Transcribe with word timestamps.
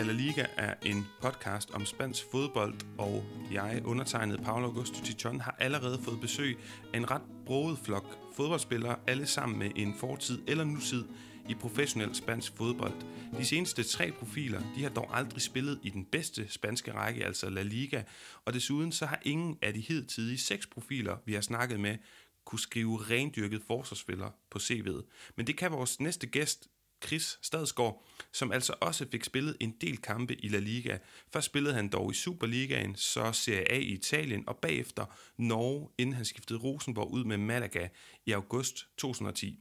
Alla 0.00 0.12
La 0.12 0.18
Liga 0.18 0.46
er 0.56 0.74
en 0.82 1.06
podcast 1.22 1.70
om 1.70 1.86
spansk 1.86 2.24
fodbold, 2.30 2.74
og 2.98 3.24
jeg, 3.52 3.82
undertegnet 3.84 4.40
Paolo 4.42 4.66
Augusto 4.66 5.04
Tichon, 5.04 5.40
har 5.40 5.56
allerede 5.58 6.02
fået 6.02 6.20
besøg 6.20 6.58
af 6.94 6.96
en 6.96 7.10
ret 7.10 7.22
broet 7.46 7.78
flok 7.78 8.34
fodboldspillere, 8.36 8.96
alle 9.06 9.26
sammen 9.26 9.58
med 9.58 9.70
en 9.76 9.94
fortid 9.94 10.42
eller 10.48 10.64
nutid 10.64 11.04
i 11.48 11.54
professionel 11.54 12.14
spansk 12.14 12.56
fodbold. 12.56 12.92
De 13.38 13.44
seneste 13.44 13.82
tre 13.82 14.12
profiler, 14.12 14.62
de 14.76 14.82
har 14.82 14.90
dog 14.90 15.18
aldrig 15.18 15.42
spillet 15.42 15.80
i 15.82 15.90
den 15.90 16.04
bedste 16.04 16.48
spanske 16.48 16.92
række, 16.92 17.24
altså 17.24 17.50
La 17.50 17.62
Liga, 17.62 18.02
og 18.44 18.54
desuden 18.54 18.92
så 18.92 19.06
har 19.06 19.20
ingen 19.22 19.58
af 19.62 19.74
de 19.74 19.80
hidtidige 19.80 20.38
seks 20.38 20.66
profiler, 20.66 21.16
vi 21.26 21.32
har 21.32 21.40
snakket 21.40 21.80
med, 21.80 21.96
kunne 22.44 22.60
skrive 22.60 22.98
rendyrket 23.10 23.62
forsvarsspiller 23.66 24.30
på 24.50 24.58
CV'et. 24.58 25.32
Men 25.36 25.46
det 25.46 25.56
kan 25.56 25.72
vores 25.72 26.00
næste 26.00 26.26
gæst, 26.26 26.68
Chris 27.06 27.38
Stadsgaard, 27.42 28.06
som 28.32 28.52
altså 28.52 28.74
også 28.80 29.06
fik 29.10 29.24
spillet 29.24 29.56
en 29.60 29.74
del 29.80 29.96
kampe 29.96 30.34
i 30.34 30.48
La 30.48 30.58
Liga. 30.58 30.98
Først 31.32 31.46
spillede 31.46 31.74
han 31.74 31.88
dog 31.88 32.10
i 32.10 32.14
Superligaen, 32.14 32.96
så 32.96 33.32
Serie 33.32 33.70
A 33.72 33.76
i 33.78 33.92
Italien, 33.92 34.44
og 34.46 34.56
bagefter 34.56 35.04
Norge, 35.36 35.88
inden 35.98 36.14
han 36.14 36.24
skiftede 36.24 36.58
Rosenborg 36.58 37.10
ud 37.10 37.24
med 37.24 37.36
Malaga 37.36 37.88
i 38.26 38.32
august 38.32 38.86
2010. 38.96 39.58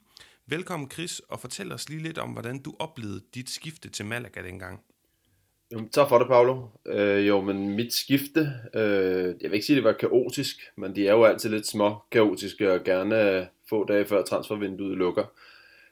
Velkommen 0.48 0.92
Chris, 0.92 1.20
og 1.20 1.40
fortæl 1.40 1.72
os 1.72 1.90
lige 1.90 2.04
lidt 2.04 2.18
om, 2.18 2.30
hvordan 2.30 2.62
du 2.62 2.76
oplevede 2.80 3.22
dit 3.36 3.50
skifte 3.50 3.90
til 3.90 4.06
Malaga 4.06 4.44
dengang. 4.44 4.80
Jo, 5.74 5.90
tak 5.92 6.10
for 6.10 6.18
det, 6.18 6.28
Paolo. 6.28 6.68
Øh, 6.86 7.28
jo, 7.28 7.42
men 7.42 7.76
mit 7.76 7.94
skifte, 7.94 8.54
øh, 8.74 9.36
jeg 9.42 9.50
vil 9.50 9.54
ikke 9.54 9.66
sige, 9.66 9.78
at 9.78 9.84
det 9.84 9.84
var 9.84 9.98
kaotisk, 10.00 10.56
men 10.78 10.96
de 10.96 11.08
er 11.08 11.14
jo 11.14 11.24
altid 11.24 11.50
lidt 11.50 11.68
små 11.68 11.98
kaotiske 12.12 12.74
og 12.74 12.84
gerne 12.84 13.48
få 13.70 13.86
dage 13.86 14.06
før 14.06 14.24
transfervinduet 14.24 14.98
lukker. 14.98 15.24
Øh, 15.24 15.49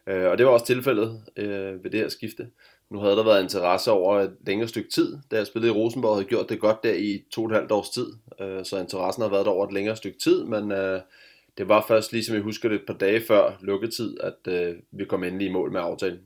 Øh, 0.07 0.29
og 0.31 0.37
det 0.37 0.45
var 0.45 0.51
også 0.51 0.65
tilfældet 0.65 1.23
øh, 1.37 1.83
ved 1.83 1.91
det 1.91 1.99
her 1.99 2.09
skifte. 2.09 2.47
Nu 2.89 2.99
havde 2.99 3.15
der 3.15 3.23
været 3.23 3.43
interesse 3.43 3.91
over 3.91 4.19
et 4.19 4.31
længere 4.45 4.67
stykke 4.67 4.89
tid, 4.89 5.17
da 5.31 5.35
jeg 5.35 5.47
spillede 5.47 5.73
i 5.73 5.75
Rosenborg, 5.75 6.15
havde 6.15 6.27
gjort 6.27 6.49
det 6.49 6.59
godt 6.59 6.83
der 6.83 6.93
i 6.93 7.23
to 7.31 7.43
og 7.43 7.49
et 7.49 7.55
halvt 7.55 7.71
års 7.71 7.89
tid, 7.89 8.07
øh, 8.41 8.65
så 8.65 8.79
interessen 8.79 9.23
har 9.23 9.29
været 9.29 9.45
der 9.45 9.51
over 9.51 9.67
et 9.67 9.73
længere 9.73 9.95
stykke 9.95 10.19
tid, 10.19 10.43
men 10.43 10.71
øh, 10.71 11.01
det 11.57 11.69
var 11.69 11.85
først, 11.87 12.11
ligesom 12.11 12.35
jeg 12.35 12.43
husker 12.43 12.69
det, 12.69 12.75
et 12.75 12.85
par 12.87 12.93
dage 12.93 13.21
før 13.21 13.57
lukketid, 13.61 14.17
at 14.19 14.53
øh, 14.53 14.75
vi 14.91 15.05
kom 15.05 15.23
endelig 15.23 15.47
i 15.47 15.51
mål 15.51 15.71
med 15.71 15.81
aftalen. 15.81 16.19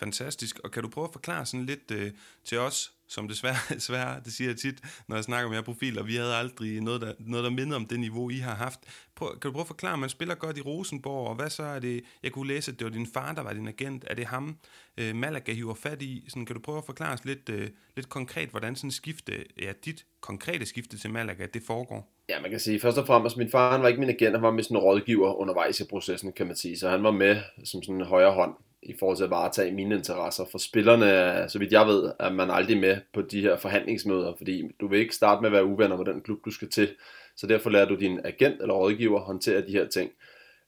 Fantastisk. 0.00 0.58
Og 0.64 0.70
kan 0.70 0.82
du 0.82 0.88
prøve 0.88 1.04
at 1.04 1.12
forklare 1.12 1.46
sådan 1.46 1.66
lidt 1.66 1.90
øh, 1.92 2.12
til 2.44 2.58
os, 2.58 2.92
som 3.08 3.28
desværre, 3.28 3.56
desværre, 3.74 4.20
det 4.24 4.32
siger 4.32 4.50
jeg 4.50 4.56
tit, 4.56 4.80
når 5.08 5.16
jeg 5.16 5.24
snakker 5.24 5.48
om 5.48 5.54
jer 5.54 5.62
profiler, 5.62 6.02
vi 6.02 6.16
havde 6.16 6.34
aldrig 6.34 6.80
noget, 6.80 7.00
der, 7.00 7.12
noget, 7.18 7.44
der 7.44 7.50
minder 7.50 7.76
om 7.76 7.86
det 7.86 8.00
niveau, 8.00 8.30
I 8.30 8.36
har 8.36 8.54
haft. 8.54 8.80
Prøv, 9.14 9.38
kan 9.40 9.48
du 9.48 9.52
prøve 9.52 9.60
at 9.60 9.66
forklare, 9.66 9.98
man 9.98 10.08
spiller 10.08 10.34
godt 10.34 10.58
i 10.58 10.60
Rosenborg, 10.60 11.28
og 11.28 11.34
hvad 11.34 11.50
så 11.50 11.62
er 11.62 11.78
det, 11.78 12.04
jeg 12.22 12.32
kunne 12.32 12.48
læse, 12.48 12.72
at 12.72 12.78
det 12.78 12.84
var 12.84 12.90
din 12.90 13.06
far, 13.06 13.32
der 13.32 13.42
var 13.42 13.52
din 13.52 13.68
agent, 13.68 14.04
er 14.06 14.14
det 14.14 14.26
ham, 14.26 14.58
øh, 14.98 15.14
Malaga 15.14 15.52
hiver 15.52 15.74
fat 15.74 16.02
i? 16.02 16.24
Sådan, 16.28 16.46
kan 16.46 16.56
du 16.56 16.62
prøve 16.62 16.78
at 16.78 16.84
forklare 16.86 17.12
os 17.12 17.24
lidt, 17.24 17.48
øh, 17.48 17.68
lidt 17.96 18.08
konkret, 18.08 18.48
hvordan 18.48 18.76
sådan 18.76 18.90
skifte, 18.90 19.44
ja, 19.62 19.72
dit 19.84 20.06
konkrete 20.20 20.66
skifte 20.66 20.98
til 20.98 21.10
Malaga, 21.10 21.46
det 21.54 21.62
foregår? 21.66 22.12
Ja, 22.28 22.40
man 22.40 22.50
kan 22.50 22.60
sige, 22.60 22.80
først 22.80 22.98
og 22.98 23.06
fremmest, 23.06 23.36
min 23.36 23.50
far 23.50 23.72
han 23.72 23.82
var 23.82 23.88
ikke 23.88 24.00
min 24.00 24.10
agent, 24.10 24.34
han 24.34 24.42
var 24.42 24.50
med 24.50 24.62
sådan 24.62 24.76
en 24.76 24.82
rådgiver 24.82 25.34
undervejs 25.34 25.80
i 25.80 25.84
processen, 25.84 26.32
kan 26.32 26.46
man 26.46 26.56
sige, 26.56 26.78
så 26.78 26.88
han 26.88 27.02
var 27.02 27.10
med 27.10 27.36
som 27.64 27.82
sådan 27.82 27.94
en 27.94 28.06
højre 28.06 28.32
hånd 28.32 28.54
i 28.82 28.94
forhold 28.98 29.16
til 29.16 29.24
at 29.24 29.30
varetage 29.30 29.72
mine 29.72 29.94
interesser. 29.94 30.44
For 30.50 30.58
spillerne, 30.58 31.48
så 31.48 31.58
vidt 31.58 31.72
jeg 31.72 31.86
ved, 31.86 32.12
er 32.20 32.32
man 32.32 32.50
aldrig 32.50 32.78
med 32.78 32.96
på 33.14 33.22
de 33.22 33.40
her 33.40 33.56
forhandlingsmøder, 33.56 34.34
fordi 34.38 34.62
du 34.80 34.88
vil 34.88 35.00
ikke 35.00 35.14
starte 35.14 35.40
med 35.40 35.48
at 35.48 35.52
være 35.52 35.64
uvenner 35.64 35.96
med 35.96 36.04
den 36.04 36.20
klub, 36.20 36.38
du 36.44 36.50
skal 36.50 36.68
til. 36.68 36.88
Så 37.36 37.46
derfor 37.46 37.70
lærer 37.70 37.88
du 37.88 37.94
din 37.94 38.20
agent 38.24 38.62
eller 38.62 38.74
rådgiver 38.74 39.20
håndtere 39.20 39.66
de 39.66 39.72
her 39.72 39.88
ting. 39.88 40.10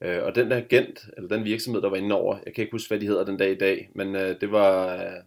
Øh, 0.02 0.22
og 0.22 0.34
den 0.34 0.50
der 0.50 0.56
agent, 0.56 1.06
eller 1.16 1.28
den 1.28 1.44
virksomhed, 1.44 1.82
der 1.82 1.90
var 1.90 1.96
inde 1.96 2.14
over, 2.14 2.38
jeg 2.46 2.54
kan 2.54 2.62
ikke 2.62 2.72
huske, 2.72 2.90
hvad 2.90 3.00
de 3.00 3.06
hedder 3.06 3.24
den 3.24 3.36
dag 3.36 3.50
i 3.50 3.58
dag, 3.58 3.90
men 3.94 4.16
øh, 4.16 4.40
det 4.40 4.52
var 4.52 4.94
øh, 4.94 5.22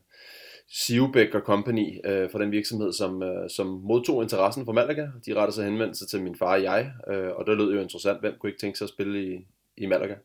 Sivbæk 0.69 1.31
Company 1.31 1.99
for 2.31 2.39
den 2.39 2.51
virksomhed, 2.51 2.93
som, 2.93 3.23
som 3.49 3.67
modtog 3.67 4.23
interessen 4.23 4.65
for 4.65 4.71
Malaga. 4.71 5.07
De 5.25 5.33
rettede 5.33 5.55
sig 5.55 5.65
henvendelse 5.65 6.07
til 6.07 6.21
min 6.21 6.35
far 6.35 6.51
og 6.51 6.63
jeg, 6.63 6.91
og 7.07 7.47
det 7.47 7.57
lød 7.57 7.73
jo 7.73 7.81
interessant, 7.81 8.19
hvem 8.19 8.33
kunne 8.39 8.49
ikke 8.49 8.59
tænke 8.59 8.77
sig 8.77 8.85
at 8.85 8.89
spille 8.89 9.33
i, 9.33 9.47
i 9.77 9.85
Malaga. 9.85 10.15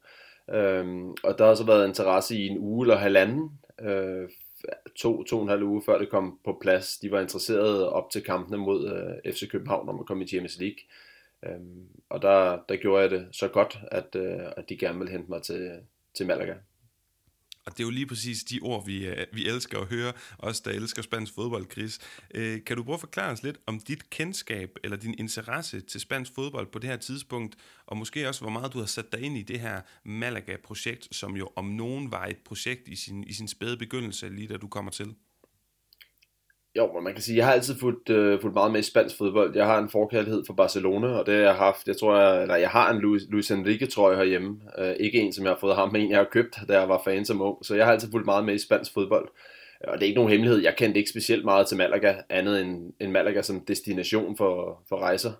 Øhm, 0.52 1.10
og 1.10 1.38
der 1.38 1.46
har 1.46 1.54
så 1.54 1.66
været 1.66 1.88
interesse 1.88 2.36
i 2.36 2.46
en 2.46 2.58
uge 2.58 2.84
eller 2.84 2.96
halvanden, 2.96 3.50
øh, 3.80 4.28
to, 4.96 5.22
to 5.24 5.36
og 5.36 5.42
en 5.42 5.48
halv 5.48 5.62
uge 5.62 5.82
før 5.86 5.98
det 5.98 6.10
kom 6.10 6.38
på 6.44 6.58
plads. 6.60 6.98
De 6.98 7.10
var 7.10 7.20
interesserede 7.20 7.92
op 7.92 8.10
til 8.10 8.22
kampene 8.22 8.56
mod 8.56 8.92
øh, 9.24 9.32
FC 9.32 9.50
København 9.50 9.88
om 9.88 10.00
at 10.00 10.06
komme 10.06 10.24
i 10.24 10.26
Champions 10.26 10.58
League. 10.58 10.78
Øhm, 11.46 11.86
og 12.08 12.22
der, 12.22 12.58
der 12.68 12.76
gjorde 12.76 13.02
jeg 13.02 13.10
det 13.10 13.28
så 13.32 13.48
godt, 13.48 13.78
at, 13.90 14.16
øh, 14.16 14.40
at 14.56 14.68
de 14.68 14.76
gerne 14.76 14.98
ville 14.98 15.12
hente 15.12 15.30
mig 15.30 15.42
til, 15.42 15.80
til 16.14 16.26
Malaga. 16.26 16.54
Og 17.66 17.72
det 17.72 17.80
er 17.80 17.84
jo 17.84 17.90
lige 17.90 18.06
præcis 18.06 18.44
de 18.44 18.60
ord, 18.62 18.86
vi, 18.86 19.06
øh, 19.06 19.26
vi 19.32 19.48
elsker 19.48 19.78
at 19.78 19.86
høre, 19.86 20.12
os 20.38 20.60
der 20.60 20.70
elsker 20.70 21.02
spansk 21.02 21.34
fodbold, 21.34 21.70
Chris. 21.72 21.98
Øh, 22.34 22.64
kan 22.64 22.76
du 22.76 22.82
prøve 22.82 22.94
at 22.94 23.00
forklare 23.00 23.32
os 23.32 23.42
lidt 23.42 23.58
om 23.66 23.80
dit 23.80 24.10
kendskab 24.10 24.70
eller 24.84 24.96
din 24.96 25.14
interesse 25.18 25.80
til 25.80 26.00
spansk 26.00 26.34
fodbold 26.34 26.66
på 26.66 26.78
det 26.78 26.90
her 26.90 26.96
tidspunkt, 26.96 27.56
og 27.86 27.96
måske 27.96 28.28
også, 28.28 28.40
hvor 28.40 28.50
meget 28.50 28.72
du 28.72 28.78
har 28.78 28.86
sat 28.86 29.12
dig 29.12 29.20
ind 29.20 29.38
i 29.38 29.42
det 29.42 29.60
her 29.60 29.80
Malaga-projekt, 30.04 31.08
som 31.16 31.36
jo 31.36 31.50
om 31.56 31.64
nogen 31.64 32.10
var 32.10 32.26
et 32.26 32.38
projekt 32.38 32.88
i 32.88 32.96
sin, 32.96 33.24
i 33.24 33.32
sin 33.32 33.48
spæde 33.48 33.76
begyndelse, 33.76 34.28
lige 34.28 34.48
da 34.48 34.56
du 34.56 34.68
kommer 34.68 34.90
til? 34.90 35.14
Jo, 36.76 37.00
man 37.00 37.12
kan 37.12 37.22
sige, 37.22 37.36
jeg 37.36 37.46
har 37.46 37.52
altid 37.52 37.78
fulgt, 37.78 38.10
uh, 38.10 38.40
fulgt 38.40 38.54
meget 38.54 38.72
med 38.72 38.80
i 38.80 38.82
spansk 38.82 39.18
fodbold. 39.18 39.56
Jeg 39.56 39.66
har 39.66 39.78
en 39.78 39.88
forkærlighed 39.88 40.44
for 40.46 40.54
Barcelona, 40.54 41.08
og 41.08 41.26
det 41.26 41.34
har 41.34 41.42
jeg 41.42 41.54
haft. 41.54 41.88
Jeg 41.88 41.96
tror, 41.96 42.16
jeg, 42.16 42.42
eller 42.42 42.56
jeg 42.56 42.70
har 42.70 42.92
en 42.92 42.98
Luis, 42.98 43.22
Luis 43.28 43.50
Enrique 43.50 43.86
trøje 43.86 44.16
herhjemme. 44.16 44.60
Uh, 44.78 44.90
ikke 45.00 45.20
en, 45.20 45.32
som 45.32 45.44
jeg 45.44 45.52
har 45.52 45.58
fået 45.60 45.76
ham, 45.76 45.92
men 45.92 46.02
en, 46.02 46.10
jeg 46.10 46.18
har 46.18 46.28
købt, 46.32 46.58
da 46.68 46.78
jeg 46.78 46.88
var 46.88 47.02
fan 47.04 47.24
som 47.24 47.42
ung. 47.42 47.64
Så 47.64 47.74
jeg 47.74 47.84
har 47.84 47.92
altid 47.92 48.10
fulgt 48.10 48.26
meget 48.26 48.44
med 48.44 48.54
i 48.54 48.58
spansk 48.58 48.92
fodbold. 48.94 49.28
Og 49.84 49.94
det 49.94 50.02
er 50.02 50.06
ikke 50.06 50.18
nogen 50.18 50.30
hemmelighed. 50.30 50.62
Jeg 50.62 50.74
kendte 50.76 50.98
ikke 50.98 51.10
specielt 51.10 51.44
meget 51.44 51.66
til 51.66 51.76
Malaga, 51.76 52.14
andet 52.28 52.60
end, 52.60 52.92
end 53.00 53.10
Malaga 53.10 53.42
som 53.42 53.60
destination 53.60 54.36
for, 54.36 54.82
for 54.88 54.96
rejser. 54.96 55.32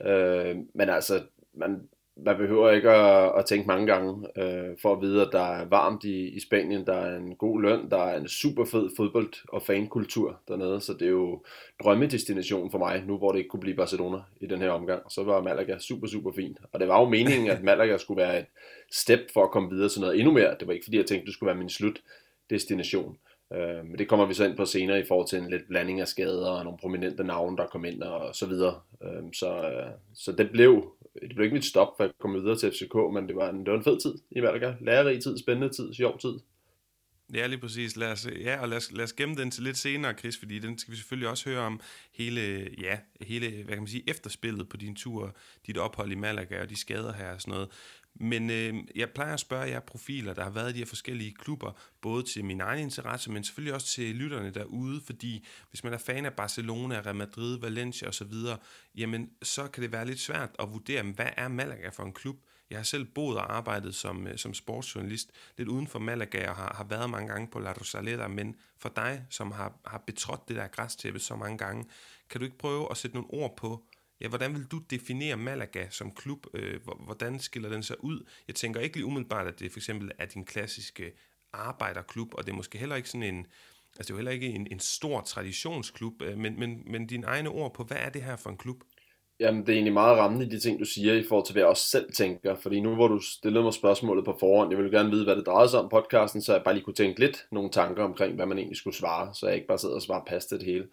Uh, 0.00 0.56
men 0.74 0.88
altså, 0.88 1.20
man, 1.54 1.80
man 2.16 2.36
behøver 2.36 2.70
ikke 2.70 2.90
at, 2.90 3.32
at 3.38 3.46
tænke 3.46 3.66
mange 3.66 3.86
gange 3.86 4.26
øh, 4.36 4.76
for 4.82 4.92
at 4.92 5.00
vide, 5.00 5.22
at 5.22 5.28
der 5.32 5.42
er 5.42 5.64
varmt 5.64 6.04
i, 6.04 6.28
i 6.28 6.40
Spanien, 6.40 6.86
der 6.86 6.94
er 6.94 7.16
en 7.16 7.36
god 7.36 7.62
løn, 7.62 7.90
der 7.90 7.98
er 7.98 8.18
en 8.18 8.28
super 8.28 8.64
fed 8.64 8.90
fodbold- 8.96 9.44
og 9.48 9.62
fankultur 9.62 10.40
dernede, 10.48 10.80
så 10.80 10.92
det 10.92 11.02
er 11.02 11.10
jo 11.10 11.42
drømmedestination 11.82 12.70
for 12.70 12.78
mig, 12.78 13.02
nu 13.06 13.18
hvor 13.18 13.32
det 13.32 13.38
ikke 13.38 13.48
kunne 13.48 13.60
blive 13.60 13.76
Barcelona 13.76 14.18
i 14.40 14.46
den 14.46 14.58
her 14.58 14.70
omgang. 14.70 15.02
Så 15.12 15.24
var 15.24 15.42
Malaga 15.42 15.78
super, 15.78 16.06
super 16.06 16.32
fint. 16.32 16.58
Og 16.72 16.80
det 16.80 16.88
var 16.88 17.00
jo 17.00 17.08
meningen, 17.08 17.50
at 17.50 17.62
Malaga 17.62 17.98
skulle 17.98 18.22
være 18.22 18.38
et 18.38 18.46
step 18.92 19.20
for 19.32 19.44
at 19.44 19.50
komme 19.50 19.70
videre 19.70 19.88
til 19.88 20.00
noget 20.00 20.18
endnu 20.18 20.32
mere. 20.32 20.56
Det 20.60 20.66
var 20.66 20.72
ikke 20.72 20.84
fordi, 20.84 20.96
jeg 20.96 21.06
tænkte, 21.06 21.26
det 21.26 21.34
skulle 21.34 21.48
være 21.48 21.58
min 21.58 21.68
slutdestination. 21.68 23.16
Øh, 23.52 23.84
men 23.84 23.98
det 23.98 24.08
kommer 24.08 24.26
vi 24.26 24.34
så 24.34 24.44
ind 24.44 24.56
på 24.56 24.64
senere 24.64 25.00
i 25.00 25.04
forhold 25.08 25.28
til 25.28 25.38
en 25.38 25.50
lidt 25.50 25.68
blanding 25.68 26.00
af 26.00 26.08
skader 26.08 26.50
og 26.50 26.64
nogle 26.64 26.78
prominente 26.78 27.24
navne, 27.24 27.56
der 27.56 27.66
kom 27.66 27.84
ind 27.84 28.02
og 28.02 28.34
så 28.34 28.46
videre. 28.46 28.80
Øh, 29.02 29.22
så, 29.32 29.48
øh, 29.48 29.90
så 30.14 30.32
det 30.32 30.50
blev 30.50 30.92
Øh, 31.16 31.28
det 31.28 31.36
blev 31.36 31.44
ikke 31.44 31.54
mit 31.54 31.64
stop, 31.64 31.88
for 31.96 32.04
at 32.04 32.12
komme 32.20 32.40
videre 32.40 32.58
til 32.58 32.70
FCK, 32.70 32.94
men 33.14 33.28
det 33.28 33.36
var 33.36 33.50
en, 33.50 33.58
det 33.58 33.70
var 33.70 33.78
en 33.78 33.84
fed 33.84 34.00
tid 34.00 34.14
i 34.30 34.40
Malaga. 34.40 34.74
Lærerig 34.80 35.22
tid, 35.22 35.38
spændende 35.38 35.74
tid, 35.74 35.94
sjov 35.94 36.18
tid. 36.18 36.34
Ja, 37.34 37.46
lige 37.46 37.58
præcis. 37.58 37.96
Lad 37.96 38.12
os, 38.12 38.28
ja, 38.40 38.60
og 38.60 38.68
lad 38.68 38.76
os, 38.76 38.92
lad 38.92 39.04
os 39.04 39.12
gemme 39.12 39.34
den 39.34 39.50
til 39.50 39.62
lidt 39.62 39.76
senere, 39.76 40.14
Chris, 40.18 40.38
fordi 40.38 40.58
den 40.58 40.78
skal 40.78 40.92
vi 40.92 40.96
selvfølgelig 40.96 41.28
også 41.28 41.50
høre 41.50 41.60
om 41.60 41.80
hele, 42.12 42.68
ja, 42.80 42.98
hele 43.20 43.50
hvad 43.50 43.74
kan 43.74 43.78
man 43.78 43.86
sige, 43.86 44.10
efterspillet 44.10 44.68
på 44.68 44.76
din 44.76 44.96
tur, 44.96 45.36
dit 45.66 45.78
ophold 45.78 46.12
i 46.12 46.14
Malaga 46.14 46.62
og 46.62 46.70
de 46.70 46.76
skader 46.76 47.12
her 47.12 47.34
og 47.34 47.40
sådan 47.40 47.52
noget. 47.52 47.68
Men 48.14 48.50
øh, 48.50 48.74
jeg 48.94 49.10
plejer 49.10 49.34
at 49.34 49.40
spørge 49.40 49.68
jer 49.68 49.80
profiler, 49.80 50.34
der 50.34 50.42
har 50.42 50.50
været 50.50 50.70
i 50.70 50.72
de 50.72 50.78
her 50.78 50.86
forskellige 50.86 51.34
klubber, 51.34 51.72
både 52.00 52.22
til 52.22 52.44
min 52.44 52.60
egen 52.60 52.80
interesse, 52.80 53.30
men 53.30 53.44
selvfølgelig 53.44 53.74
også 53.74 53.86
til 53.86 54.14
lytterne 54.14 54.50
derude, 54.50 55.00
fordi 55.00 55.46
hvis 55.70 55.84
man 55.84 55.92
er 55.92 55.98
fan 55.98 56.26
af 56.26 56.32
Barcelona, 56.32 57.00
Real 57.00 57.16
Madrid, 57.16 57.60
Valencia 57.60 58.08
osv., 58.08 58.32
jamen 58.94 59.30
så 59.42 59.68
kan 59.68 59.82
det 59.82 59.92
være 59.92 60.06
lidt 60.06 60.20
svært 60.20 60.50
at 60.58 60.72
vurdere, 60.72 61.02
hvad 61.02 61.28
er 61.36 61.48
Malaga 61.48 61.88
for 61.88 62.02
en 62.02 62.12
klub? 62.12 62.36
Jeg 62.70 62.78
har 62.78 62.84
selv 62.84 63.04
boet 63.04 63.36
og 63.36 63.56
arbejdet 63.56 63.94
som, 63.94 64.26
øh, 64.26 64.38
som 64.38 64.54
sportsjournalist 64.54 65.30
lidt 65.58 65.68
uden 65.68 65.86
for 65.86 65.98
Malaga 65.98 66.48
og 66.48 66.56
har, 66.56 66.74
har 66.76 66.84
været 66.84 67.10
mange 67.10 67.28
gange 67.28 67.48
på 67.48 67.58
La 67.58 67.72
Rosaleda, 67.72 68.28
men 68.28 68.56
for 68.78 68.88
dig, 68.96 69.26
som 69.30 69.52
har, 69.52 69.72
har 69.86 69.98
betrådt 70.06 70.48
det 70.48 70.56
der 70.56 70.66
græstæppe 70.66 71.20
så 71.20 71.36
mange 71.36 71.58
gange, 71.58 71.84
kan 72.30 72.40
du 72.40 72.44
ikke 72.44 72.58
prøve 72.58 72.90
at 72.90 72.96
sætte 72.96 73.16
nogle 73.16 73.30
ord 73.30 73.56
på, 73.56 73.84
Ja, 74.22 74.28
hvordan 74.28 74.54
vil 74.54 74.64
du 74.64 74.78
definere 74.78 75.36
Malaga 75.36 75.86
som 75.90 76.14
klub? 76.14 76.46
Øh, 76.54 76.80
hvordan 77.00 77.40
skiller 77.40 77.68
den 77.68 77.82
sig 77.82 78.04
ud? 78.04 78.26
Jeg 78.48 78.54
tænker 78.54 78.80
ikke 78.80 78.96
lige 78.96 79.06
umiddelbart, 79.06 79.46
at 79.46 79.60
det 79.60 79.72
for 79.72 79.78
eksempel 79.78 80.10
er 80.18 80.26
din 80.26 80.44
klassiske 80.44 81.12
arbejderklub, 81.52 82.34
og 82.34 82.46
det 82.46 82.52
er 82.52 82.56
måske 82.56 82.78
heller 82.78 82.96
ikke 82.96 83.08
sådan 83.08 83.34
en, 83.34 83.46
altså 83.96 83.98
det 83.98 84.10
er 84.10 84.14
jo 84.14 84.16
heller 84.16 84.32
ikke 84.32 84.46
en, 84.46 84.66
en 84.70 84.80
stor 84.80 85.20
traditionsklub, 85.20 86.22
øh, 86.22 86.38
men, 86.38 86.58
men, 86.58 86.82
men 86.86 87.06
dine 87.06 87.26
egne 87.26 87.48
ord 87.48 87.74
på, 87.74 87.84
hvad 87.84 87.96
er 88.00 88.10
det 88.10 88.22
her 88.22 88.36
for 88.36 88.50
en 88.50 88.56
klub? 88.56 88.84
Jamen, 89.42 89.60
det 89.60 89.68
er 89.68 89.72
egentlig 89.72 89.92
meget 89.92 90.18
rammende, 90.18 90.50
de 90.50 90.60
ting, 90.60 90.80
du 90.80 90.84
siger, 90.84 91.14
i 91.14 91.22
forhold 91.28 91.46
til, 91.46 91.52
hvad 91.52 91.62
jeg 91.62 91.68
også 91.68 91.88
selv 91.88 92.12
tænker. 92.12 92.54
Fordi 92.54 92.80
nu, 92.80 92.94
hvor 92.94 93.08
du 93.08 93.18
stillede 93.18 93.64
mig 93.64 93.72
spørgsmålet 93.72 94.24
på 94.24 94.36
forhånd, 94.40 94.70
jeg 94.70 94.78
ville 94.78 94.98
gerne 94.98 95.10
vide, 95.10 95.24
hvad 95.24 95.36
det 95.36 95.46
drejede 95.46 95.68
sig 95.68 95.80
om 95.80 95.88
podcasten, 95.88 96.42
så 96.42 96.52
jeg 96.52 96.62
bare 96.64 96.74
lige 96.74 96.84
kunne 96.84 96.94
tænke 96.94 97.20
lidt 97.20 97.46
nogle 97.52 97.70
tanker 97.70 98.04
omkring, 98.04 98.34
hvad 98.34 98.46
man 98.46 98.58
egentlig 98.58 98.76
skulle 98.76 98.96
svare, 98.96 99.34
så 99.34 99.46
jeg 99.46 99.54
ikke 99.54 99.66
bare 99.66 99.78
sidder 99.78 99.94
og 99.94 100.02
svarer 100.02 100.24
past 100.26 100.50
det 100.50 100.62
hele. 100.62 100.84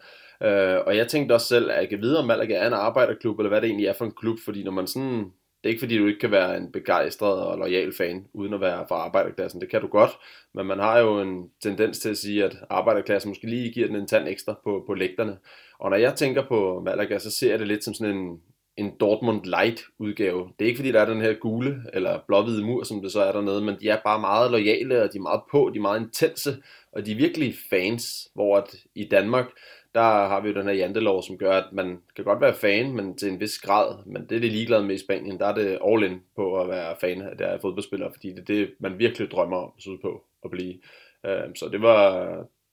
Øh, 0.43 0.77
og 0.87 0.97
jeg 0.97 1.07
tænkte 1.07 1.33
også 1.33 1.47
selv, 1.47 1.71
at 1.71 1.81
jeg 1.81 1.89
kan 1.89 2.01
vide, 2.01 2.19
om 2.19 2.25
Malaga 2.25 2.53
er 2.53 2.67
en 2.67 2.73
arbejderklub, 2.73 3.39
eller 3.39 3.49
hvad 3.49 3.61
det 3.61 3.67
egentlig 3.67 3.87
er 3.87 3.93
for 3.93 4.05
en 4.05 4.11
klub, 4.21 4.37
fordi 4.45 4.63
når 4.63 4.71
man 4.71 4.87
sådan 4.87 5.31
det 5.63 5.69
er 5.69 5.73
ikke 5.73 5.79
fordi, 5.79 5.97
du 5.97 6.07
ikke 6.07 6.19
kan 6.19 6.31
være 6.31 6.57
en 6.57 6.71
begejstret 6.71 7.45
og 7.45 7.57
lojal 7.57 7.93
fan, 7.93 8.25
uden 8.33 8.53
at 8.53 8.61
være 8.61 8.85
fra 8.87 8.95
arbejderklassen. 8.95 9.61
Det 9.61 9.69
kan 9.69 9.81
du 9.81 9.87
godt, 9.87 10.11
men 10.53 10.65
man 10.65 10.79
har 10.79 10.99
jo 10.99 11.21
en 11.21 11.49
tendens 11.63 11.99
til 11.99 12.09
at 12.09 12.17
sige, 12.17 12.43
at 12.43 12.55
arbejderklassen 12.69 13.29
måske 13.29 13.47
lige 13.49 13.71
giver 13.71 13.87
den 13.87 13.95
en 13.95 14.07
tand 14.07 14.27
ekstra 14.27 14.59
på, 14.63 14.83
på 14.87 14.93
lægterne. 14.93 15.37
Og 15.79 15.89
når 15.89 15.97
jeg 15.97 16.15
tænker 16.15 16.47
på 16.47 16.81
Malaga, 16.85 17.19
så 17.19 17.31
ser 17.31 17.49
jeg 17.49 17.59
det 17.59 17.67
lidt 17.67 17.83
som 17.83 17.93
sådan 17.93 18.15
en, 18.15 18.39
en 18.77 18.91
Dortmund 18.99 19.45
Light 19.45 19.81
udgave. 19.97 20.49
Det 20.59 20.65
er 20.65 20.69
ikke 20.69 20.77
fordi, 20.77 20.91
der 20.91 21.01
er 21.01 21.13
den 21.13 21.21
her 21.21 21.33
gule 21.33 21.81
eller 21.93 22.19
blåhvide 22.27 22.65
mur, 22.65 22.83
som 22.83 23.01
det 23.01 23.11
så 23.11 23.21
er 23.21 23.31
dernede, 23.31 23.61
men 23.61 23.75
de 23.81 23.89
er 23.89 23.97
bare 24.05 24.19
meget 24.19 24.51
lojale, 24.51 25.03
og 25.03 25.13
de 25.13 25.17
er 25.17 25.21
meget 25.21 25.41
på, 25.51 25.71
de 25.73 25.77
er 25.77 25.81
meget 25.81 26.01
intense, 26.01 26.57
og 26.91 27.05
de 27.05 27.11
er 27.11 27.15
virkelig 27.15 27.55
fans, 27.69 28.27
hvor 28.33 28.57
at 28.57 28.75
i 28.95 29.07
Danmark, 29.11 29.45
der 29.93 30.01
har 30.01 30.41
vi 30.41 30.49
jo 30.49 30.55
den 30.55 30.67
her 30.67 30.73
jantelov, 30.73 31.23
som 31.23 31.37
gør, 31.37 31.51
at 31.51 31.73
man 31.73 32.01
kan 32.15 32.25
godt 32.25 32.41
være 32.41 32.53
fan, 32.53 32.95
men 32.95 33.17
til 33.17 33.31
en 33.31 33.39
vis 33.39 33.59
grad, 33.59 34.05
men 34.05 34.25
det 34.29 34.35
er 34.35 34.39
det 34.39 34.51
ligeglade 34.51 34.83
med 34.83 34.95
i 34.95 35.03
Spanien, 35.05 35.39
der 35.39 35.45
er 35.45 35.55
det 35.55 35.79
all 35.85 36.03
in 36.03 36.21
på 36.35 36.61
at 36.61 36.69
være 36.69 36.95
fan 37.01 37.21
af 37.21 37.37
der 37.37 37.59
fodboldspiller, 37.59 38.09
fordi 38.11 38.29
det 38.29 38.39
er 38.39 38.45
det, 38.45 38.73
man 38.79 38.99
virkelig 38.99 39.31
drømmer 39.31 39.57
om 39.57 39.71
på 40.01 40.23
at 40.43 40.51
blive. 40.51 40.79
Øhm, 41.25 41.55
så 41.55 41.69
det 41.71 41.81
var, 41.81 42.25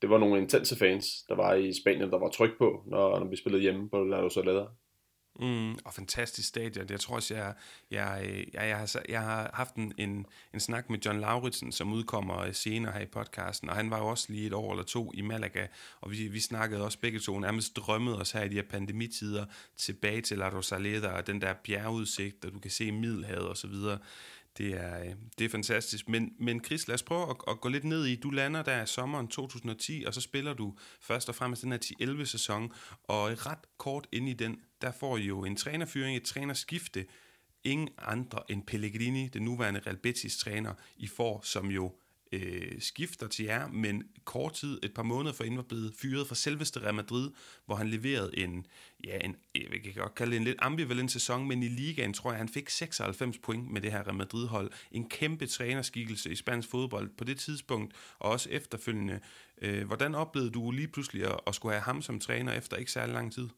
det 0.03 0.11
var 0.11 0.19
nogle 0.19 0.43
intense 0.43 0.77
fans, 0.77 1.23
der 1.29 1.35
var 1.35 1.55
i 1.55 1.73
Spanien, 1.83 2.11
der 2.11 2.19
var 2.19 2.29
tryk 2.29 2.59
på, 2.59 2.83
når, 2.87 3.19
når 3.19 3.27
vi 3.27 3.37
spillede 3.37 3.63
hjemme 3.63 3.91
på 3.91 4.05
La 4.05 4.21
Rosaleda. 4.21 4.65
Mm, 5.41 5.79
og 5.85 5.95
fantastisk 5.95 6.49
stadion. 6.49 6.87
Jeg 6.91 7.01
tror 7.01 7.15
også, 7.15 7.35
jeg, 7.35 7.55
jeg, 7.91 8.31
jeg, 8.55 8.69
jeg, 8.69 8.79
har, 8.79 9.03
jeg 9.09 9.23
har 9.23 9.51
haft 9.55 9.75
en, 9.75 9.93
en, 9.99 10.27
en 10.55 10.61
snak 10.61 10.91
med 10.91 10.99
John 10.99 11.21
Lauritsen, 11.21 11.73
som 11.73 11.93
udkommer 11.93 12.41
øh, 12.41 12.55
senere 12.55 12.93
her 12.93 13.01
i 13.01 13.07
podcasten, 13.07 13.71
og 13.71 13.77
han 13.77 13.91
var 13.91 13.99
jo 13.99 14.07
også 14.07 14.27
lige 14.33 14.47
et 14.47 14.53
år 14.53 14.73
eller 14.73 14.85
to 14.85 15.13
i 15.15 15.21
Malaga, 15.21 15.67
og 16.01 16.11
vi, 16.11 16.29
vi 16.29 16.41
snakkede 16.41 16.85
også 16.85 16.99
begge 16.99 17.19
to 17.19 17.39
nærmest 17.39 17.77
drømmede 17.77 18.21
os 18.21 18.31
her 18.31 18.43
i 18.43 18.49
de 18.49 18.55
her 18.55 18.63
pandemitider 18.63 19.45
tilbage 19.77 20.21
til 20.21 20.39
La 20.39 20.49
Rosaleda, 20.49 21.09
og 21.09 21.27
den 21.27 21.41
der 21.41 21.55
bjergudsigt, 21.55 22.45
og 22.45 22.53
du 22.53 22.59
kan 22.59 22.71
se 22.71 22.93
Middelhavet 22.93 23.49
og 23.49 23.57
så 23.57 23.67
videre. 23.67 23.99
Det 24.59 24.75
er, 24.75 25.01
øh, 25.05 25.13
det 25.39 25.45
er 25.45 25.49
fantastisk. 25.49 26.09
Men, 26.09 26.33
men 26.39 26.65
Chris, 26.65 26.89
lad 26.89 26.95
os 26.95 27.03
prøve 27.03 27.31
at, 27.31 27.37
at 27.49 27.61
gå 27.61 27.69
lidt 27.69 27.85
ned 27.85 28.05
i, 28.05 28.17
du 28.17 28.31
lander 28.31 28.63
der 28.63 28.83
i 28.83 28.87
sommeren 28.87 29.29
2010, 29.29 30.05
og 30.07 30.15
så 30.15 30.21
spiller 30.21 30.55
du 30.55 30.75
først 31.01 31.29
og 31.29 31.35
fremmest 31.35 31.63
den 31.63 31.73
her 31.73 31.79
10-11 31.79 32.25
sæson, 32.25 32.73
og 33.05 33.47
ret 33.47 33.79
kort 33.79 34.07
ind 34.13 34.29
i 34.29 34.33
den, 34.33 34.61
der 34.83 34.93
får 34.93 35.17
I 35.17 35.23
jo 35.23 35.45
en 35.45 35.57
trænerfyring, 35.57 36.17
et 36.17 36.23
trænerskifte. 36.23 37.07
Ingen 37.65 37.89
andre 37.99 38.39
end 38.49 38.63
Pellegrini, 38.63 39.29
den 39.29 39.43
nuværende 39.43 39.81
Real 39.87 39.97
Betis 39.97 40.39
træner, 40.39 40.75
I 40.97 41.07
får, 41.07 41.41
som 41.45 41.71
jo 41.71 41.93
øh, 42.33 42.81
skifter 42.81 43.29
til 43.29 43.45
jer, 43.45 43.69
men 43.69 44.03
kort 44.25 44.53
tid, 44.53 44.79
et 44.83 44.95
par 44.95 45.03
måneder 45.03 45.35
forinden, 45.35 45.57
var 45.57 45.63
blevet 45.63 45.95
fyret 46.03 46.27
fra 46.27 46.35
selveste 46.35 46.81
Real 46.81 46.95
Madrid, 46.95 47.31
hvor 47.67 47.75
han 47.75 47.89
leverede 47.89 48.39
en, 48.39 48.67
ja, 49.05 49.19
en, 49.25 49.37
øh, 49.55 49.63
jeg 49.73 49.83
kan 49.83 50.03
godt 50.03 50.15
kalde 50.15 50.31
det 50.33 50.37
en 50.37 50.45
lidt 50.45 50.57
ambivalent 50.59 51.13
sæson, 51.13 51.49
men 51.49 51.63
i 51.63 51.69
ligaen 51.69 52.13
tror 52.13 52.31
jeg, 52.31 52.39
han 52.39 52.49
fik 52.49 52.71
96 52.71 53.39
point 53.39 53.73
med 53.73 53.81
det 53.81 53.93
her 53.93 54.03
Real 54.03 54.15
Madrid-hold. 54.15 54.71
En 54.93 55.09
kæmpe 55.09 55.47
trænerskikkelse 55.47 56.31
i 56.31 56.35
spansk 56.35 56.71
fodbold 56.71 57.11
på 57.19 57.25
det 57.25 57.39
tidspunkt, 57.39 57.95
og 58.19 58.31
også 58.31 58.51
efterfølgende. 58.51 59.21
Øh, 59.63 59.87
hvordan 59.87 60.15
oplevede 60.15 60.51
du 60.51 60.71
lige 60.71 60.89
pludselig 60.89 61.25
at, 61.25 61.41
at 61.47 61.55
skulle 61.55 61.73
have 61.73 61.83
ham 61.83 62.03
som 62.03 62.21
træner 62.21 62.53
efter 62.53 62.77
ikke 62.77 62.93
særlig 62.93 63.15
lang 63.15 63.33
tid? 63.33 63.49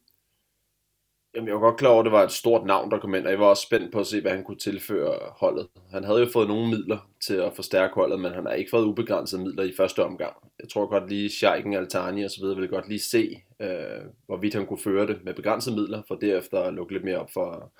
Jamen, 1.35 1.47
jeg 1.47 1.55
var 1.55 1.61
godt 1.61 1.77
klar 1.77 1.89
over, 1.89 1.99
at 1.99 2.05
det 2.05 2.11
var 2.11 2.23
et 2.23 2.31
stort 2.31 2.65
navn, 2.65 2.91
der 2.91 2.99
kom 2.99 3.15
ind, 3.15 3.25
og 3.25 3.31
jeg 3.31 3.39
var 3.39 3.45
også 3.45 3.63
spændt 3.63 3.91
på 3.91 3.99
at 3.99 4.07
se, 4.07 4.21
hvad 4.21 4.31
han 4.31 4.43
kunne 4.43 4.57
tilføre 4.57 5.19
holdet. 5.37 5.67
Han 5.91 6.03
havde 6.03 6.19
jo 6.19 6.27
fået 6.33 6.47
nogle 6.47 6.69
midler 6.69 7.09
til 7.25 7.33
at 7.33 7.55
forstærke 7.55 7.93
holdet, 7.93 8.19
men 8.19 8.31
han 8.31 8.45
har 8.45 8.53
ikke 8.53 8.69
fået 8.69 8.85
ubegrænsede 8.85 9.41
midler 9.41 9.63
i 9.63 9.73
første 9.77 10.03
omgang. 10.03 10.33
Jeg 10.59 10.69
tror 10.69 10.89
godt 10.89 11.09
lige, 11.09 11.29
Scheiken, 11.29 11.73
Altani 11.73 12.23
og 12.23 12.31
så 12.31 12.41
videre 12.41 12.55
ville 12.55 12.75
godt 12.75 12.89
lige 12.89 12.99
se, 12.99 13.41
øh, 13.61 14.01
hvorvidt 14.25 14.53
han 14.53 14.65
kunne 14.65 14.79
føre 14.79 15.07
det 15.07 15.19
med 15.23 15.33
begrænsede 15.33 15.75
midler, 15.75 16.01
for 16.07 16.15
derefter 16.15 16.59
at 16.59 16.73
lukke 16.73 16.93
lidt 16.93 17.03
mere 17.03 17.17
op 17.17 17.31
for, 17.33 17.71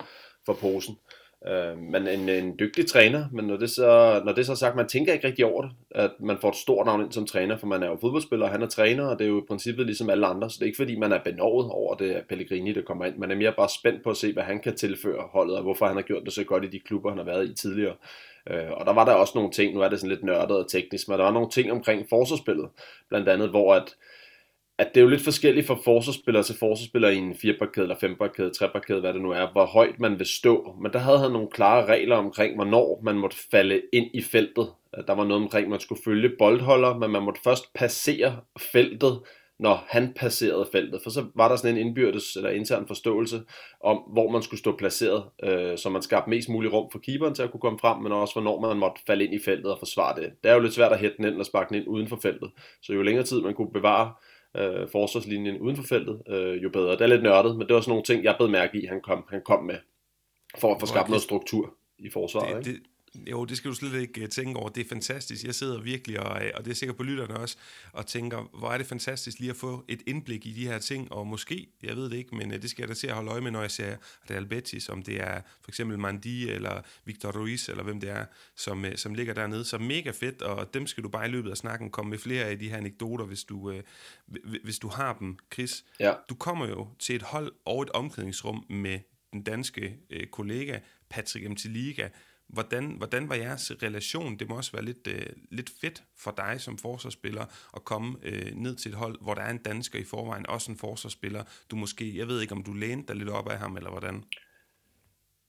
for 0.46 0.52
posen. 0.52 0.94
Øh, 0.94 1.19
Øh, 1.48 1.78
men 1.78 2.08
en, 2.08 2.28
en 2.28 2.58
dygtig 2.58 2.86
træner, 2.86 3.24
men 3.32 3.44
når 3.44 3.56
det, 3.56 3.70
så, 3.70 4.20
når 4.24 4.32
det 4.32 4.46
så 4.46 4.52
er 4.52 4.56
sagt, 4.56 4.76
man 4.76 4.88
tænker 4.88 5.12
ikke 5.12 5.26
rigtig 5.26 5.44
over 5.44 5.62
det, 5.62 5.70
at 5.90 6.10
man 6.20 6.38
får 6.40 6.48
et 6.48 6.56
stort 6.56 6.86
navn 6.86 7.00
ind 7.00 7.12
som 7.12 7.26
træner, 7.26 7.56
for 7.56 7.66
man 7.66 7.82
er 7.82 7.86
jo 7.86 7.98
fodboldspiller, 8.00 8.46
og 8.46 8.52
han 8.52 8.62
er 8.62 8.66
træner, 8.66 9.06
og 9.06 9.18
det 9.18 9.24
er 9.24 9.28
jo 9.28 9.38
i 9.38 9.46
princippet 9.48 9.86
ligesom 9.86 10.10
alle 10.10 10.26
andre, 10.26 10.50
så 10.50 10.56
det 10.58 10.62
er 10.62 10.66
ikke 10.66 10.76
fordi, 10.76 10.96
man 10.96 11.12
er 11.12 11.18
benovet 11.18 11.70
over 11.70 11.94
det 11.94 12.10
at 12.10 12.24
Pellegrini, 12.28 12.72
der 12.72 12.82
kommer 12.82 13.04
ind. 13.04 13.16
Man 13.16 13.30
er 13.30 13.36
mere 13.36 13.52
bare 13.52 13.68
spændt 13.68 14.02
på 14.02 14.10
at 14.10 14.16
se, 14.16 14.32
hvad 14.32 14.42
han 14.42 14.60
kan 14.60 14.76
tilføre 14.76 15.22
holdet, 15.32 15.56
og 15.56 15.62
hvorfor 15.62 15.86
han 15.86 15.96
har 15.96 16.02
gjort 16.02 16.24
det 16.24 16.32
så 16.32 16.44
godt 16.44 16.64
i 16.64 16.68
de 16.68 16.80
klubber, 16.80 17.08
han 17.08 17.18
har 17.18 17.24
været 17.24 17.48
i 17.50 17.54
tidligere. 17.54 17.94
Øh, 18.50 18.70
og 18.70 18.86
der 18.86 18.92
var 18.92 19.04
der 19.04 19.12
også 19.12 19.32
nogle 19.34 19.50
ting, 19.50 19.74
nu 19.74 19.80
er 19.80 19.88
det 19.88 20.00
sådan 20.00 20.10
lidt 20.10 20.24
nørdet 20.24 20.56
og 20.56 20.70
teknisk, 20.70 21.08
men 21.08 21.18
der 21.18 21.24
var 21.24 21.32
nogle 21.32 21.50
ting 21.50 21.72
omkring 21.72 22.06
forsvarsspillet, 22.08 22.68
blandt 23.08 23.28
andet, 23.28 23.50
hvor 23.50 23.74
at 23.74 23.94
at 24.80 24.94
det 24.94 25.00
er 25.00 25.04
jo 25.04 25.10
lidt 25.10 25.24
forskelligt 25.24 25.66
fra 25.66 25.78
forsvarsspiller 25.84 26.42
til 26.42 26.54
forsvarsspiller 26.58 27.08
i 27.08 27.16
en 27.16 27.34
fireparkæde 27.34 27.84
eller 27.84 27.98
femparkæde, 28.00 28.50
treparkæde, 28.50 29.00
hvad 29.00 29.12
det 29.12 29.22
nu 29.22 29.30
er, 29.30 29.52
hvor 29.52 29.66
højt 29.66 30.00
man 30.00 30.18
vil 30.18 30.26
stå. 30.26 30.76
Men 30.82 30.92
der 30.92 30.98
havde 30.98 31.18
han 31.18 31.30
nogle 31.30 31.48
klare 31.50 31.86
regler 31.86 32.16
omkring, 32.16 32.54
hvornår 32.54 33.00
man 33.04 33.18
måtte 33.18 33.36
falde 33.50 33.82
ind 33.92 34.06
i 34.14 34.22
feltet. 34.22 34.68
Der 35.06 35.14
var 35.14 35.24
noget 35.24 35.42
omkring, 35.42 35.64
at 35.64 35.70
man 35.70 35.80
skulle 35.80 36.02
følge 36.04 36.30
boldholder, 36.38 36.98
men 36.98 37.10
man 37.10 37.22
måtte 37.22 37.40
først 37.44 37.74
passere 37.74 38.36
feltet, 38.72 39.20
når 39.58 39.84
han 39.88 40.12
passerede 40.16 40.68
feltet. 40.72 41.00
For 41.02 41.10
så 41.10 41.24
var 41.34 41.48
der 41.48 41.56
sådan 41.56 41.76
en 41.76 41.86
indbyrdes 41.86 42.36
eller 42.36 42.50
intern 42.50 42.86
forståelse 42.86 43.40
om, 43.80 43.96
hvor 43.96 44.30
man 44.30 44.42
skulle 44.42 44.60
stå 44.60 44.76
placeret, 44.76 45.24
øh, 45.42 45.78
så 45.78 45.90
man 45.90 46.02
skabte 46.02 46.30
mest 46.30 46.48
mulig 46.48 46.72
rum 46.72 46.88
for 46.92 46.98
keeperen 46.98 47.34
til 47.34 47.42
at 47.42 47.50
kunne 47.50 47.60
komme 47.60 47.78
frem, 47.78 48.02
men 48.02 48.12
også 48.12 48.34
hvornår 48.34 48.60
man 48.60 48.76
måtte 48.76 49.00
falde 49.06 49.24
ind 49.24 49.34
i 49.34 49.44
feltet 49.44 49.72
og 49.72 49.78
forsvare 49.78 50.20
det. 50.20 50.30
Det 50.42 50.50
er 50.50 50.54
jo 50.54 50.60
lidt 50.60 50.74
svært 50.74 50.92
at 50.92 50.98
hætte 50.98 51.16
den 51.16 51.24
ind 51.24 51.36
og 51.36 51.46
sparke 51.46 51.68
den 51.68 51.76
ind 51.76 51.88
uden 51.88 52.08
for 52.08 52.18
feltet. 52.22 52.50
Så 52.82 52.92
jo 52.92 53.02
længere 53.02 53.24
tid 53.24 53.40
man 53.40 53.54
kunne 53.54 53.72
bevare 53.72 54.12
øh, 54.56 54.88
forsvarslinjen 54.92 55.58
uden 55.58 55.76
for 55.76 55.82
feltet, 55.82 56.22
øh, 56.28 56.62
jo 56.62 56.70
bedre. 56.70 56.92
Det 56.92 57.00
er 57.00 57.06
lidt 57.06 57.22
nørdet, 57.22 57.56
men 57.56 57.66
det 57.66 57.74
var 57.74 57.80
sådan 57.80 57.90
nogle 57.90 58.04
ting, 58.04 58.24
jeg 58.24 58.34
blev 58.38 58.50
mærke 58.50 58.82
i, 58.82 58.86
han 58.86 59.00
kom, 59.00 59.24
han 59.30 59.42
kom 59.44 59.64
med, 59.64 59.78
for 60.58 60.74
at 60.74 60.80
få 60.80 60.86
skabt 60.86 61.08
noget 61.08 61.22
struktur 61.22 61.74
i 61.98 62.10
forsvaret. 62.10 62.64
Det, 62.64 62.74
det, 62.74 62.82
jo, 63.14 63.44
det 63.44 63.56
skal 63.56 63.70
du 63.70 63.74
slet 63.74 64.00
ikke 64.00 64.22
øh, 64.22 64.28
tænke 64.28 64.60
over. 64.60 64.68
Det 64.68 64.84
er 64.84 64.88
fantastisk. 64.88 65.44
Jeg 65.44 65.54
sidder 65.54 65.80
virkelig, 65.80 66.20
og, 66.20 66.44
øh, 66.44 66.50
og 66.54 66.64
det 66.64 66.70
er 66.70 66.74
sikkert 66.74 66.96
på 66.96 67.02
lytterne 67.02 67.36
også, 67.36 67.56
og 67.92 68.06
tænker, 68.06 68.58
hvor 68.58 68.70
er 68.70 68.78
det 68.78 68.86
fantastisk 68.86 69.38
lige 69.38 69.50
at 69.50 69.56
få 69.56 69.84
et 69.88 70.02
indblik 70.06 70.46
i 70.46 70.52
de 70.52 70.66
her 70.66 70.78
ting, 70.78 71.12
og 71.12 71.26
måske, 71.26 71.68
jeg 71.82 71.96
ved 71.96 72.10
det 72.10 72.16
ikke, 72.16 72.36
men 72.36 72.52
øh, 72.52 72.62
det 72.62 72.70
skal 72.70 72.82
jeg 72.82 72.88
da 72.88 72.94
til 72.94 73.06
at 73.06 73.14
holde 73.14 73.30
øje 73.30 73.40
med, 73.40 73.50
når 73.50 73.60
jeg 73.60 73.70
ser 73.70 73.96
Real 74.30 74.46
Betis, 74.46 74.88
om 74.88 75.02
det 75.02 75.20
er 75.20 75.40
for 75.62 75.70
eksempel 75.70 75.98
Mandi 75.98 76.50
eller 76.50 76.82
Victor 77.04 77.32
Ruiz, 77.32 77.68
eller 77.68 77.82
hvem 77.82 78.00
det 78.00 78.10
er, 78.10 78.24
som, 78.56 78.84
som 78.96 79.14
ligger 79.14 79.34
dernede. 79.34 79.64
Så 79.64 79.78
mega 79.78 80.10
fedt, 80.10 80.42
og 80.42 80.74
dem 80.74 80.86
skal 80.86 81.04
du 81.04 81.08
bare 81.08 81.28
i 81.28 81.30
løbet 81.30 81.50
af 81.50 81.56
snakken 81.56 81.90
komme 81.90 82.10
med 82.10 82.18
flere 82.18 82.44
af 82.44 82.58
de 82.58 82.68
her 82.68 82.76
anekdoter, 82.76 83.24
hvis 83.24 83.44
du, 83.44 83.72
hvis 84.64 84.78
du 84.78 84.88
har 84.88 85.16
dem, 85.18 85.36
Chris. 85.52 85.84
Ja. 86.00 86.14
Du 86.28 86.34
kommer 86.34 86.68
jo 86.68 86.88
til 86.98 87.16
et 87.16 87.22
hold 87.22 87.52
og 87.64 87.82
et 87.82 87.90
omklædningsrum 87.90 88.64
med 88.68 88.98
den 89.32 89.42
danske 89.42 89.96
øh, 90.10 90.26
kollega 90.26 90.78
Patrick 91.10 91.50
Mtiliga, 91.50 92.08
Hvordan, 92.52 92.94
hvordan 92.96 93.28
var 93.28 93.34
jeres 93.34 93.72
relation? 93.82 94.36
Det 94.38 94.48
må 94.48 94.56
også 94.56 94.72
være 94.72 94.84
lidt, 94.84 95.06
øh, 95.06 95.26
lidt 95.50 95.70
fedt 95.80 96.02
for 96.18 96.34
dig 96.36 96.60
som 96.60 96.78
forsvarsspiller 96.78 97.44
at 97.76 97.84
komme 97.84 98.16
øh, 98.22 98.52
ned 98.54 98.76
til 98.76 98.88
et 98.88 98.94
hold, 98.94 99.16
hvor 99.20 99.34
der 99.34 99.42
er 99.42 99.50
en 99.50 99.58
dansker 99.58 99.98
i 99.98 100.04
forvejen, 100.04 100.48
også 100.48 100.72
en 100.72 100.78
forsvarsspiller. 100.78 101.44
Du 101.70 101.76
måske, 101.76 102.18
jeg 102.18 102.28
ved 102.28 102.40
ikke, 102.40 102.54
om 102.54 102.62
du 102.62 102.72
lænede 102.72 103.06
dig 103.08 103.16
lidt 103.16 103.28
op 103.28 103.48
af 103.48 103.58
ham, 103.58 103.76
eller 103.76 103.90
hvordan? 103.90 104.24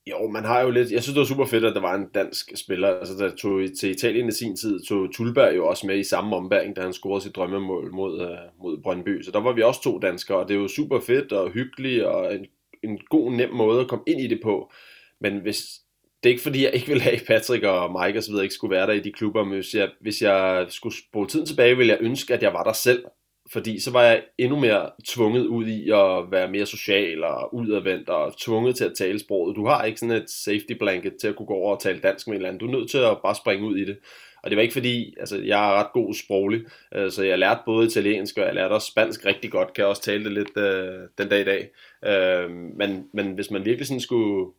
Jo, 0.06 0.28
man 0.28 0.44
har 0.44 0.60
jo 0.60 0.70
lidt... 0.70 0.92
Jeg 0.92 1.02
synes, 1.02 1.14
det 1.14 1.20
var 1.20 1.26
super 1.26 1.46
fedt, 1.46 1.64
at 1.64 1.74
der 1.74 1.80
var 1.80 1.94
en 1.94 2.08
dansk 2.14 2.52
spiller. 2.56 2.88
Altså, 2.88 3.14
der 3.14 3.36
tog 3.36 3.60
til 3.80 3.90
Italien 3.90 4.28
i 4.28 4.32
sin 4.32 4.56
tid, 4.56 4.80
tog 4.88 5.08
Tulberg 5.14 5.56
jo 5.56 5.66
også 5.66 5.86
med 5.86 5.98
i 5.98 6.04
samme 6.04 6.36
ombæring, 6.36 6.76
da 6.76 6.82
han 6.82 6.92
scorede 6.92 7.24
sit 7.24 7.36
drømmemål 7.36 7.92
mod, 7.92 8.20
uh, 8.20 8.62
mod 8.64 8.82
Brøndby. 8.82 9.22
Så 9.22 9.30
der 9.30 9.40
var 9.40 9.52
vi 9.52 9.62
også 9.62 9.82
to 9.82 9.98
danskere, 9.98 10.38
og 10.38 10.48
det 10.48 10.56
er 10.56 10.60
jo 10.60 10.68
super 10.68 11.00
fedt 11.00 11.32
og 11.32 11.50
hyggeligt, 11.50 12.04
og 12.04 12.34
en, 12.34 12.46
en 12.82 12.98
god, 13.10 13.32
nem 13.32 13.50
måde 13.50 13.80
at 13.80 13.88
komme 13.88 14.04
ind 14.06 14.20
i 14.20 14.26
det 14.26 14.40
på. 14.42 14.72
Men 15.20 15.38
hvis, 15.38 15.80
det 16.22 16.28
er 16.28 16.32
ikke 16.32 16.42
fordi, 16.42 16.64
jeg 16.64 16.74
ikke 16.74 16.86
vil 16.86 17.00
have 17.00 17.20
Patrick 17.26 17.64
og 17.64 18.00
Mike 18.02 18.18
og 18.18 18.22
så 18.22 18.30
videre 18.30 18.44
ikke 18.44 18.54
skulle 18.54 18.76
være 18.76 18.86
der 18.86 18.92
i 18.92 19.00
de 19.00 19.12
klubber, 19.12 19.44
men 19.44 19.54
hvis 19.54 19.74
jeg, 19.74 19.90
hvis 20.00 20.22
jeg 20.22 20.66
skulle 20.68 20.96
spole 20.96 21.28
tiden 21.28 21.46
tilbage, 21.46 21.76
ville 21.76 21.92
jeg 21.92 21.98
ønske, 22.00 22.34
at 22.34 22.42
jeg 22.42 22.52
var 22.52 22.62
der 22.62 22.72
selv. 22.72 23.04
Fordi 23.52 23.80
så 23.80 23.90
var 23.90 24.02
jeg 24.02 24.22
endnu 24.38 24.60
mere 24.60 24.90
tvunget 25.08 25.46
ud 25.46 25.66
i 25.66 25.90
at 25.90 26.30
være 26.30 26.50
mere 26.50 26.66
social 26.66 27.24
og 27.24 27.54
udadvendt 27.54 28.08
og 28.08 28.34
tvunget 28.38 28.76
til 28.76 28.84
at 28.84 28.94
tale 28.98 29.18
sproget. 29.18 29.56
Du 29.56 29.66
har 29.66 29.84
ikke 29.84 30.00
sådan 30.00 30.16
et 30.16 30.30
safety 30.30 30.72
blanket 30.72 31.12
til 31.20 31.28
at 31.28 31.36
kunne 31.36 31.46
gå 31.46 31.54
over 31.54 31.74
og 31.74 31.82
tale 31.82 32.00
dansk 32.00 32.26
med 32.26 32.34
en 32.34 32.36
eller 32.36 32.48
anden. 32.48 32.60
Du 32.60 32.66
er 32.66 32.78
nødt 32.78 32.90
til 32.90 32.98
at 32.98 33.18
bare 33.22 33.34
springe 33.34 33.66
ud 33.66 33.76
i 33.76 33.84
det. 33.84 33.98
Og 34.42 34.50
det 34.50 34.56
var 34.56 34.62
ikke 34.62 34.72
fordi, 34.72 35.14
altså 35.20 35.38
jeg 35.38 35.68
er 35.68 35.74
ret 35.74 35.92
god 35.92 36.14
sproglig, 36.14 36.60
øh, 36.94 37.10
så 37.10 37.22
jeg 37.22 37.38
lærte 37.38 37.60
både 37.66 37.86
italiensk 37.86 38.38
og 38.38 38.44
jeg 38.44 38.54
lærte 38.54 38.72
også 38.72 38.86
spansk 38.86 39.26
rigtig 39.26 39.50
godt, 39.50 39.74
kan 39.74 39.82
jeg 39.82 39.88
også 39.88 40.02
tale 40.02 40.24
det 40.24 40.32
lidt 40.32 40.56
øh, 40.56 41.08
den 41.18 41.28
dag 41.28 41.40
i 41.40 41.44
dag. 41.44 41.70
Øh, 42.04 42.50
men, 42.50 43.04
men 43.14 43.32
hvis 43.32 43.50
man 43.50 43.64
virkelig 43.64 43.86
sådan 43.86 44.00
skulle, 44.00 44.52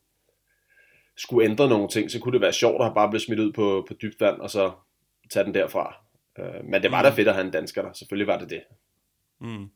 skulle 1.16 1.50
ændre 1.50 1.68
nogle 1.68 1.88
ting, 1.88 2.10
så 2.10 2.20
kunne 2.20 2.32
det 2.32 2.40
være 2.40 2.52
sjovt 2.52 2.84
at 2.84 2.94
bare 2.94 3.08
blive 3.10 3.20
smidt 3.20 3.40
ud 3.40 3.52
på, 3.52 3.84
på 3.88 3.94
dybt 3.94 4.20
vand, 4.20 4.40
og 4.40 4.50
så 4.50 4.72
tage 5.30 5.44
den 5.44 5.54
derfra. 5.54 5.94
Øh, 6.38 6.64
men 6.64 6.82
det 6.82 6.90
var 6.90 7.02
mm. 7.02 7.04
da 7.04 7.10
fedt 7.10 7.28
at 7.28 7.34
have 7.34 7.46
en 7.46 7.52
dansker 7.52 7.82
der, 7.82 7.92
selvfølgelig 7.92 8.26
var 8.26 8.38
det 8.38 8.50
det. 8.50 8.62
Mm. 9.40 9.68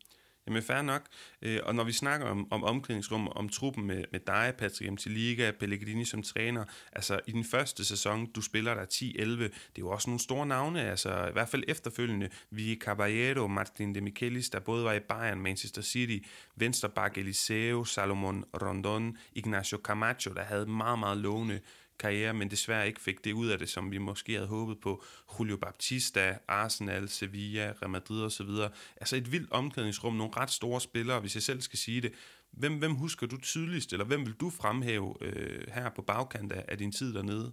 Jamen 0.48 0.62
fair 0.62 0.82
nok. 0.82 1.02
Øh, 1.42 1.60
og 1.62 1.74
når 1.74 1.84
vi 1.84 1.92
snakker 1.92 2.26
om, 2.26 2.52
om 2.52 2.64
omklædningsrum, 2.64 3.28
om 3.28 3.48
truppen 3.48 3.86
med, 3.86 4.04
med 4.12 4.20
dig, 4.20 4.54
Patrick 4.58 5.06
Liga, 5.06 5.50
Pellegrini 5.50 6.04
som 6.04 6.22
træner, 6.22 6.64
altså 6.92 7.20
i 7.26 7.32
den 7.32 7.44
første 7.44 7.84
sæson, 7.84 8.26
du 8.26 8.40
spiller 8.40 8.74
der 8.74 8.84
10-11, 8.84 9.24
det 9.24 9.42
er 9.44 9.48
jo 9.78 9.90
også 9.90 10.10
nogle 10.10 10.20
store 10.20 10.46
navne, 10.46 10.82
altså 10.82 11.26
i 11.28 11.32
hvert 11.32 11.48
fald 11.48 11.64
efterfølgende, 11.68 12.28
vi 12.50 12.78
Caballero, 12.80 13.46
Martin 13.46 13.94
de 13.94 14.00
Michelis, 14.00 14.50
der 14.50 14.60
både 14.60 14.84
var 14.84 14.92
i 14.92 15.00
Bayern, 15.00 15.40
Manchester 15.40 15.82
City, 15.82 16.26
Vensterbak, 16.56 17.18
Eliseo, 17.18 17.84
Salomon 17.84 18.44
Rondon, 18.62 19.16
Ignacio 19.32 19.78
Camacho, 19.84 20.32
der 20.34 20.42
havde 20.42 20.66
meget, 20.66 20.98
meget 20.98 21.18
lovende 21.18 21.60
karriere, 21.98 22.34
men 22.34 22.50
desværre 22.50 22.86
ikke 22.86 23.00
fik 23.00 23.24
det 23.24 23.32
ud 23.32 23.48
af 23.48 23.58
det, 23.58 23.68
som 23.68 23.90
vi 23.90 23.98
måske 23.98 24.32
havde 24.32 24.46
håbet 24.46 24.80
på. 24.80 25.04
Julio 25.38 25.56
Baptista, 25.56 26.38
Arsenal, 26.48 27.08
Sevilla, 27.08 27.72
Real 27.82 27.90
Madrid 27.90 28.22
osv. 28.22 28.50
Altså 28.96 29.16
et 29.16 29.32
vildt 29.32 29.52
omklædningsrum, 29.52 30.14
nogle 30.14 30.32
ret 30.36 30.50
store 30.50 30.80
spillere, 30.80 31.20
hvis 31.20 31.34
jeg 31.34 31.42
selv 31.42 31.60
skal 31.60 31.78
sige 31.78 32.00
det. 32.00 32.12
Hvem, 32.50 32.78
hvem 32.78 32.94
husker 32.94 33.26
du 33.26 33.40
tydeligst, 33.40 33.92
eller 33.92 34.04
hvem 34.04 34.26
vil 34.26 34.34
du 34.34 34.50
fremhæve 34.50 35.14
øh, 35.20 35.66
her 35.72 35.90
på 35.90 36.02
bagkant 36.02 36.52
af, 36.52 36.64
af 36.68 36.78
din 36.78 36.92
tid 36.92 37.14
dernede? 37.14 37.52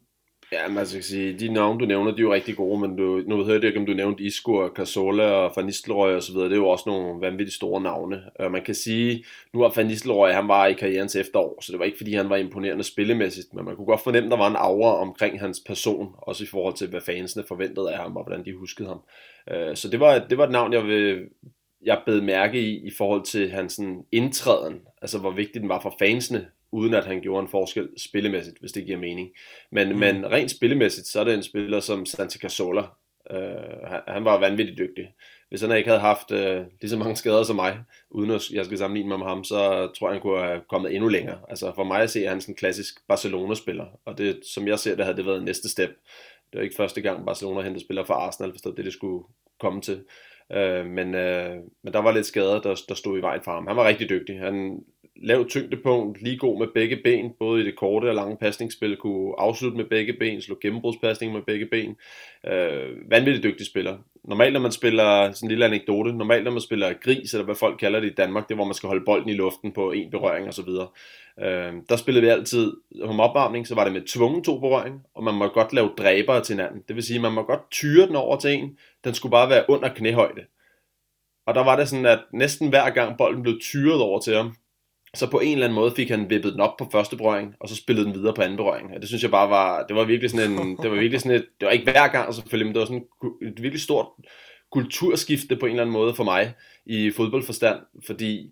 Ja, 0.51 0.67
man 0.67 0.77
altså, 0.77 0.91
skal 0.93 1.03
sige, 1.03 1.39
de 1.39 1.53
navne, 1.53 1.79
du 1.79 1.85
nævner, 1.85 2.11
de 2.11 2.17
er 2.17 2.21
jo 2.21 2.33
rigtig 2.33 2.55
gode, 2.55 2.79
men 2.79 2.95
du, 2.95 3.23
nu 3.27 3.43
hørte 3.43 3.53
jeg 3.53 3.67
ikke, 3.67 3.79
om 3.79 3.85
du 3.85 3.93
nævnte 3.93 4.23
Isco 4.23 4.53
og 4.53 4.69
Casola 4.75 5.23
og 5.23 5.53
Van 5.55 5.65
Nistelrooy 5.65 6.09
og 6.09 6.23
så 6.23 6.31
videre. 6.33 6.45
Det 6.45 6.53
er 6.53 6.59
jo 6.59 6.67
også 6.67 6.83
nogle 6.87 7.21
vanvittigt 7.21 7.55
store 7.55 7.81
navne. 7.81 8.23
Og 8.39 8.51
man 8.51 8.63
kan 8.63 8.75
sige, 8.75 9.25
nu 9.53 9.61
har 9.61 9.73
Van 9.75 9.85
Nistelrooy, 9.85 10.29
han 10.29 10.47
var 10.47 10.65
i 10.65 10.73
karrierens 10.73 11.15
efterår, 11.15 11.61
så 11.61 11.71
det 11.71 11.79
var 11.79 11.85
ikke, 11.85 11.97
fordi 11.97 12.13
han 12.13 12.29
var 12.29 12.35
imponerende 12.35 12.83
spillemæssigt, 12.83 13.53
men 13.53 13.65
man 13.65 13.75
kunne 13.75 13.85
godt 13.85 14.03
fornemme, 14.03 14.29
der 14.29 14.37
var 14.37 14.47
en 14.47 14.55
aura 14.55 15.01
omkring 15.01 15.39
hans 15.39 15.61
person, 15.65 16.15
også 16.17 16.43
i 16.43 16.47
forhold 16.47 16.73
til, 16.73 16.89
hvad 16.89 17.01
fansene 17.01 17.43
forventede 17.47 17.91
af 17.93 17.97
ham, 17.97 18.17
og 18.17 18.23
hvordan 18.23 18.45
de 18.45 18.53
huskede 18.53 18.87
ham. 18.87 18.99
Øh, 19.51 19.75
så 19.75 19.89
det 19.89 19.99
var, 19.99 20.19
det 20.29 20.37
var 20.37 20.45
et 20.45 20.51
navn, 20.51 20.73
jeg 20.73 20.83
vil, 20.83 21.27
jeg 21.85 22.01
bed 22.05 22.21
mærke 22.21 22.59
i, 22.59 22.87
i 22.87 22.91
forhold 22.97 23.23
til 23.23 23.51
hans 23.51 23.73
sådan, 23.73 24.03
indtræden, 24.11 24.81
altså 25.01 25.19
hvor 25.19 25.31
vigtig 25.31 25.61
den 25.61 25.69
var 25.69 25.81
for 25.81 25.95
fansene, 25.99 26.47
uden 26.71 26.93
at 26.93 27.05
han 27.05 27.21
gjorde 27.21 27.41
en 27.41 27.49
forskel 27.49 27.89
spillemæssigt, 27.97 28.57
hvis 28.59 28.71
det 28.71 28.85
giver 28.85 28.97
mening. 28.97 29.29
Men, 29.71 29.89
mm. 29.89 29.99
men 29.99 30.31
rent 30.31 30.51
spillemæssigt, 30.51 31.07
så 31.07 31.19
er 31.19 31.23
det 31.23 31.33
en 31.33 31.43
spiller 31.43 31.79
som 31.79 32.05
Santi 32.05 32.37
Cazorla. 32.37 32.83
Uh, 33.33 33.87
han, 33.87 34.01
han 34.07 34.25
var 34.25 34.39
vanvittigt 34.39 34.77
dygtig. 34.77 35.13
Hvis 35.49 35.61
han 35.61 35.77
ikke 35.77 35.89
havde 35.89 36.01
haft 36.01 36.31
uh, 36.31 36.65
lige 36.81 36.89
så 36.89 36.97
mange 36.97 37.15
skader 37.15 37.43
som 37.43 37.55
mig, 37.55 37.79
uden 38.09 38.31
at 38.31 38.51
jeg 38.51 38.65
skal 38.65 38.77
sammenligne 38.77 39.09
mig 39.09 39.19
med 39.19 39.27
ham, 39.27 39.43
så 39.43 39.87
tror 39.97 40.07
jeg, 40.07 40.13
han 40.13 40.21
kunne 40.21 40.39
have 40.39 40.61
kommet 40.69 40.95
endnu 40.95 41.09
længere. 41.09 41.37
Altså 41.49 41.71
for 41.75 41.83
mig 41.83 42.01
at 42.01 42.09
se, 42.09 42.19
at 42.19 42.29
han 42.29 42.37
er 42.37 42.45
en 42.49 42.55
klassisk 42.55 43.07
Barcelona-spiller, 43.07 43.85
og 44.05 44.17
det, 44.17 44.39
som 44.53 44.67
jeg 44.67 44.79
ser 44.79 44.95
det, 44.95 45.05
havde 45.05 45.17
det 45.17 45.25
været 45.25 45.43
næste 45.43 45.69
step. 45.69 45.89
Det 46.51 46.57
var 46.57 46.61
ikke 46.61 46.75
første 46.75 47.01
gang, 47.01 47.25
Barcelona 47.25 47.61
hentede 47.61 47.85
spillere 47.85 48.05
fra 48.05 48.13
Arsenal, 48.13 48.51
hvis 48.51 48.61
det 48.61 48.69
var 48.69 48.75
det, 48.75 48.85
det 48.85 48.93
skulle 48.93 49.25
komme 49.59 49.81
til. 49.81 50.03
Uh, 50.49 50.85
men, 50.85 51.07
uh, 51.07 51.55
men 51.83 51.93
der 51.93 51.99
var 51.99 52.11
lidt 52.11 52.25
skader, 52.25 52.61
der, 52.61 52.75
der 52.89 52.95
stod 52.95 53.17
i 53.17 53.21
vejen 53.21 53.41
for 53.43 53.51
ham. 53.51 53.67
Han 53.67 53.75
var 53.75 53.87
rigtig 53.87 54.09
dygtig. 54.09 54.39
Han 54.39 54.83
lavt 55.15 55.49
tyngdepunkt, 55.49 56.21
lige 56.21 56.37
god 56.37 56.59
med 56.59 56.67
begge 56.73 56.99
ben, 57.03 57.31
både 57.39 57.61
i 57.61 57.65
det 57.65 57.75
korte 57.75 58.05
og 58.05 58.15
lange 58.15 58.37
pasningsspil, 58.37 58.97
kunne 58.97 59.33
afslutte 59.37 59.77
med 59.77 59.85
begge 59.85 60.13
ben, 60.13 60.41
slå 60.41 60.57
gennembrudspasning 60.61 61.33
med 61.33 61.41
begge 61.41 61.65
ben. 61.65 61.95
Øh, 62.47 63.11
vanvittigt 63.11 63.43
dygtig 63.43 63.65
spiller. 63.65 63.97
Normalt 64.23 64.53
når 64.53 64.59
man 64.59 64.71
spiller, 64.71 65.31
sådan 65.31 65.47
en 65.47 65.49
lille 65.49 65.65
anekdote, 65.65 66.13
normalt 66.13 66.43
når 66.43 66.51
man 66.51 66.61
spiller 66.61 66.93
gris, 66.93 67.33
eller 67.33 67.45
hvad 67.45 67.55
folk 67.55 67.79
kalder 67.79 67.99
det 67.99 68.11
i 68.11 68.13
Danmark, 68.13 68.47
det 68.47 68.53
er 68.53 68.55
hvor 68.55 68.65
man 68.65 68.73
skal 68.73 68.87
holde 68.87 69.05
bolden 69.05 69.29
i 69.29 69.33
luften 69.33 69.71
på 69.71 69.91
en 69.91 70.11
berøring 70.11 70.47
osv. 70.47 70.69
Øh, 71.39 71.73
der 71.89 71.95
spillede 71.95 72.25
vi 72.25 72.31
altid 72.31 72.73
om 73.01 73.19
opvarmning, 73.19 73.67
så 73.67 73.75
var 73.75 73.83
det 73.83 73.93
med 73.93 74.01
tvungen 74.01 74.43
to 74.43 74.59
berøring, 74.59 75.01
og 75.15 75.23
man 75.23 75.33
må 75.33 75.47
godt 75.47 75.73
lave 75.73 75.89
dræbere 75.97 76.43
til 76.43 76.55
hinanden. 76.55 76.83
Det 76.87 76.95
vil 76.95 77.03
sige, 77.03 77.19
man 77.19 77.31
må 77.31 77.43
godt 77.43 77.71
tyre 77.71 78.07
den 78.07 78.15
over 78.15 78.37
til 78.37 78.51
en, 78.51 78.77
den 79.03 79.13
skulle 79.13 79.31
bare 79.31 79.49
være 79.49 79.65
under 79.67 79.89
knæhøjde. 79.89 80.41
Og 81.47 81.55
der 81.55 81.63
var 81.63 81.75
det 81.75 81.89
sådan, 81.89 82.05
at 82.05 82.19
næsten 82.33 82.69
hver 82.69 82.89
gang 82.89 83.17
bolden 83.17 83.43
blev 83.43 83.59
tyret 83.61 84.01
over 84.01 84.19
til 84.19 84.35
ham, 84.35 84.55
så 85.15 85.29
på 85.29 85.39
en 85.39 85.51
eller 85.51 85.65
anden 85.65 85.75
måde 85.75 85.93
fik 85.95 86.09
han 86.09 86.29
vippet 86.29 86.53
den 86.53 86.61
op 86.61 86.77
på 86.77 86.89
første 86.91 87.17
berøring, 87.17 87.55
og 87.59 87.69
så 87.69 87.75
spillede 87.75 88.05
den 88.05 88.15
videre 88.15 88.33
på 88.33 88.41
anden 88.41 88.57
berøring. 88.57 88.93
Og 88.95 89.01
det 89.01 89.07
synes 89.07 89.23
jeg 89.23 89.31
bare 89.31 89.49
var, 89.49 89.85
det 89.87 89.95
var 89.95 90.03
virkelig 90.03 90.29
sådan 90.29 90.51
en, 90.51 90.77
det 90.77 90.91
var 90.91 90.97
virkelig 90.97 91.21
sådan 91.21 91.37
et, 91.37 91.45
det 91.59 91.65
var 91.65 91.71
ikke 91.71 91.91
hver 91.91 92.07
gang 92.07 92.25
altså 92.25 92.41
selvfølgelig, 92.41 92.67
men 92.67 92.75
det 92.75 92.79
var 92.79 92.85
sådan 92.85 93.05
et 93.41 93.61
virkelig 93.61 93.81
stort 93.81 94.07
kulturskifte 94.71 95.55
på 95.55 95.65
en 95.65 95.71
eller 95.71 95.83
anden 95.83 95.93
måde 95.93 96.15
for 96.15 96.23
mig 96.23 96.53
i 96.85 97.11
fodboldforstand, 97.11 97.79
fordi 98.07 98.51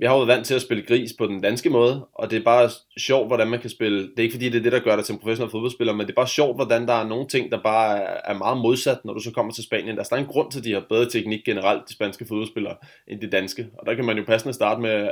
jeg 0.00 0.10
har 0.10 0.16
jo 0.16 0.22
været 0.24 0.36
vant 0.36 0.46
til 0.46 0.54
at 0.54 0.62
spille 0.62 0.86
gris 0.86 1.12
på 1.18 1.26
den 1.26 1.40
danske 1.40 1.70
måde, 1.70 2.06
og 2.14 2.30
det 2.30 2.38
er 2.38 2.44
bare 2.44 2.70
sjovt, 2.98 3.26
hvordan 3.26 3.48
man 3.48 3.60
kan 3.60 3.70
spille, 3.70 3.98
det 4.02 4.18
er 4.18 4.22
ikke 4.22 4.32
fordi, 4.32 4.48
det 4.48 4.58
er 4.58 4.62
det, 4.62 4.72
der 4.72 4.78
gør 4.78 4.96
dig 4.96 5.04
til 5.04 5.12
en 5.12 5.18
professionel 5.18 5.50
fodboldspiller, 5.50 5.92
men 5.92 6.06
det 6.06 6.12
er 6.12 6.14
bare 6.14 6.28
sjovt, 6.28 6.56
hvordan 6.56 6.88
der 6.88 6.92
er 6.92 7.06
nogle 7.06 7.28
ting, 7.28 7.52
der 7.52 7.62
bare 7.62 7.98
er 8.28 8.34
meget 8.38 8.58
modsat, 8.58 9.04
når 9.04 9.14
du 9.14 9.20
så 9.20 9.30
kommer 9.30 9.52
til 9.52 9.64
Spanien. 9.64 9.98
Altså, 9.98 10.10
der 10.10 10.20
er 10.20 10.24
en 10.24 10.32
grund 10.32 10.50
til, 10.50 10.58
at 10.58 10.64
de 10.64 10.72
har 10.72 10.84
bedre 10.88 11.10
teknik 11.10 11.44
generelt, 11.44 11.88
de 11.88 11.92
spanske 11.92 12.24
fodboldspillere, 12.28 12.76
end 13.08 13.20
de 13.20 13.30
danske, 13.30 13.66
og 13.78 13.86
der 13.86 13.94
kan 13.94 14.04
man 14.04 14.18
jo 14.18 14.24
passende 14.24 14.54
starte 14.54 14.80
med 14.80 15.08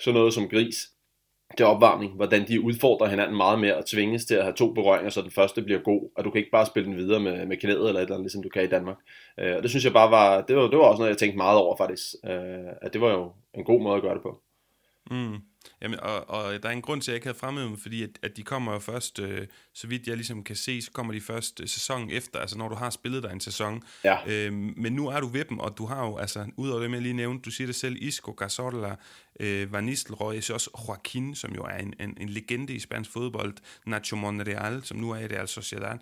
sådan 0.00 0.18
noget 0.18 0.34
som 0.34 0.48
gris 0.48 0.76
til 1.56 1.66
opvarmning, 1.66 2.14
hvordan 2.14 2.48
de 2.48 2.60
udfordrer 2.60 3.08
hinanden 3.08 3.36
meget 3.36 3.58
mere 3.58 3.76
og 3.76 3.86
tvinges 3.86 4.24
til 4.24 4.34
at 4.34 4.42
have 4.42 4.54
to 4.54 4.72
berøringer, 4.72 5.10
så 5.10 5.22
den 5.22 5.30
første 5.30 5.62
bliver 5.62 5.80
god, 5.80 6.10
og 6.16 6.24
du 6.24 6.30
kan 6.30 6.38
ikke 6.38 6.50
bare 6.50 6.66
spille 6.66 6.88
den 6.88 6.96
videre 6.96 7.20
med, 7.20 7.46
med 7.46 7.56
knæet 7.56 7.88
eller 7.88 8.00
et 8.00 8.02
eller 8.02 8.14
andet, 8.14 8.20
ligesom 8.20 8.42
du 8.42 8.48
kan 8.48 8.64
i 8.64 8.66
Danmark. 8.66 8.96
Øh, 9.40 9.56
og 9.56 9.62
det 9.62 9.70
synes 9.70 9.84
jeg 9.84 9.92
bare 9.92 10.10
var, 10.10 10.42
det 10.42 10.56
var, 10.56 10.62
det 10.62 10.78
var 10.78 10.84
også 10.84 10.98
noget, 10.98 11.10
jeg 11.10 11.18
tænkte 11.18 11.36
meget 11.36 11.58
over 11.58 11.76
faktisk, 11.76 12.02
øh, 12.24 12.72
at 12.82 12.92
det 12.92 13.00
var 13.00 13.10
jo 13.10 13.32
en 13.54 13.64
god 13.64 13.82
måde 13.82 13.96
at 13.96 14.02
gøre 14.02 14.14
det 14.14 14.22
på. 14.22 14.40
Mm. 15.10 15.36
Jamen, 15.82 16.00
og, 16.00 16.30
og 16.30 16.62
der 16.62 16.68
er 16.68 16.72
en 16.72 16.82
grund 16.82 17.02
til, 17.02 17.10
at 17.10 17.12
jeg 17.12 17.16
ikke 17.16 17.26
havde 17.26 17.38
fremhævet 17.38 17.68
dem, 17.70 17.78
fordi 17.78 18.02
at, 18.02 18.10
at 18.22 18.36
de 18.36 18.42
kommer 18.42 18.72
jo 18.72 18.78
først, 18.78 19.18
øh, 19.18 19.46
så 19.74 19.86
vidt 19.86 20.06
jeg 20.06 20.16
ligesom 20.16 20.44
kan 20.44 20.56
se, 20.56 20.82
så 20.82 20.90
kommer 20.90 21.12
de 21.12 21.20
først 21.20 21.60
øh, 21.60 21.68
sæsonen 21.68 22.10
efter, 22.10 22.38
altså 22.38 22.58
når 22.58 22.68
du 22.68 22.74
har 22.74 22.90
spillet 22.90 23.22
dig 23.22 23.32
en 23.32 23.40
sæson. 23.40 23.82
Ja. 24.04 24.16
Øh, 24.26 24.52
men 24.52 24.92
nu 24.92 25.08
er 25.08 25.20
du 25.20 25.26
ved 25.26 25.44
dem, 25.44 25.58
og 25.58 25.78
du 25.78 25.86
har 25.86 26.06
jo, 26.06 26.16
altså, 26.16 26.46
udover 26.56 26.82
det, 26.82 26.92
jeg 26.92 27.02
lige 27.02 27.14
nævnte, 27.14 27.42
du 27.42 27.50
siger 27.50 27.66
det 27.66 27.76
selv, 27.76 27.96
Isco, 28.00 28.32
Cazorla, 28.32 28.96
øh, 29.40 29.72
Van 29.72 29.84
Nistelrooy, 29.84 30.34
jeg 30.34 30.50
også 30.50 30.70
Joaquin, 30.88 31.34
som 31.34 31.54
jo 31.54 31.62
er 31.62 31.76
en, 31.76 31.94
en, 32.00 32.16
en 32.20 32.28
legende 32.28 32.72
i 32.72 32.78
spansk 32.78 33.10
fodbold, 33.10 33.54
Nacho 33.86 34.16
Monreal, 34.16 34.84
som 34.84 34.96
nu 34.96 35.10
er 35.10 35.18
i 35.18 35.26
Real 35.26 35.48
Sociedad. 35.48 35.98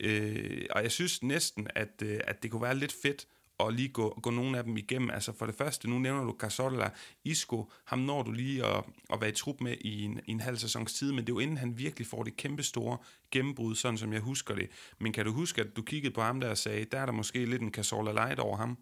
Øh, 0.00 0.66
og 0.70 0.82
jeg 0.82 0.92
synes 0.92 1.22
næsten, 1.22 1.66
at, 1.74 2.02
øh, 2.02 2.20
at 2.24 2.42
det 2.42 2.50
kunne 2.50 2.62
være 2.62 2.76
lidt 2.76 2.94
fedt, 3.02 3.26
og 3.58 3.72
lige 3.72 3.88
gå, 3.88 4.18
gå 4.22 4.30
nogle 4.30 4.58
af 4.58 4.64
dem 4.64 4.76
igennem. 4.76 5.10
Altså 5.10 5.32
for 5.32 5.46
det 5.46 5.54
første, 5.54 5.90
nu 5.90 5.98
nævner 5.98 6.24
du 6.24 6.36
Casola, 6.38 6.90
Isco, 7.24 7.70
ham 7.84 7.98
når 7.98 8.22
du 8.22 8.32
lige 8.32 8.66
at, 8.66 8.84
at 9.12 9.20
være 9.20 9.30
i 9.30 9.32
trup 9.32 9.60
med 9.60 9.74
i 9.80 10.02
en, 10.02 10.20
i 10.26 10.30
en 10.30 10.40
halv 10.40 10.56
sæsons 10.56 10.94
tid, 10.94 11.12
men 11.12 11.18
det 11.18 11.28
er 11.28 11.34
jo 11.34 11.38
inden 11.38 11.56
han 11.56 11.78
virkelig 11.78 12.06
får 12.06 12.22
det 12.22 12.36
kæmpe 12.36 12.62
store 12.62 12.98
gennembrud, 13.30 13.74
sådan 13.74 13.98
som 13.98 14.12
jeg 14.12 14.20
husker 14.20 14.54
det. 14.54 14.68
Men 14.98 15.12
kan 15.12 15.24
du 15.24 15.32
huske, 15.32 15.60
at 15.60 15.76
du 15.76 15.82
kiggede 15.82 16.14
på 16.14 16.20
ham 16.20 16.40
der 16.40 16.50
og 16.50 16.58
sagde, 16.58 16.84
der 16.84 16.98
er 16.98 17.06
der 17.06 17.12
måske 17.12 17.44
lidt 17.44 17.62
en 17.62 17.72
Casola 17.72 18.12
light 18.12 18.38
over 18.40 18.56
ham? 18.56 18.78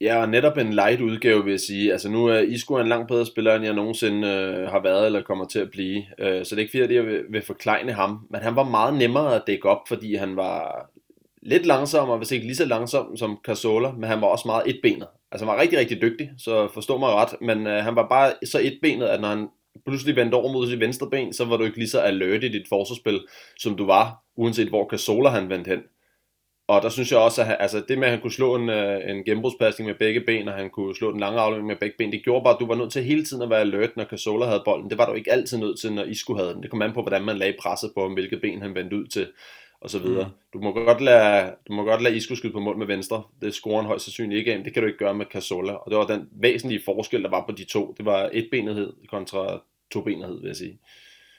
Ja, 0.00 0.16
og 0.16 0.28
netop 0.28 0.58
en 0.58 0.72
light 0.72 1.00
udgave, 1.00 1.44
vil 1.44 1.50
jeg 1.50 1.60
sige. 1.60 1.92
Altså 1.92 2.08
nu 2.08 2.26
er 2.26 2.38
Isco 2.38 2.78
en 2.78 2.88
langt 2.88 3.08
bedre 3.08 3.26
spiller, 3.26 3.54
end 3.54 3.64
jeg 3.64 3.74
nogensinde 3.74 4.28
øh, 4.28 4.68
har 4.68 4.82
været 4.82 5.06
eller 5.06 5.22
kommer 5.22 5.44
til 5.44 5.58
at 5.58 5.70
blive. 5.70 6.04
Øh, 6.18 6.44
så 6.44 6.50
det 6.50 6.52
er 6.52 6.58
ikke 6.58 6.70
fordi, 6.70 6.82
at 6.82 6.94
jeg 6.94 7.06
vil, 7.06 7.24
vil 7.30 7.42
forklejne 7.42 7.92
ham. 7.92 8.26
Men 8.30 8.40
han 8.40 8.56
var 8.56 8.64
meget 8.64 8.94
nemmere 8.94 9.34
at 9.34 9.42
dække 9.46 9.68
op, 9.68 9.88
fordi 9.88 10.14
han 10.14 10.36
var 10.36 10.86
lidt 11.44 11.66
langsommere, 11.66 12.18
hvis 12.18 12.32
ikke 12.32 12.46
lige 12.46 12.56
så 12.56 12.64
langsom 12.64 13.16
som 13.16 13.38
Casola, 13.46 13.92
men 13.92 14.04
han 14.04 14.20
var 14.20 14.26
også 14.26 14.48
meget 14.48 14.62
etbenet. 14.66 15.08
Altså 15.32 15.46
han 15.46 15.54
var 15.54 15.62
rigtig, 15.62 15.78
rigtig 15.78 16.02
dygtig, 16.02 16.30
så 16.38 16.68
forstå 16.74 16.98
mig 16.98 17.08
ret, 17.08 17.34
men 17.40 17.66
øh, 17.66 17.84
han 17.84 17.96
var 17.96 18.08
bare 18.08 18.32
så 18.44 18.58
etbenet, 18.62 19.06
at 19.06 19.20
når 19.20 19.28
han 19.28 19.48
pludselig 19.86 20.16
vendte 20.16 20.34
over 20.34 20.52
mod 20.52 20.68
sit 20.68 20.80
venstre 20.80 21.10
ben, 21.10 21.32
så 21.32 21.44
var 21.44 21.56
du 21.56 21.64
ikke 21.64 21.78
lige 21.78 21.88
så 21.88 22.00
alert 22.00 22.44
i 22.44 22.48
dit 22.48 22.68
forsvarsspil, 22.68 23.20
som 23.58 23.76
du 23.76 23.86
var, 23.86 24.22
uanset 24.36 24.68
hvor 24.68 24.88
Casola 24.90 25.28
han 25.28 25.48
vendte 25.48 25.68
hen. 25.68 25.80
Og 26.68 26.82
der 26.82 26.88
synes 26.88 27.12
jeg 27.12 27.18
også, 27.18 27.40
at 27.40 27.46
han, 27.46 27.56
altså 27.60 27.82
det 27.88 27.98
med, 27.98 28.06
at 28.06 28.10
han 28.10 28.20
kunne 28.20 28.32
slå 28.32 28.54
en, 28.54 28.68
øh, 28.68 29.10
en 29.10 29.24
genbrugspasning 29.24 29.86
med 29.86 29.94
begge 29.94 30.20
ben, 30.20 30.48
og 30.48 30.54
han 30.54 30.70
kunne 30.70 30.96
slå 30.96 31.12
den 31.12 31.20
lange 31.20 31.40
aflevering 31.40 31.66
med 31.66 31.76
begge 31.76 31.94
ben, 31.98 32.12
det 32.12 32.24
gjorde 32.24 32.44
bare, 32.44 32.54
at 32.54 32.60
du 32.60 32.66
var 32.66 32.74
nødt 32.74 32.92
til 32.92 33.04
hele 33.04 33.24
tiden 33.24 33.42
at 33.42 33.50
være 33.50 33.60
alert, 33.60 33.96
når 33.96 34.04
Casola 34.04 34.46
havde 34.46 34.62
bolden. 34.64 34.90
Det 34.90 34.98
var 34.98 35.08
du 35.08 35.14
ikke 35.14 35.32
altid 35.32 35.58
nødt 35.58 35.80
til, 35.80 35.92
når 35.92 36.04
Isco 36.04 36.34
havde 36.34 36.54
den. 36.54 36.62
Det 36.62 36.70
kom 36.70 36.82
an 36.82 36.92
på, 36.92 37.02
hvordan 37.02 37.24
man 37.24 37.36
lagde 37.36 37.56
presset 37.60 37.90
på 37.94 38.08
hvilket 38.08 38.40
ben 38.40 38.62
han 38.62 38.74
vendte 38.74 38.96
ud 38.96 39.06
til 39.06 39.26
og 39.84 39.90
så 39.90 39.98
videre. 39.98 40.24
Mm. 40.24 40.34
Du 40.52 40.58
må 40.60 40.72
godt 40.72 41.00
lade, 41.00 41.54
du 41.68 41.72
må 41.72 41.84
godt 41.84 42.02
lade 42.02 42.16
Isco 42.16 42.34
skyde 42.34 42.52
på 42.52 42.60
mål 42.60 42.78
med 42.78 42.86
venstre. 42.86 43.22
Det 43.40 43.54
scorer 43.54 43.76
han 43.76 43.86
højst 43.86 44.04
sandsynligt 44.04 44.38
ikke 44.38 44.54
af, 44.54 44.64
det 44.64 44.72
kan 44.72 44.82
du 44.82 44.86
ikke 44.86 44.98
gøre 44.98 45.14
med 45.14 45.26
Casola. 45.26 45.72
Og 45.72 45.90
det 45.90 45.98
var 45.98 46.06
den 46.06 46.28
væsentlige 46.32 46.82
forskel, 46.84 47.22
der 47.22 47.30
var 47.30 47.44
på 47.46 47.52
de 47.52 47.64
to. 47.64 47.94
Det 47.98 48.04
var 48.04 48.30
etbenethed 48.32 48.92
kontra 49.08 49.62
tobenethed, 49.90 50.40
vil 50.40 50.46
jeg 50.46 50.56
sige. 50.56 50.78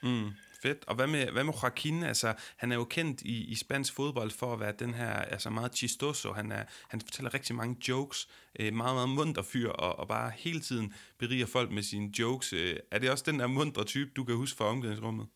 Mm, 0.03 0.29
fedt. 0.61 0.83
Og 0.87 0.95
hvad 0.95 1.07
med, 1.07 1.25
hvad 1.25 1.43
med 1.43 1.53
Joaquin? 1.63 2.03
Altså, 2.03 2.33
han 2.57 2.71
er 2.71 2.75
jo 2.75 2.83
kendt 2.83 3.21
i, 3.21 3.45
i 3.45 3.55
spansk 3.55 3.93
fodbold 3.95 4.31
for 4.31 4.53
at 4.53 4.59
være 4.59 4.73
den 4.79 4.93
her 4.93 5.11
altså 5.11 5.49
meget 5.49 5.75
chistoso. 5.75 6.33
Han, 6.33 6.51
er, 6.51 6.63
han 6.89 7.01
fortæller 7.01 7.33
rigtig 7.33 7.55
mange 7.55 7.75
jokes. 7.89 8.27
Øh, 8.59 8.73
meget, 8.73 8.95
meget 8.95 9.09
munter 9.09 9.41
fyr, 9.41 9.69
og, 9.69 9.99
og 9.99 10.07
bare 10.07 10.31
hele 10.35 10.59
tiden 10.59 10.93
beriger 11.19 11.45
folk 11.45 11.71
med 11.71 11.83
sine 11.83 12.19
jokes. 12.19 12.53
Øh, 12.53 12.75
er 12.91 12.99
det 12.99 13.11
også 13.11 13.23
den 13.27 13.39
der 13.39 13.47
mundre 13.47 13.83
type, 13.83 14.11
du 14.15 14.23
kan 14.23 14.35
huske 14.35 14.57
fra 14.57 14.65
omklædningsrummet? 14.65 15.27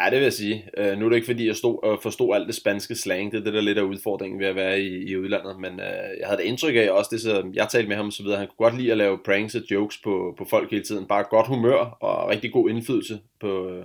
Ja, 0.00 0.04
det 0.04 0.12
vil 0.12 0.22
jeg 0.22 0.32
sige. 0.32 0.64
Uh, 0.80 0.98
nu 0.98 1.04
er 1.04 1.08
det 1.08 1.16
ikke 1.16 1.26
fordi, 1.26 1.46
jeg 1.46 1.56
stod 1.56 1.84
og 1.84 1.98
forstod 2.02 2.34
alt 2.34 2.46
det 2.46 2.54
spanske 2.54 2.94
slang. 2.94 3.32
Det 3.32 3.40
er 3.40 3.44
det, 3.44 3.54
der 3.54 3.60
lidt 3.60 3.78
af 3.78 3.82
udfordringen 3.82 4.40
ved 4.40 4.46
at 4.46 4.56
være 4.56 4.80
i, 4.80 5.10
i 5.10 5.16
udlandet. 5.16 5.60
Men 5.60 5.72
uh, 5.72 6.18
jeg 6.20 6.26
havde 6.26 6.38
det 6.38 6.44
indtryk 6.44 6.76
af 6.76 6.90
også, 6.90 7.08
det 7.12 7.20
så 7.20 7.50
jeg 7.54 7.68
talte 7.68 7.88
med 7.88 7.96
ham 7.96 8.06
og 8.06 8.12
så 8.12 8.22
videre. 8.22 8.38
Han 8.38 8.46
kunne 8.46 8.68
godt 8.70 8.80
lide 8.80 8.92
at 8.92 8.98
lave 8.98 9.18
pranks 9.24 9.54
og 9.54 9.62
jokes 9.70 9.98
på, 10.04 10.34
på 10.38 10.44
folk 10.44 10.70
hele 10.70 10.84
tiden. 10.84 11.06
Bare 11.06 11.24
godt 11.30 11.46
humør 11.46 11.78
og 12.00 12.28
rigtig 12.28 12.52
god 12.52 12.70
indflydelse 12.70 13.20
på, 13.40 13.68
øh, 13.68 13.84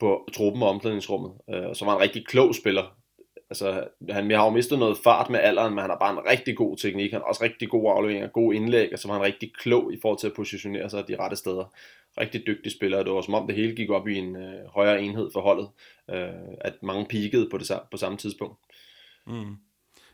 på 0.00 0.28
truppen 0.32 0.62
og 0.62 0.68
omklædningsrummet. 0.68 1.30
Uh, 1.48 1.74
så 1.74 1.84
var 1.84 1.92
han 1.92 2.00
en 2.00 2.02
rigtig 2.02 2.26
klog 2.26 2.54
spiller. 2.54 3.01
Altså, 3.52 3.88
han 4.10 4.30
har 4.30 4.44
jo 4.44 4.50
mistet 4.50 4.78
noget 4.78 4.98
fart 5.04 5.30
med 5.30 5.40
alderen, 5.40 5.74
men 5.74 5.80
han 5.80 5.90
har 5.90 5.98
bare 5.98 6.12
en 6.12 6.26
rigtig 6.30 6.56
god 6.56 6.76
teknik. 6.76 7.12
Han 7.12 7.20
har 7.20 7.28
også 7.28 7.44
rigtig 7.44 7.68
gode 7.68 7.92
afleveringer, 7.92 8.28
gode 8.28 8.56
indlæg, 8.56 8.92
og 8.92 8.98
så 8.98 9.08
var 9.08 9.14
han 9.14 9.22
rigtig 9.24 9.52
klog 9.54 9.92
i 9.92 9.98
forhold 10.02 10.18
til 10.18 10.26
at 10.26 10.32
positionere 10.32 10.90
sig 10.90 11.08
de 11.08 11.16
rette 11.16 11.36
steder. 11.36 11.74
Rigtig 12.20 12.46
dygtig 12.46 12.72
spiller. 12.72 13.02
Det 13.02 13.12
var 13.12 13.20
som 13.20 13.34
om 13.34 13.46
det 13.46 13.56
hele 13.56 13.76
gik 13.76 13.90
op 13.90 14.08
i 14.08 14.16
en 14.18 14.36
øh, 14.36 14.66
højere 14.66 15.02
enhed 15.02 15.30
for 15.32 15.40
holdet. 15.40 15.68
Øh, 16.10 16.54
at 16.60 16.82
mange 16.82 17.06
peakede 17.06 17.48
på, 17.50 17.58
det, 17.58 17.70
på 17.90 17.96
samme 17.96 18.18
tidspunkt. 18.18 18.58
Mm. 19.26 19.56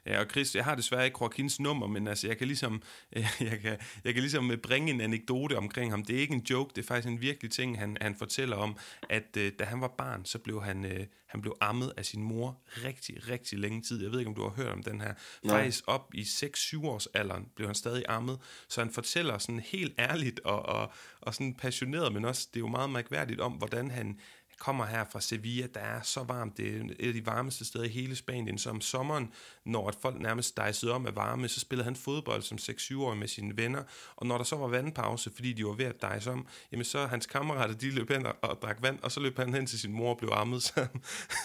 Ja, 0.08 0.20
og 0.20 0.26
Chris, 0.30 0.54
jeg 0.54 0.64
har 0.64 0.74
desværre 0.74 1.04
ikke 1.04 1.18
Joaquins 1.20 1.60
nummer, 1.60 1.86
men 1.86 2.08
altså, 2.08 2.26
jeg 2.26 2.38
kan 2.38 2.46
ligesom, 2.46 2.82
jeg 3.40 3.58
kan, 3.62 3.78
jeg 4.04 4.14
kan 4.14 4.22
ligesom 4.22 4.52
bringe 4.62 4.90
en 4.90 5.00
anekdote 5.00 5.56
omkring 5.56 5.92
ham. 5.92 6.04
Det 6.04 6.16
er 6.16 6.20
ikke 6.20 6.34
en 6.34 6.46
joke, 6.50 6.72
det 6.76 6.82
er 6.82 6.86
faktisk 6.86 7.08
en 7.08 7.20
virkelig 7.20 7.50
ting, 7.50 7.78
han, 7.78 7.96
han 8.00 8.14
fortæller 8.14 8.56
om, 8.56 8.76
at 9.10 9.36
uh, 9.36 9.42
da 9.58 9.64
han 9.64 9.80
var 9.80 9.94
barn, 9.98 10.24
så 10.24 10.38
blev 10.38 10.62
han, 10.62 10.84
uh, 10.84 10.90
han 11.26 11.40
blev 11.40 11.56
ammet 11.60 11.92
af 11.96 12.04
sin 12.04 12.22
mor 12.22 12.60
rigtig, 12.84 13.28
rigtig 13.28 13.58
længe 13.58 13.82
tid. 13.82 14.02
Jeg 14.02 14.12
ved 14.12 14.18
ikke, 14.18 14.28
om 14.28 14.34
du 14.34 14.42
har 14.42 14.50
hørt 14.50 14.72
om 14.72 14.82
den 14.82 15.00
her. 15.00 15.14
Nej. 15.42 15.56
Faktisk 15.56 15.84
op 15.86 16.14
i 16.14 16.22
6-7 16.22 16.86
års 16.86 17.06
alderen 17.06 17.48
blev 17.56 17.68
han 17.68 17.74
stadig 17.74 18.04
ammet, 18.08 18.38
så 18.68 18.80
han 18.80 18.90
fortæller 18.90 19.38
sådan 19.38 19.60
helt 19.60 19.94
ærligt 19.98 20.40
og, 20.40 20.66
og, 20.66 20.92
og 21.20 21.34
sådan 21.34 21.54
passioneret, 21.54 22.12
men 22.12 22.24
også, 22.24 22.48
det 22.54 22.56
er 22.56 22.60
jo 22.60 22.68
meget 22.68 22.90
mærkværdigt 22.90 23.40
om, 23.40 23.52
hvordan 23.52 23.90
han, 23.90 24.20
kommer 24.58 24.86
her 24.86 25.04
fra 25.12 25.20
Sevilla, 25.20 25.66
der 25.74 25.80
er 25.80 26.02
så 26.02 26.22
varmt, 26.22 26.56
det 26.56 26.76
er 26.76 26.80
et 26.98 27.08
af 27.08 27.12
de 27.12 27.26
varmeste 27.26 27.64
steder 27.64 27.84
i 27.84 27.88
hele 27.88 28.16
Spanien, 28.16 28.58
så 28.58 28.70
om 28.70 28.80
sommeren, 28.80 29.32
når 29.64 29.92
folk 30.02 30.20
nærmest 30.20 30.56
dejsede 30.56 30.92
om 30.92 31.06
af 31.06 31.16
varme, 31.16 31.48
så 31.48 31.60
spillede 31.60 31.84
han 31.84 31.96
fodbold 31.96 32.42
som 32.42 32.58
6-7-årig 32.60 33.18
med 33.18 33.28
sine 33.28 33.56
venner, 33.56 33.82
og 34.16 34.26
når 34.26 34.36
der 34.36 34.44
så 34.44 34.56
var 34.56 34.66
vandpause, 34.66 35.30
fordi 35.34 35.52
de 35.52 35.64
var 35.64 35.72
ved 35.72 35.84
at 35.84 36.02
dejse 36.02 36.30
om, 36.30 36.46
jamen 36.72 36.84
så 36.84 37.06
hans 37.06 37.26
kammerater, 37.26 37.74
de 37.74 37.90
løb 37.90 38.10
hen 38.10 38.26
og, 38.26 38.36
og 38.42 38.58
drak 38.62 38.82
vand, 38.82 38.98
og 39.02 39.12
så 39.12 39.20
løb 39.20 39.38
han 39.38 39.54
hen 39.54 39.66
til 39.66 39.78
sin 39.78 39.92
mor 39.92 40.10
og 40.10 40.18
blev 40.18 40.30
ammet 40.32 40.62
som, 40.68 40.86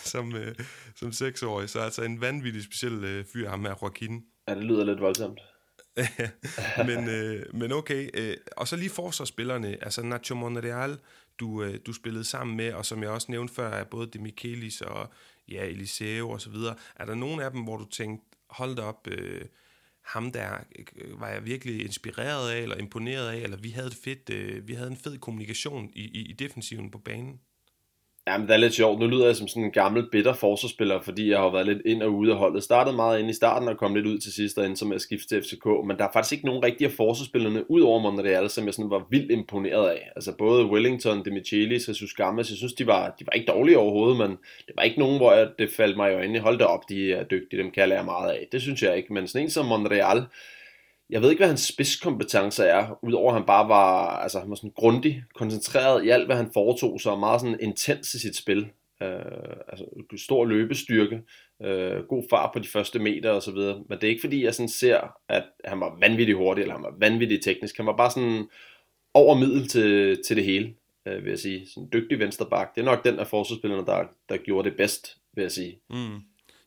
som, 0.04 0.36
øh, 0.36 0.56
som 0.96 1.10
6-årig, 1.10 1.70
så 1.70 1.80
altså 1.80 2.04
en 2.04 2.22
vanvittig 2.22 2.64
speciel 2.64 3.04
øh, 3.04 3.26
fyr, 3.34 3.50
ham 3.50 3.66
her, 3.66 3.76
Joaquin. 3.82 4.24
Ja, 4.48 4.56
det 4.56 4.64
lyder 4.64 4.86
lidt 4.86 5.02
voldsomt. 5.02 5.40
men, 6.90 7.10
øh, 7.10 7.46
men 7.54 7.72
okay, 7.72 8.10
øh, 8.14 8.38
og 8.58 8.68
så 8.68 8.76
lige 8.76 8.90
forsvarsspillerne, 8.90 9.78
altså 9.82 10.04
Nacho 10.04 10.36
Monreal, 10.36 10.98
du, 11.40 11.64
øh, 11.64 11.80
du 11.86 11.94
spillede 11.94 12.24
sammen 12.24 12.58
med, 12.58 12.74
og 12.74 12.86
som 12.86 13.04
jeg 13.04 13.10
også 13.10 13.32
nævnte 13.32 13.54
før, 13.54 13.70
er 13.70 13.84
både 13.84 14.08
Demichelis 14.08 14.82
og 14.82 15.14
ja, 15.48 15.66
Eliseo 15.66 16.30
og 16.30 16.42
så 16.42 16.50
videre. 16.50 16.76
Er 16.96 17.06
der 17.06 17.16
nogen 17.16 17.42
af 17.42 17.52
dem, 17.52 17.62
hvor 17.62 17.78
du 17.78 17.86
tænkte, 17.86 18.26
hold 18.50 18.76
da 18.76 18.82
op, 18.82 19.08
øh, 19.08 19.42
ham 20.06 20.32
der 20.32 20.58
øh, 20.96 21.20
var 21.20 21.30
jeg 21.30 21.46
virkelig 21.46 21.86
inspireret 21.86 22.52
af, 22.52 22.62
eller 22.62 22.76
imponeret 22.76 23.28
af, 23.28 23.38
eller 23.38 23.58
vi 23.58 23.70
havde 23.70 23.90
det 23.90 23.98
fedt, 24.04 24.30
øh, 24.30 24.68
vi 24.68 24.74
havde 24.74 24.92
en 24.92 24.98
fed 24.98 25.18
kommunikation 25.18 25.90
i, 25.94 26.02
i, 26.02 26.22
i 26.30 26.34
defensiven 26.34 26.92
på 26.92 26.98
banen? 26.98 27.40
Jamen, 28.28 28.48
det 28.48 28.54
er 28.54 28.58
lidt 28.58 28.74
sjovt. 28.74 29.00
Nu 29.00 29.08
lyder 29.08 29.26
jeg 29.26 29.36
som 29.36 29.48
sådan 29.48 29.64
en 29.64 29.72
gammel, 29.72 30.10
bitter 30.12 30.34
forsvarsspiller, 30.34 31.02
fordi 31.02 31.30
jeg 31.30 31.40
har 31.40 31.50
været 31.50 31.68
lidt 31.68 31.82
ind 31.86 32.04
og 32.04 32.12
ude 32.12 32.32
af 32.32 32.38
holdet. 32.38 32.64
Startede 32.64 32.96
meget 32.96 33.20
ind 33.20 33.30
i 33.30 33.34
starten 33.34 33.68
og 33.68 33.78
kom 33.78 33.96
lidt 33.96 34.06
ud 34.06 34.18
til 34.18 34.34
sidst, 34.34 34.58
og 34.58 34.66
endte 34.66 34.80
som 34.80 34.92
at 34.92 35.02
skifte 35.02 35.28
til 35.28 35.44
FCK. 35.44 35.66
Men 35.88 35.98
der 35.98 36.04
er 36.04 36.10
faktisk 36.14 36.34
ikke 36.34 36.46
nogen 36.46 36.64
rigtige 36.64 36.90
forsvarsspillerne 36.90 37.72
ud 37.72 37.82
over 37.82 38.00
Monreal, 38.00 38.50
som 38.50 38.66
jeg 38.66 38.74
sådan 38.74 38.90
var 38.90 39.08
vildt 39.10 39.32
imponeret 39.32 39.90
af. 39.90 40.12
Altså 40.16 40.38
både 40.38 40.66
Wellington, 40.66 41.26
Demichelis, 41.26 41.90
Jesus 41.90 42.14
Gammes, 42.14 42.50
jeg 42.50 42.58
synes, 42.58 42.74
de 42.74 42.88
var, 42.88 43.16
de 43.20 43.26
var 43.26 43.32
ikke 43.32 43.52
dårlige 43.52 43.78
overhovedet, 43.78 44.18
men 44.18 44.30
det 44.68 44.74
var 44.78 44.84
ikke 44.84 45.00
nogen, 45.00 45.18
hvor 45.18 45.34
jeg, 45.34 45.48
det 45.60 45.70
faldt 45.70 45.98
mig 45.98 46.12
i 46.12 46.16
øjnene. 46.16 46.40
Hold 46.40 46.58
da 46.58 46.66
op, 46.66 46.90
de 46.90 47.14
er 47.14 47.24
dygtige, 47.24 47.64
dem 47.64 47.72
kan 47.72 47.82
jeg 47.82 47.90
lære 47.90 48.04
meget 48.04 48.32
af. 48.32 48.48
Det 48.52 48.62
synes 48.62 48.84
jeg 48.84 48.98
ikke. 48.98 49.14
Men 49.14 49.28
sådan 49.28 49.46
en 49.46 49.50
som 49.50 49.66
Monreal, 49.66 50.24
jeg 51.10 51.22
ved 51.22 51.30
ikke, 51.30 51.40
hvad 51.40 51.48
hans 51.48 51.68
spidskompetencer 51.68 52.64
er, 52.64 53.00
udover 53.04 53.32
at 53.32 53.38
han 53.38 53.46
bare 53.46 53.70
var, 53.70 54.08
altså, 54.08 54.40
han 54.40 54.50
var 54.50 54.56
sådan 54.56 54.72
grundig, 54.76 55.24
koncentreret 55.36 56.06
i 56.06 56.10
alt, 56.10 56.26
hvad 56.26 56.36
han 56.36 56.52
foretog 56.54 57.02
sig, 57.02 57.12
og 57.12 57.20
meget 57.20 57.42
sådan 57.42 57.60
intens 57.62 58.14
i 58.14 58.20
sit 58.20 58.36
spil. 58.36 58.68
Øh, 59.04 59.56
altså, 59.68 59.86
stor 60.18 60.46
løbestyrke, 60.46 61.22
øh, 61.64 62.04
god 62.04 62.24
fart 62.30 62.50
på 62.54 62.60
de 62.60 62.68
første 62.68 63.00
meter 63.00 63.30
og 63.30 63.44
så 63.44 63.52
videre. 63.52 63.84
Men 63.90 63.98
det 63.98 64.04
er 64.04 64.10
ikke 64.10 64.22
fordi, 64.22 64.44
jeg 64.44 64.56
sådan 64.56 64.70
ser, 64.70 65.00
at 65.30 65.44
han 65.66 65.80
var 65.80 65.98
vanvittig 66.00 66.36
hurtig, 66.36 66.62
eller 66.62 66.76
han 66.76 66.84
var 66.84 66.96
vanvittig 67.00 67.42
teknisk. 67.42 67.78
Han 67.78 67.86
var 67.86 67.98
bare 67.98 68.12
sådan 68.12 68.48
over 69.14 69.36
middel 69.36 69.68
til, 69.68 70.20
til 70.28 70.36
det 70.36 70.46
hele, 70.46 70.74
øh, 71.08 71.24
vil 71.24 71.30
jeg 71.30 71.40
sige. 71.40 71.68
Sådan 71.68 71.84
en 71.84 71.90
dygtig 71.94 72.20
vensterbak. 72.20 72.76
Det 72.76 72.82
er 72.82 72.86
nok 72.86 73.06
den 73.06 73.20
af 73.20 73.28
forsvarsspillerne, 73.28 73.86
der, 73.86 74.04
der 74.30 74.38
gjorde 74.38 74.70
det 74.70 74.78
bedst, 74.78 75.18
vil 75.36 75.42
jeg 75.42 75.52
sige. 75.52 75.80
Mm. 75.90 76.20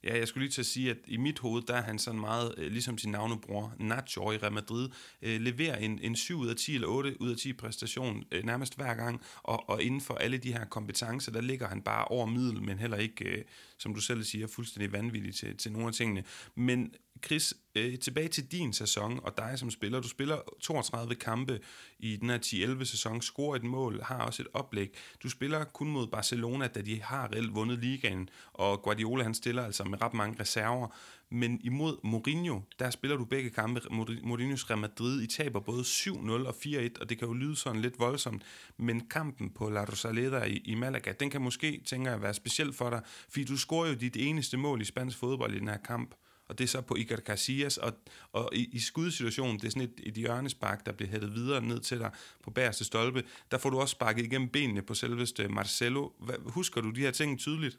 Ja, 0.06 0.18
jeg 0.18 0.28
skulle 0.28 0.44
lige 0.44 0.52
til 0.52 0.62
at 0.62 0.66
sige, 0.66 0.90
at 0.90 0.96
i 1.06 1.16
mit 1.16 1.38
hoved, 1.38 1.62
der 1.62 1.74
er 1.74 1.82
han 1.82 1.98
sådan 1.98 2.20
meget, 2.20 2.54
øh, 2.58 2.72
ligesom 2.72 2.98
sin 2.98 3.10
navnebror, 3.10 3.74
Nacho 3.78 4.32
i 4.32 4.36
Real 4.36 4.52
Madrid, 4.52 4.88
øh, 5.22 5.40
leverer 5.40 5.76
en, 5.76 5.98
en 6.02 6.16
7 6.16 6.38
ud 6.38 6.48
af 6.48 6.56
10 6.56 6.74
eller 6.74 6.88
8 6.88 7.20
ud 7.20 7.30
af 7.30 7.36
10 7.36 7.52
præstation 7.52 8.24
øh, 8.32 8.44
nærmest 8.44 8.76
hver 8.76 8.94
gang, 8.94 9.20
og, 9.42 9.68
og 9.68 9.82
inden 9.82 10.00
for 10.00 10.14
alle 10.14 10.38
de 10.38 10.52
her 10.52 10.64
kompetencer, 10.64 11.32
der 11.32 11.40
ligger 11.40 11.68
han 11.68 11.82
bare 11.82 12.04
over 12.04 12.26
middel, 12.26 12.62
men 12.62 12.78
heller 12.78 12.96
ikke, 12.96 13.24
øh, 13.24 13.44
som 13.78 13.94
du 13.94 14.00
selv 14.00 14.24
siger, 14.24 14.46
fuldstændig 14.46 14.92
vanvittig 14.92 15.34
til, 15.34 15.56
til 15.56 15.72
nogle 15.72 15.86
af 15.88 15.94
tingene. 15.94 16.24
Men 16.54 16.94
Chris, 17.24 17.54
øh, 17.74 17.98
tilbage 17.98 18.28
til 18.28 18.52
din 18.52 18.72
sæson, 18.72 19.20
og 19.22 19.36
dig 19.36 19.52
som 19.56 19.70
spiller. 19.70 20.00
Du 20.00 20.08
spiller 20.08 20.38
32 20.60 21.14
kampe 21.14 21.60
i 21.98 22.16
den 22.16 22.30
her 22.30 22.38
10-11 22.38 22.84
sæson, 22.84 23.22
scorer 23.22 23.56
et 23.56 23.64
mål, 23.64 24.02
har 24.02 24.18
også 24.18 24.42
et 24.42 24.48
oplæg. 24.52 24.94
Du 25.22 25.28
spiller 25.28 25.64
kun 25.64 25.88
mod 25.88 26.06
Barcelona, 26.06 26.66
da 26.66 26.80
de 26.80 27.02
har 27.02 27.32
reelt 27.32 27.54
vundet 27.54 27.78
ligaen, 27.78 28.28
og 28.52 28.82
Guardiola 28.82 29.22
han 29.22 29.34
stiller 29.34 29.64
altså 29.64 29.84
med 29.84 30.02
ret 30.02 30.14
mange 30.14 30.40
reserver. 30.40 30.88
Men 31.30 31.60
imod 31.64 31.96
Mourinho, 32.04 32.60
der 32.78 32.90
spiller 32.90 33.16
du 33.16 33.24
begge 33.24 33.50
kampe. 33.50 33.80
Mourinho's 33.80 34.70
Real 34.70 34.78
Madrid, 34.78 35.22
I 35.22 35.26
taber 35.26 35.60
både 35.60 35.82
7-0 35.82 36.30
og 36.30 36.54
4-1, 36.66 37.00
og 37.00 37.08
det 37.08 37.18
kan 37.18 37.28
jo 37.28 37.34
lyde 37.34 37.56
sådan 37.56 37.82
lidt 37.82 37.98
voldsomt. 37.98 38.42
Men 38.76 39.08
kampen 39.08 39.50
på 39.50 39.70
La 39.70 39.84
Rosaleda 39.84 40.42
i, 40.42 40.56
i 40.56 40.74
Malaga, 40.74 41.12
den 41.12 41.30
kan 41.30 41.40
måske, 41.40 41.82
tænker 41.86 42.10
jeg, 42.10 42.22
være 42.22 42.34
speciel 42.34 42.72
for 42.72 42.90
dig, 42.90 43.00
fordi 43.28 43.44
du 43.44 43.56
scorer 43.56 43.88
jo 43.88 43.94
dit 43.94 44.16
eneste 44.16 44.56
mål 44.56 44.80
i 44.80 44.84
spansk 44.84 45.18
fodbold 45.18 45.54
i 45.54 45.58
den 45.58 45.68
her 45.68 45.76
kamp 45.76 46.14
og 46.48 46.58
det 46.58 46.64
er 46.64 46.68
så 46.68 46.80
på 46.80 46.94
Iker 46.94 47.16
Casillas, 47.16 47.76
og, 47.76 47.92
og 48.32 48.50
i, 48.52 48.68
i 48.72 48.78
skudsituationen, 48.78 49.56
det 49.58 49.66
er 49.66 49.70
sådan 49.70 49.82
et, 49.82 50.00
et 50.06 50.14
hjørnespark, 50.14 50.86
der 50.86 50.92
bliver 50.92 51.10
hættet 51.10 51.34
videre 51.34 51.62
ned 51.64 51.80
til 51.80 51.98
dig 51.98 52.10
på 52.44 52.50
bagerste 52.50 52.84
stolpe, 52.84 53.22
der 53.50 53.58
får 53.58 53.70
du 53.70 53.80
også 53.80 53.92
sparket 53.92 54.24
igennem 54.24 54.48
benene 54.48 54.82
på 54.82 54.94
selveste 54.94 55.48
Marcelo. 55.48 56.08
Hvad, 56.20 56.34
husker 56.46 56.80
du 56.80 56.90
de 56.90 57.00
her 57.00 57.10
ting 57.10 57.38
tydeligt? 57.38 57.78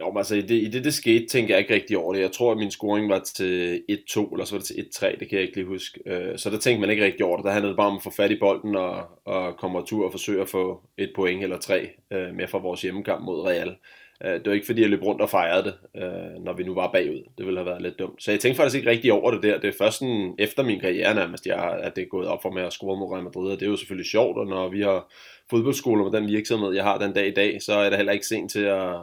Jo, 0.00 0.10
men 0.10 0.18
altså 0.18 0.34
i 0.34 0.40
det, 0.40 0.54
i 0.54 0.68
det, 0.68 0.84
det 0.84 0.94
skete, 0.94 1.26
tænker 1.26 1.54
jeg 1.54 1.58
ikke 1.58 1.74
rigtig 1.74 1.98
over 1.98 2.12
det. 2.12 2.20
Jeg 2.20 2.32
tror, 2.32 2.52
at 2.52 2.58
min 2.58 2.70
scoring 2.70 3.08
var 3.08 3.18
til 3.18 3.82
1-2, 3.90 4.32
eller 4.32 4.44
så 4.44 4.54
var 4.54 4.58
det 4.58 4.66
til 4.66 5.06
1-3, 5.06 5.18
det 5.18 5.28
kan 5.28 5.38
jeg 5.38 5.42
ikke 5.42 5.56
lige 5.56 5.66
huske. 5.66 6.00
Øh, 6.06 6.38
så 6.38 6.50
der 6.50 6.58
tænkte 6.58 6.80
man 6.80 6.90
ikke 6.90 7.04
rigtig 7.04 7.24
over 7.24 7.36
det. 7.36 7.44
Der 7.44 7.52
handlede 7.52 7.76
bare 7.76 7.86
om 7.86 7.96
at 7.96 8.02
få 8.02 8.10
fat 8.10 8.30
i 8.30 8.38
bolden 8.38 8.76
og, 8.76 9.08
og 9.24 9.56
komme 9.56 9.86
tur 9.86 10.06
og 10.06 10.12
forsøge 10.12 10.42
at 10.42 10.48
få 10.48 10.82
et 10.98 11.12
point 11.16 11.42
eller 11.42 11.58
tre 11.58 11.90
øh, 12.12 12.34
med 12.34 12.48
fra 12.48 12.58
vores 12.58 12.82
hjemmekamp 12.82 13.24
mod 13.24 13.46
Real. 13.46 13.76
Øh, 14.24 14.32
det 14.32 14.46
var 14.46 14.52
ikke 14.52 14.66
fordi, 14.66 14.80
jeg 14.80 14.90
løb 14.90 15.02
rundt 15.02 15.22
og 15.22 15.30
fejrede 15.30 15.64
det, 15.64 16.02
øh, 16.02 16.44
når 16.44 16.52
vi 16.52 16.64
nu 16.64 16.74
var 16.74 16.92
bagud. 16.92 17.24
Det 17.38 17.46
ville 17.46 17.58
have 17.58 17.66
været 17.66 17.82
lidt 17.82 17.98
dumt. 17.98 18.22
Så 18.22 18.30
jeg 18.30 18.40
tænkte 18.40 18.56
faktisk 18.56 18.76
ikke 18.76 18.90
rigtig 18.90 19.12
over 19.12 19.30
det 19.30 19.42
der. 19.42 19.60
Det 19.60 19.68
er 19.68 19.78
først 19.78 19.98
sådan, 19.98 20.34
efter 20.38 20.62
min 20.62 20.80
karriere 20.80 21.14
nærmest, 21.14 21.46
jeg, 21.46 21.78
at 21.82 21.96
det 21.96 22.02
er 22.02 22.08
gået 22.08 22.28
op 22.28 22.42
for 22.42 22.50
mig 22.50 22.66
at 22.66 22.72
score 22.72 22.98
mod 22.98 23.12
Real 23.12 23.24
Madrid. 23.24 23.52
Og 23.52 23.60
det 23.60 23.66
er 23.66 23.70
jo 23.70 23.76
selvfølgelig 23.76 24.10
sjovt, 24.10 24.38
og 24.38 24.46
når 24.46 24.68
vi 24.68 24.80
har 24.80 25.12
fodboldskoler 25.50 26.04
med 26.04 26.20
den 26.20 26.28
virksomhed, 26.28 26.72
jeg 26.74 26.84
har 26.84 26.98
den 26.98 27.12
dag 27.12 27.26
i 27.26 27.34
dag, 27.34 27.62
så 27.62 27.72
er 27.72 27.88
det 27.88 27.96
heller 27.96 28.12
ikke 28.12 28.26
sent 28.26 28.50
til 28.50 28.64
at, 28.64 28.94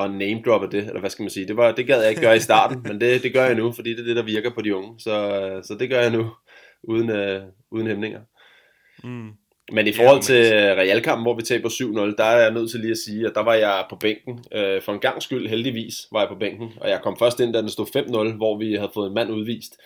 at 0.00 0.10
name 0.10 0.42
droppe 0.46 0.68
det, 0.70 0.86
eller 0.86 1.00
hvad 1.00 1.10
skal 1.10 1.22
man 1.22 1.30
sige. 1.30 1.48
Det, 1.48 1.56
var, 1.56 1.72
det 1.72 1.86
gad 1.86 2.00
jeg 2.00 2.10
ikke 2.10 2.22
gøre 2.22 2.36
i 2.36 2.40
starten, 2.40 2.82
men 2.82 3.00
det, 3.00 3.22
det 3.22 3.32
gør 3.32 3.44
jeg 3.44 3.54
nu, 3.54 3.72
fordi 3.72 3.90
det 3.90 4.00
er 4.00 4.04
det, 4.04 4.16
der 4.16 4.22
virker 4.22 4.50
på 4.54 4.62
de 4.62 4.76
unge. 4.76 5.00
Så, 5.00 5.14
så 5.62 5.76
det 5.80 5.90
gør 5.90 6.00
jeg 6.00 6.10
nu, 6.10 6.30
uden, 6.82 7.10
øh, 7.10 7.42
uden 7.70 7.86
hæmninger. 7.86 8.20
Mm. 9.04 9.30
Men 9.72 9.86
i 9.86 9.92
forhold 9.92 10.22
til 10.22 10.52
Realkampen, 10.52 11.24
hvor 11.24 11.34
vi 11.34 11.42
taber 11.42 11.68
7-0, 11.68 12.16
der 12.18 12.24
er 12.24 12.40
jeg 12.40 12.52
nødt 12.52 12.70
til 12.70 12.80
lige 12.80 12.90
at 12.90 12.98
sige, 12.98 13.26
at 13.26 13.32
der 13.34 13.40
var 13.40 13.54
jeg 13.54 13.86
på 13.90 13.96
bænken. 13.96 14.44
Øh, 14.52 14.82
for 14.82 14.92
en 14.92 15.00
gang 15.00 15.22
skyld, 15.22 15.48
heldigvis, 15.48 16.06
var 16.12 16.20
jeg 16.20 16.28
på 16.28 16.34
bænken. 16.34 16.72
Og 16.80 16.88
jeg 16.88 17.00
kom 17.02 17.18
først 17.18 17.40
ind, 17.40 17.52
da 17.52 17.60
den 17.60 17.68
stod 17.68 17.86
5-0, 18.32 18.36
hvor 18.36 18.58
vi 18.58 18.74
havde 18.74 18.90
fået 18.94 19.08
en 19.08 19.14
mand 19.14 19.30
udvist. 19.30 19.76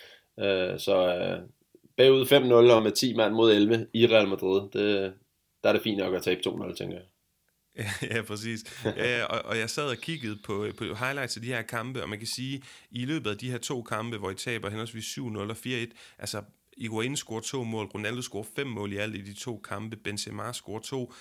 Øh, 0.41 0.79
så 0.79 1.17
øh, 1.17 1.39
bagud 1.97 2.27
5-0 2.27 2.75
og 2.75 2.83
med 2.83 2.93
10 2.93 3.15
mand 3.17 3.35
mod 3.35 3.53
11 3.53 3.87
i 3.95 4.07
Real 4.07 4.29
Madrid, 4.29 4.61
det, 4.73 5.13
der 5.63 5.69
er 5.69 5.73
det 5.73 5.83
fint 5.83 5.99
nok 5.99 6.15
at 6.15 6.23
tabe 6.23 6.41
2-0, 6.47 6.75
tænker 6.75 6.97
jeg. 6.97 7.07
Ja, 8.11 8.23
præcis. 8.23 8.85
Ja, 8.97 9.25
og, 9.25 9.45
og 9.45 9.59
jeg 9.59 9.71
sad 9.71 9.91
og 9.91 9.97
kiggede 9.97 10.39
på, 10.45 10.67
på 10.79 10.85
highlights 10.85 11.37
af 11.37 11.43
de 11.43 11.49
her 11.49 11.63
kampe, 11.63 12.03
og 12.03 12.09
man 12.09 12.19
kan 12.19 12.27
sige, 12.27 12.63
i 12.91 13.05
løbet 13.05 13.31
af 13.31 13.39
de 13.39 13.51
her 13.51 13.59
to 13.59 13.83
kampe, 13.83 14.19
hvor 14.19 14.31
I 14.31 14.35
taber 14.35 14.69
henholdsvis 14.69 15.05
7-0 15.05 15.39
og 15.39 15.57
4-1, 15.67 16.17
altså 16.19 16.43
Higuain 16.79 17.17
scorer 17.17 17.41
to 17.41 17.65
mål, 17.65 17.87
Ronaldo 17.87 18.23
scorer 18.23 18.47
fem 18.57 18.67
mål 18.67 18.93
i 18.93 18.97
alt 18.97 19.17
i 19.17 19.21
de 19.21 19.35
to 19.35 19.59
kampe, 19.59 19.97
Benzema 19.97 20.53
scorer 20.53 20.81
to. 20.81 21.13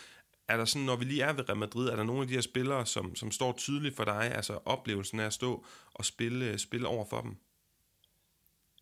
Er 0.47 0.57
der 0.57 0.65
sådan, 0.65 0.85
når 0.85 0.95
vi 0.95 1.05
lige 1.05 1.23
er 1.23 1.33
ved 1.33 1.49
Real 1.49 1.57
Madrid, 1.57 1.89
er 1.89 1.95
der 1.95 2.03
nogle 2.03 2.21
af 2.21 2.27
de 2.27 2.33
her 2.33 2.41
spillere, 2.41 2.85
som, 2.85 3.15
som 3.15 3.31
står 3.31 3.53
tydeligt 3.57 3.95
for 3.95 4.03
dig, 4.03 4.35
altså 4.35 4.59
oplevelsen 4.65 5.19
af 5.19 5.25
at 5.25 5.33
stå 5.33 5.65
og 5.93 6.05
spille, 6.05 6.45
øh, 6.45 6.57
spille 6.57 6.87
over 6.87 7.05
for 7.05 7.21
dem? 7.21 7.37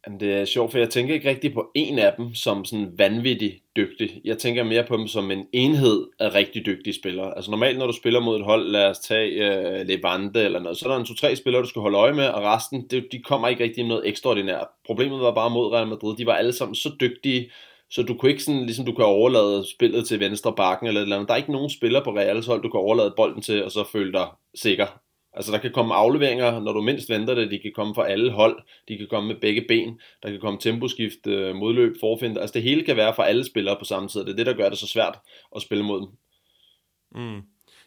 Jamen, 0.07 0.19
det 0.19 0.33
er 0.33 0.45
sjovt, 0.45 0.71
for 0.71 0.77
jeg 0.77 0.89
tænker 0.89 1.13
ikke 1.13 1.29
rigtig 1.29 1.53
på 1.53 1.71
en 1.75 1.99
af 1.99 2.13
dem 2.17 2.35
som 2.35 2.65
sådan 2.65 2.93
vanvittig 2.97 3.61
dygtig. 3.75 4.21
Jeg 4.25 4.37
tænker 4.37 4.63
mere 4.63 4.83
på 4.83 4.97
dem 4.97 5.07
som 5.07 5.31
en 5.31 5.45
enhed 5.53 6.07
af 6.19 6.33
rigtig 6.33 6.65
dygtige 6.65 6.93
spillere. 6.93 7.35
Altså 7.35 7.51
normalt, 7.51 7.77
når 7.77 7.87
du 7.87 7.93
spiller 7.93 8.19
mod 8.19 8.39
et 8.39 8.45
hold, 8.45 8.67
lad 8.67 8.85
os 8.85 8.99
tage 8.99 9.29
uh, 9.31 9.87
Levante 9.87 10.41
eller 10.41 10.59
noget, 10.59 10.77
så 10.77 10.85
er 10.85 10.89
der 10.91 10.99
en 10.99 11.05
to-tre 11.05 11.35
spillere, 11.35 11.61
du 11.61 11.67
skal 11.67 11.81
holde 11.81 11.97
øje 11.97 12.13
med, 12.13 12.27
og 12.27 12.43
resten, 12.43 12.87
det, 12.87 13.07
de 13.11 13.19
kommer 13.19 13.47
ikke 13.47 13.63
rigtig 13.63 13.83
med 13.83 13.89
noget 13.89 14.07
ekstraordinært. 14.07 14.67
Problemet 14.85 15.19
var 15.19 15.33
bare 15.33 15.49
mod 15.49 15.73
Real 15.73 15.87
Madrid. 15.87 16.15
De 16.17 16.25
var 16.25 16.33
alle 16.33 16.53
sammen 16.53 16.75
så 16.75 16.91
dygtige, 17.01 17.51
så 17.89 18.03
du 18.03 18.13
kunne 18.13 18.31
ikke 18.31 18.43
sådan, 18.43 18.65
ligesom 18.65 18.85
du 18.85 18.93
kan 18.93 19.05
overlade 19.05 19.65
spillet 19.75 20.07
til 20.07 20.19
venstre 20.19 20.53
bakken 20.53 20.87
eller 20.87 21.01
et 21.01 21.03
eller 21.03 21.15
andet. 21.15 21.27
Der 21.27 21.33
er 21.33 21.37
ikke 21.37 21.51
nogen 21.51 21.69
spiller 21.69 22.03
på 22.03 22.11
Reals 22.11 22.45
hold, 22.45 22.61
du 22.61 22.69
kan 22.69 22.79
overlade 22.79 23.13
bolden 23.17 23.41
til, 23.41 23.63
og 23.63 23.71
så 23.71 23.83
føle 23.91 24.13
dig 24.13 24.27
sikker. 24.55 24.85
Altså 25.37 25.51
der 25.51 25.57
kan 25.57 25.71
komme 25.71 25.95
afleveringer, 25.95 26.59
når 26.59 26.73
du 26.73 26.81
mindst 26.81 27.09
venter 27.09 27.35
det, 27.35 27.51
de 27.51 27.59
kan 27.59 27.71
komme 27.75 27.95
fra 27.95 28.07
alle 28.07 28.31
hold, 28.31 28.63
de 28.87 28.97
kan 28.97 29.07
komme 29.09 29.27
med 29.27 29.41
begge 29.41 29.65
ben, 29.67 29.99
der 30.23 30.29
kan 30.29 30.39
komme 30.39 30.59
temposkift, 30.59 31.27
øh, 31.27 31.55
modløb, 31.55 31.95
forfinder, 31.99 32.41
altså 32.41 32.53
det 32.53 32.63
hele 32.63 32.83
kan 32.83 32.97
være 32.97 33.13
for 33.13 33.23
alle 33.23 33.45
spillere 33.45 33.75
på 33.79 33.85
samme 33.85 34.09
tid, 34.09 34.19
det 34.19 34.31
er 34.31 34.35
det, 34.35 34.45
der 34.45 34.53
gør 34.53 34.69
det 34.69 34.77
så 34.77 34.87
svært 34.87 35.19
at 35.55 35.61
spille 35.61 35.83
mod 35.83 36.01
dem. 36.01 36.09
Mm. 37.15 37.41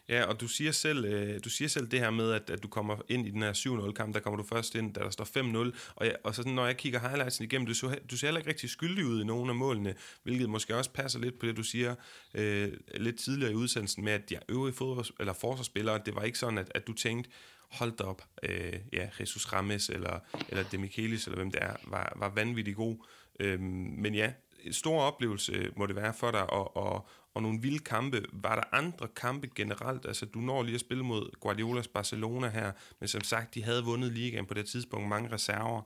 Ja, 0.09 0.23
og 0.23 0.41
du 0.41 0.47
siger 0.47 0.71
selv, 0.71 1.05
øh, 1.05 1.39
du 1.43 1.49
siger 1.49 1.69
selv 1.69 1.87
det 1.87 1.99
her 1.99 2.09
med, 2.09 2.31
at, 2.31 2.49
at 2.49 2.63
du 2.63 2.67
kommer 2.67 3.01
ind 3.09 3.27
i 3.27 3.31
den 3.31 3.41
her 3.41 3.53
7-0-kamp, 3.53 4.13
der 4.13 4.19
kommer 4.19 4.37
du 4.37 4.43
først 4.43 4.75
ind, 4.75 4.93
da 4.93 4.99
der 4.99 5.09
står 5.09 5.25
5-0, 5.71 5.77
og, 5.95 6.05
jeg, 6.05 6.15
og 6.23 6.35
så 6.35 6.47
når 6.47 6.65
jeg 6.65 6.77
kigger 6.77 6.99
highlightsen 6.99 7.45
igennem, 7.45 7.67
du, 7.67 7.73
så, 7.73 7.97
du 8.11 8.17
ser 8.17 8.27
heller 8.27 8.39
ikke 8.39 8.49
rigtig 8.49 8.69
skyldig 8.69 9.05
ud 9.05 9.21
i 9.21 9.25
nogle 9.25 9.49
af 9.49 9.55
målene, 9.55 9.95
hvilket 10.23 10.49
måske 10.49 10.75
også 10.75 10.91
passer 10.91 11.19
lidt 11.19 11.39
på 11.39 11.45
det, 11.45 11.57
du 11.57 11.63
siger 11.63 11.95
øh, 12.33 12.71
lidt 12.95 13.19
tidligere 13.19 13.51
i 13.51 13.55
udsendelsen 13.55 14.03
med, 14.03 14.13
at 14.13 14.29
de 14.29 14.37
øvrige 14.49 14.73
fodbold, 14.73 15.05
eller 15.19 15.33
forsvarsspillere, 15.33 16.01
det 16.05 16.15
var 16.15 16.23
ikke 16.23 16.37
sådan, 16.37 16.57
at, 16.57 16.71
at 16.75 16.87
du 16.87 16.93
tænkte, 16.93 17.29
hold 17.71 17.91
da 17.91 18.03
op, 18.03 18.21
øh, 18.43 18.73
ja, 18.93 19.09
Jesus 19.19 19.53
Rames 19.53 19.89
eller, 19.89 20.19
eller 20.49 20.63
Demichelis, 20.63 21.25
eller 21.25 21.37
hvem 21.37 21.51
det 21.51 21.63
er, 21.63 21.75
var, 21.87 22.13
var 22.15 22.29
vanvittigt 22.29 22.77
god. 22.77 22.97
Øh, 23.39 23.59
men 23.59 24.15
ja, 24.15 24.31
en 24.61 24.73
stor 24.73 25.01
oplevelse 25.01 25.71
må 25.75 25.85
det 25.85 25.95
være 25.95 26.13
for 26.13 26.31
dig, 26.31 26.49
og, 26.49 26.77
og, 26.77 27.07
og 27.33 27.41
nogle 27.41 27.61
vilde 27.61 27.79
kampe. 27.79 28.25
Var 28.33 28.55
der 28.55 28.77
andre 28.77 29.07
kampe 29.15 29.47
generelt? 29.55 30.05
Altså, 30.05 30.25
du 30.25 30.39
når 30.39 30.63
lige 30.63 30.75
at 30.75 30.81
spille 30.81 31.03
mod 31.03 31.39
Guardiolas 31.39 31.87
Barcelona 31.87 32.49
her, 32.49 32.71
men 32.99 33.07
som 33.07 33.21
sagt, 33.21 33.55
de 33.55 33.63
havde 33.63 33.83
vundet 33.83 34.11
ligaen 34.11 34.45
på 34.45 34.53
det 34.53 34.65
tidspunkt, 34.65 35.09
mange 35.09 35.31
reserver. 35.31 35.81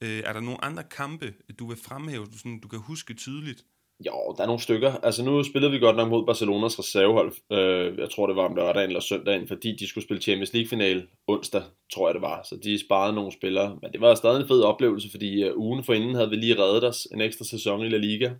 Øh, 0.00 0.22
er 0.24 0.32
der 0.32 0.40
nogle 0.40 0.64
andre 0.64 0.84
kampe, 0.84 1.34
du 1.58 1.68
vil 1.68 1.76
fremhæve, 1.76 2.26
du, 2.26 2.38
sådan, 2.38 2.60
du 2.60 2.68
kan 2.68 2.78
huske 2.78 3.14
tydeligt? 3.14 3.64
Jo, 4.00 4.34
der 4.36 4.42
er 4.42 4.46
nogle 4.46 4.60
stykker. 4.60 4.92
Altså 5.02 5.24
nu 5.24 5.42
spillede 5.42 5.72
vi 5.72 5.78
godt 5.78 5.96
nok 5.96 6.08
mod 6.08 6.26
Barcelonas 6.26 6.78
reservehold. 6.78 7.32
Øh, 7.52 7.98
jeg 7.98 8.10
tror 8.10 8.26
det 8.26 8.36
var 8.36 8.48
om 8.48 8.54
lørdagen 8.54 8.90
eller 8.90 9.00
søndagen, 9.00 9.48
fordi 9.48 9.76
de 9.76 9.88
skulle 9.88 10.04
spille 10.04 10.22
Champions 10.22 10.52
League 10.52 10.68
final 10.68 11.06
onsdag, 11.26 11.62
tror 11.92 12.08
jeg 12.08 12.14
det 12.14 12.22
var. 12.22 12.42
Så 12.48 12.56
de 12.64 12.80
sparede 12.86 13.14
nogle 13.14 13.32
spillere. 13.32 13.78
Men 13.82 13.92
det 13.92 14.00
var 14.00 14.14
stadig 14.14 14.40
en 14.40 14.48
fed 14.48 14.62
oplevelse, 14.62 15.10
fordi 15.10 15.42
øh, 15.42 15.56
ugen 15.56 15.84
forinden 15.84 16.14
havde 16.14 16.30
vi 16.30 16.36
lige 16.36 16.58
reddet 16.58 16.84
os 16.84 17.08
en 17.12 17.20
ekstra 17.20 17.44
sæson 17.44 17.80
i 17.80 17.88
La 17.88 17.96
Liga. 17.96 18.30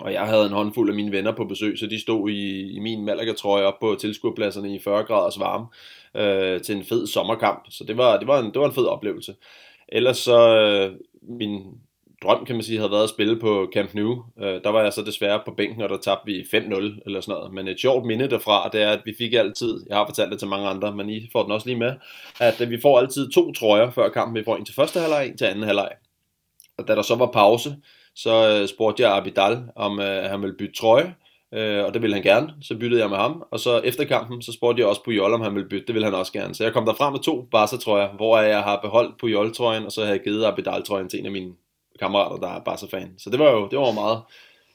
Og 0.00 0.12
jeg 0.12 0.26
havde 0.26 0.46
en 0.46 0.52
håndfuld 0.52 0.90
af 0.90 0.96
mine 0.96 1.12
venner 1.12 1.32
på 1.32 1.44
besøg, 1.44 1.78
så 1.78 1.86
de 1.86 2.00
stod 2.00 2.30
i, 2.30 2.70
i 2.70 2.78
min 2.78 3.04
Malaga-trøje 3.04 3.64
op 3.64 3.80
på 3.80 3.96
tilskuerpladserne 4.00 4.74
i 4.74 4.78
40 4.78 5.04
graders 5.04 5.38
varme 5.38 5.66
øh, 6.14 6.60
til 6.60 6.76
en 6.76 6.84
fed 6.84 7.06
sommerkamp. 7.06 7.64
Så 7.70 7.84
det 7.84 7.96
var, 7.96 8.18
det 8.18 8.28
var, 8.28 8.38
en, 8.38 8.52
det 8.52 8.60
var 8.60 8.66
en 8.66 8.74
fed 8.74 8.86
oplevelse. 8.86 9.34
Ellers 9.88 10.18
så, 10.18 10.58
øh, 10.58 10.96
min 11.22 11.80
drøm 12.26 12.44
kan 12.44 12.56
man 12.56 12.62
sige, 12.62 12.78
havde 12.78 12.90
været 12.90 13.02
at 13.02 13.08
spille 13.08 13.40
på 13.40 13.70
Camp 13.74 13.94
Nou. 13.94 14.24
Øh, 14.40 14.62
der 14.64 14.70
var 14.70 14.82
jeg 14.82 14.92
så 14.92 15.02
desværre 15.02 15.40
på 15.44 15.54
bænken, 15.56 15.82
og 15.82 15.88
der 15.88 15.96
tabte 15.96 16.26
vi 16.26 16.40
5-0 16.40 17.02
eller 17.06 17.20
sådan 17.20 17.32
noget. 17.38 17.54
Men 17.54 17.68
et 17.68 17.80
sjovt 17.80 18.06
minde 18.06 18.30
derfra, 18.30 18.68
det 18.72 18.82
er, 18.82 18.90
at 18.90 19.00
vi 19.04 19.14
fik 19.18 19.34
altid, 19.34 19.84
jeg 19.88 19.96
har 19.96 20.06
fortalt 20.06 20.30
det 20.30 20.38
til 20.38 20.48
mange 20.48 20.68
andre, 20.68 20.96
men 20.96 21.10
I 21.10 21.28
får 21.32 21.42
den 21.42 21.52
også 21.52 21.66
lige 21.66 21.78
med, 21.78 21.94
at 22.40 22.60
øh, 22.60 22.70
vi 22.70 22.80
får 22.82 22.98
altid 22.98 23.30
to 23.30 23.52
trøjer 23.52 23.90
før 23.90 24.08
kampen. 24.08 24.36
Vi 24.36 24.44
får 24.44 24.56
en 24.56 24.64
til 24.64 24.74
første 24.74 25.00
halvleg, 25.00 25.26
en 25.26 25.38
til 25.38 25.44
anden 25.44 25.64
halvleg. 25.64 25.90
Og 26.78 26.88
da 26.88 26.94
der 26.94 27.02
så 27.02 27.14
var 27.14 27.26
pause, 27.26 27.76
så 28.14 28.48
øh, 28.48 28.68
spurgte 28.68 29.02
jeg 29.02 29.16
Abidal, 29.16 29.62
om 29.76 30.00
øh, 30.00 30.30
han 30.30 30.42
ville 30.42 30.56
bytte 30.58 30.74
trøje, 30.74 31.14
øh, 31.54 31.84
og 31.84 31.94
det 31.94 32.02
ville 32.02 32.14
han 32.14 32.22
gerne. 32.22 32.54
Så 32.62 32.76
byttede 32.76 33.00
jeg 33.00 33.10
med 33.10 33.18
ham, 33.18 33.44
og 33.50 33.60
så 33.60 33.78
efter 33.78 34.04
kampen, 34.04 34.42
så 34.42 34.52
spurgte 34.52 34.80
jeg 34.80 34.88
også 34.88 35.04
Puyol, 35.04 35.34
om 35.34 35.40
han 35.40 35.54
ville 35.54 35.68
bytte. 35.68 35.86
Det 35.86 35.94
ville 35.94 36.04
han 36.04 36.14
også 36.14 36.32
gerne. 36.32 36.54
Så 36.54 36.64
jeg 36.64 36.72
kom 36.72 36.86
der 36.86 36.94
frem 36.94 37.12
med 37.12 37.20
to 37.20 37.48
Barca-trøjer, 37.50 38.08
hvor 38.16 38.38
jeg 38.38 38.62
har 38.62 38.80
beholdt 38.82 39.18
Puyol-trøjen, 39.20 39.84
og 39.86 39.92
så 39.92 40.04
har 40.04 40.10
jeg 40.10 40.20
givet 40.24 40.44
Abidal-trøjen 40.44 41.08
til 41.08 41.18
en 41.18 41.26
af 41.26 41.32
mine 41.32 41.52
kammerater, 41.98 42.36
der 42.36 42.48
er 42.48 42.60
Barca-fan. 42.64 43.14
Så 43.18 43.30
det 43.30 43.38
var 43.38 43.50
jo 43.50 43.68
det 43.70 43.78
var 43.78 43.92
meget, 43.92 44.22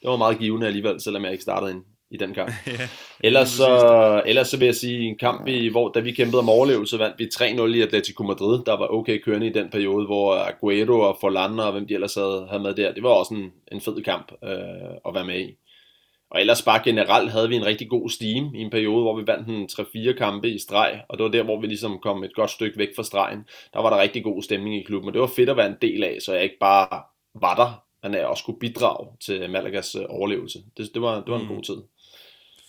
det 0.02 0.10
var 0.10 0.16
meget 0.16 0.38
givende 0.38 0.66
alligevel, 0.66 1.00
selvom 1.00 1.24
jeg 1.24 1.32
ikke 1.32 1.42
startede 1.42 1.70
ind 1.70 1.82
i 2.12 2.16
den 2.16 2.34
kamp. 2.34 2.50
ja, 2.66 2.88
ellers, 3.24 3.48
så, 3.48 4.22
ellers 4.26 4.48
så 4.48 4.58
vil 4.58 4.66
jeg 4.66 4.74
sige 4.74 5.08
en 5.08 5.18
kamp, 5.18 5.48
i, 5.48 5.68
hvor 5.68 5.88
da 5.88 6.00
vi 6.00 6.12
kæmpede 6.12 6.38
om 6.38 6.48
overlevelse, 6.48 6.98
vandt 6.98 7.18
vi 7.18 7.24
3-0 7.34 7.62
i 7.62 7.82
Atletico 7.82 8.22
Madrid, 8.22 8.64
der 8.66 8.76
var 8.76 8.86
okay 8.86 9.22
kørende 9.22 9.46
i 9.46 9.52
den 9.52 9.70
periode, 9.70 10.06
hvor 10.06 10.34
Aguero 10.34 11.00
og 11.00 11.18
Forlan 11.20 11.58
og 11.58 11.72
hvem 11.72 11.86
de 11.86 11.94
ellers 11.94 12.14
havde, 12.14 12.46
havde 12.50 12.62
med 12.62 12.74
der, 12.74 12.94
det 12.94 13.02
var 13.02 13.08
også 13.08 13.34
en, 13.34 13.52
en 13.72 13.80
fed 13.80 14.02
kamp 14.02 14.32
øh, 14.44 14.50
at 15.06 15.14
være 15.14 15.24
med 15.24 15.40
i. 15.40 15.56
Og 16.30 16.40
ellers 16.40 16.62
bare 16.62 16.80
generelt 16.84 17.30
havde 17.30 17.48
vi 17.48 17.56
en 17.56 17.66
rigtig 17.66 17.88
god 17.88 18.08
steam 18.08 18.54
i 18.54 18.60
en 18.60 18.70
periode, 18.70 19.02
hvor 19.02 19.16
vi 19.16 19.26
vandt 19.26 19.48
en 19.48 19.68
3-4 19.72 20.12
kampe 20.12 20.48
i 20.48 20.58
streg, 20.58 21.00
og 21.08 21.18
det 21.18 21.24
var 21.24 21.30
der, 21.30 21.42
hvor 21.42 21.60
vi 21.60 21.66
ligesom 21.66 21.98
kom 22.02 22.24
et 22.24 22.34
godt 22.34 22.50
stykke 22.50 22.78
væk 22.78 22.88
fra 22.96 23.02
stregen. 23.02 23.38
Der 23.72 23.82
var 23.82 23.90
der 23.90 24.02
rigtig 24.02 24.24
god 24.24 24.42
stemning 24.42 24.76
i 24.76 24.82
klubben, 24.82 25.08
og 25.08 25.12
det 25.12 25.20
var 25.20 25.26
fedt 25.26 25.50
at 25.50 25.56
være 25.56 25.66
en 25.66 25.76
del 25.82 26.04
af, 26.04 26.16
så 26.20 26.32
jeg 26.32 26.42
ikke 26.42 26.58
bare 26.60 27.02
var 27.34 27.54
der, 27.56 27.82
jeg 28.10 28.26
også 28.26 28.44
kunne 28.44 28.58
bidrage 28.58 29.16
til 29.20 29.50
Malagas 29.50 29.94
øh, 29.94 30.04
overlevelse. 30.08 30.64
Det, 30.76 30.90
det, 30.94 31.02
var, 31.02 31.14
det 31.14 31.30
var 31.30 31.38
en 31.38 31.46
mm. 31.48 31.54
god 31.54 31.62
tid. 31.62 31.76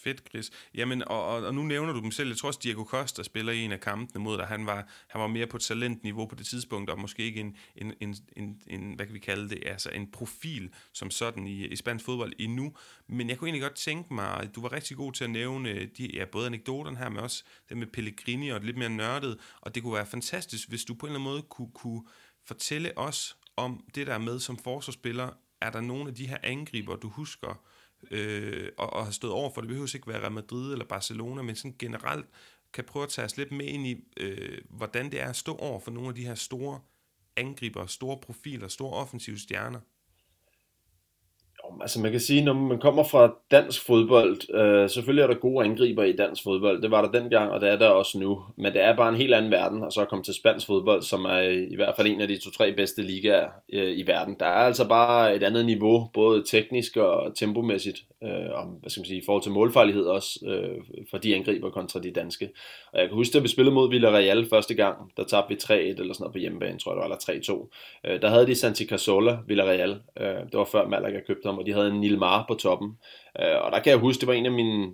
Fedt, 0.03 0.23
Chris. 0.29 0.51
Jamen, 0.75 1.03
og, 1.07 1.25
og, 1.25 1.41
og 1.41 1.55
nu 1.55 1.63
nævner 1.63 1.93
du 1.93 2.01
dem 2.01 2.11
selv. 2.11 2.29
Jeg 2.29 2.37
tror 2.37 2.47
også, 2.47 2.59
Diego 2.63 2.83
Costa 2.83 3.23
spiller 3.23 3.53
i 3.53 3.61
en 3.61 3.71
af 3.71 3.79
kampene 3.79 4.23
mod 4.23 4.37
dig. 4.37 4.45
Han 4.45 4.65
var, 4.65 4.87
han 5.07 5.21
var 5.21 5.27
mere 5.27 5.47
på 5.47 5.57
talentniveau 5.57 6.25
på 6.25 6.35
det 6.35 6.45
tidspunkt, 6.45 6.89
og 6.89 6.99
måske 6.99 7.23
ikke 7.23 7.39
en, 7.39 7.57
en, 7.75 7.93
en, 7.99 8.15
en, 8.37 8.61
en 8.67 8.93
hvad 8.93 9.05
kan 9.05 9.13
vi 9.13 9.19
kalde 9.19 9.49
det, 9.49 9.63
altså 9.65 9.89
en 9.89 10.11
profil 10.11 10.73
som 10.93 11.11
sådan 11.11 11.47
i, 11.47 11.65
i 11.65 11.75
spansk 11.75 12.05
fodbold 12.05 12.33
endnu. 12.39 12.73
Men 13.07 13.29
jeg 13.29 13.37
kunne 13.37 13.47
egentlig 13.47 13.61
godt 13.61 13.75
tænke 13.75 14.13
mig, 14.13 14.49
du 14.55 14.61
var 14.61 14.71
rigtig 14.71 14.97
god 14.97 15.11
til 15.13 15.23
at 15.23 15.29
nævne 15.29 15.85
de, 15.85 16.09
ja, 16.13 16.25
både 16.25 16.45
anekdoterne 16.45 16.97
her, 16.97 17.09
men 17.09 17.19
også 17.19 17.43
det 17.69 17.77
med 17.77 17.87
Pellegrini 17.87 18.49
og 18.49 18.61
lidt 18.61 18.77
mere 18.77 18.89
nørdet. 18.89 19.39
Og 19.61 19.75
det 19.75 19.83
kunne 19.83 19.93
være 19.93 20.05
fantastisk, 20.05 20.69
hvis 20.69 20.85
du 20.85 20.93
på 20.93 21.05
en 21.05 21.09
eller 21.09 21.19
anden 21.19 21.31
måde 21.33 21.41
kunne, 21.41 21.71
kunne 21.73 22.03
fortælle 22.45 22.97
os 22.97 23.37
om 23.57 23.85
det 23.95 24.07
der 24.07 24.17
med 24.17 24.39
som 24.39 24.57
forsvarsspiller. 24.57 25.29
Er 25.61 25.69
der 25.69 25.81
nogle 25.81 26.07
af 26.07 26.15
de 26.15 26.27
her 26.27 26.37
angriber, 26.43 26.95
du 26.95 27.09
husker, 27.09 27.63
øh, 28.11 28.69
og, 28.77 28.93
og 28.93 29.05
har 29.05 29.11
stået 29.11 29.33
over 29.33 29.49
for, 29.53 29.61
det 29.61 29.67
behøver 29.67 29.95
ikke 29.95 30.07
være 30.07 30.21
Real 30.21 30.31
Madrid 30.31 30.71
eller 30.71 30.85
Barcelona, 30.85 31.41
men 31.41 31.55
sådan 31.55 31.75
generelt 31.79 32.25
kan 32.73 32.83
prøve 32.83 33.03
at 33.03 33.09
tage 33.09 33.25
os 33.25 33.37
lidt 33.37 33.51
med 33.51 33.65
ind 33.65 33.87
i, 33.87 34.03
øh, 34.17 34.61
hvordan 34.69 35.11
det 35.11 35.21
er 35.21 35.29
at 35.29 35.35
stå 35.35 35.55
over 35.55 35.79
for 35.79 35.91
nogle 35.91 36.09
af 36.09 36.15
de 36.15 36.25
her 36.25 36.35
store 36.35 36.79
angriber, 37.35 37.85
store 37.85 38.17
profiler, 38.17 38.67
store 38.67 38.93
offensive 38.93 39.39
stjerner. 39.39 39.79
Altså 41.81 41.99
man 41.99 42.11
kan 42.11 42.19
sige, 42.19 42.43
når 42.43 42.53
man 42.53 42.79
kommer 42.79 43.03
fra 43.03 43.35
dansk 43.51 43.85
fodbold, 43.85 44.55
øh, 44.55 44.89
selvfølgelig 44.89 45.23
er 45.23 45.27
der 45.27 45.33
gode 45.33 45.65
angriber 45.65 46.03
i 46.03 46.15
dansk 46.15 46.43
fodbold. 46.43 46.81
Det 46.81 46.91
var 46.91 47.01
der 47.01 47.19
dengang, 47.19 47.51
og 47.51 47.61
det 47.61 47.69
er 47.69 47.77
der 47.77 47.87
også 47.87 48.19
nu. 48.19 48.41
Men 48.55 48.73
det 48.73 48.83
er 48.83 48.95
bare 48.95 49.09
en 49.09 49.15
helt 49.15 49.33
anden 49.33 49.51
verden, 49.51 49.83
og 49.83 49.91
så 49.91 50.01
at 50.01 50.09
komme 50.09 50.23
til 50.23 50.33
spansk 50.33 50.67
fodbold, 50.67 51.01
som 51.01 51.25
er 51.25 51.39
i 51.71 51.75
hvert 51.75 51.95
fald 51.95 52.07
en 52.07 52.21
af 52.21 52.27
de 52.27 52.37
to-tre 52.37 52.73
bedste 52.73 53.01
ligaer 53.01 53.47
øh, 53.73 53.97
i 53.97 54.07
verden. 54.07 54.35
Der 54.39 54.45
er 54.45 54.65
altså 54.65 54.87
bare 54.87 55.35
et 55.35 55.43
andet 55.43 55.65
niveau, 55.65 56.09
både 56.13 56.43
teknisk 56.43 56.97
og 56.97 57.35
tempomæssigt, 57.35 57.97
øh, 58.23 58.29
og 58.29 58.65
hvad 58.81 58.89
skal 58.89 59.01
man 59.01 59.05
sige, 59.05 59.21
i 59.21 59.25
forhold 59.25 59.43
til 59.43 59.51
målfarlighed 59.51 60.05
også, 60.05 60.39
øh, 60.47 60.83
for 61.11 61.17
de 61.17 61.35
angriber 61.35 61.69
kontra 61.69 61.99
de 61.99 62.11
danske. 62.11 62.49
Og 62.93 62.99
jeg 62.99 63.07
kan 63.07 63.15
huske, 63.15 63.37
at 63.37 63.43
vi 63.43 63.47
spillede 63.47 63.75
mod 63.75 63.89
Villarreal 63.89 64.49
første 64.49 64.73
gang, 64.73 65.11
der 65.17 65.23
tabte 65.23 65.49
vi 65.49 65.59
3-1 65.63 65.71
eller 65.71 65.93
sådan 65.95 66.15
noget 66.19 66.33
på 66.33 66.39
hjemmebane, 66.39 66.79
tror 66.79 66.91
jeg 66.91 66.95
det 66.95 67.09
var, 67.09 67.33
eller 67.33 67.67
3-2. 68.05 68.11
Øh, 68.11 68.21
der 68.21 68.29
havde 68.29 68.47
de 68.47 68.55
Santi 68.55 68.85
Cazorla, 68.85 69.37
Villarreal. 69.47 70.01
Øh, 70.19 70.27
det 70.27 70.53
var 70.53 70.65
før 70.65 70.87
Malaga 70.87 71.19
købte 71.27 71.43
ham, 71.53 71.59
og 71.59 71.65
de 71.65 71.73
havde 71.73 71.87
en 71.87 71.99
Nilmar 71.99 72.45
på 72.47 72.53
toppen. 72.53 72.89
Øh, 73.39 73.61
og 73.61 73.71
der 73.71 73.79
kan 73.79 73.91
jeg 73.91 73.99
huske, 73.99 74.19
det 74.19 74.27
var 74.27 74.33
en 74.33 74.45
af 74.45 74.51
mine, 74.51 74.91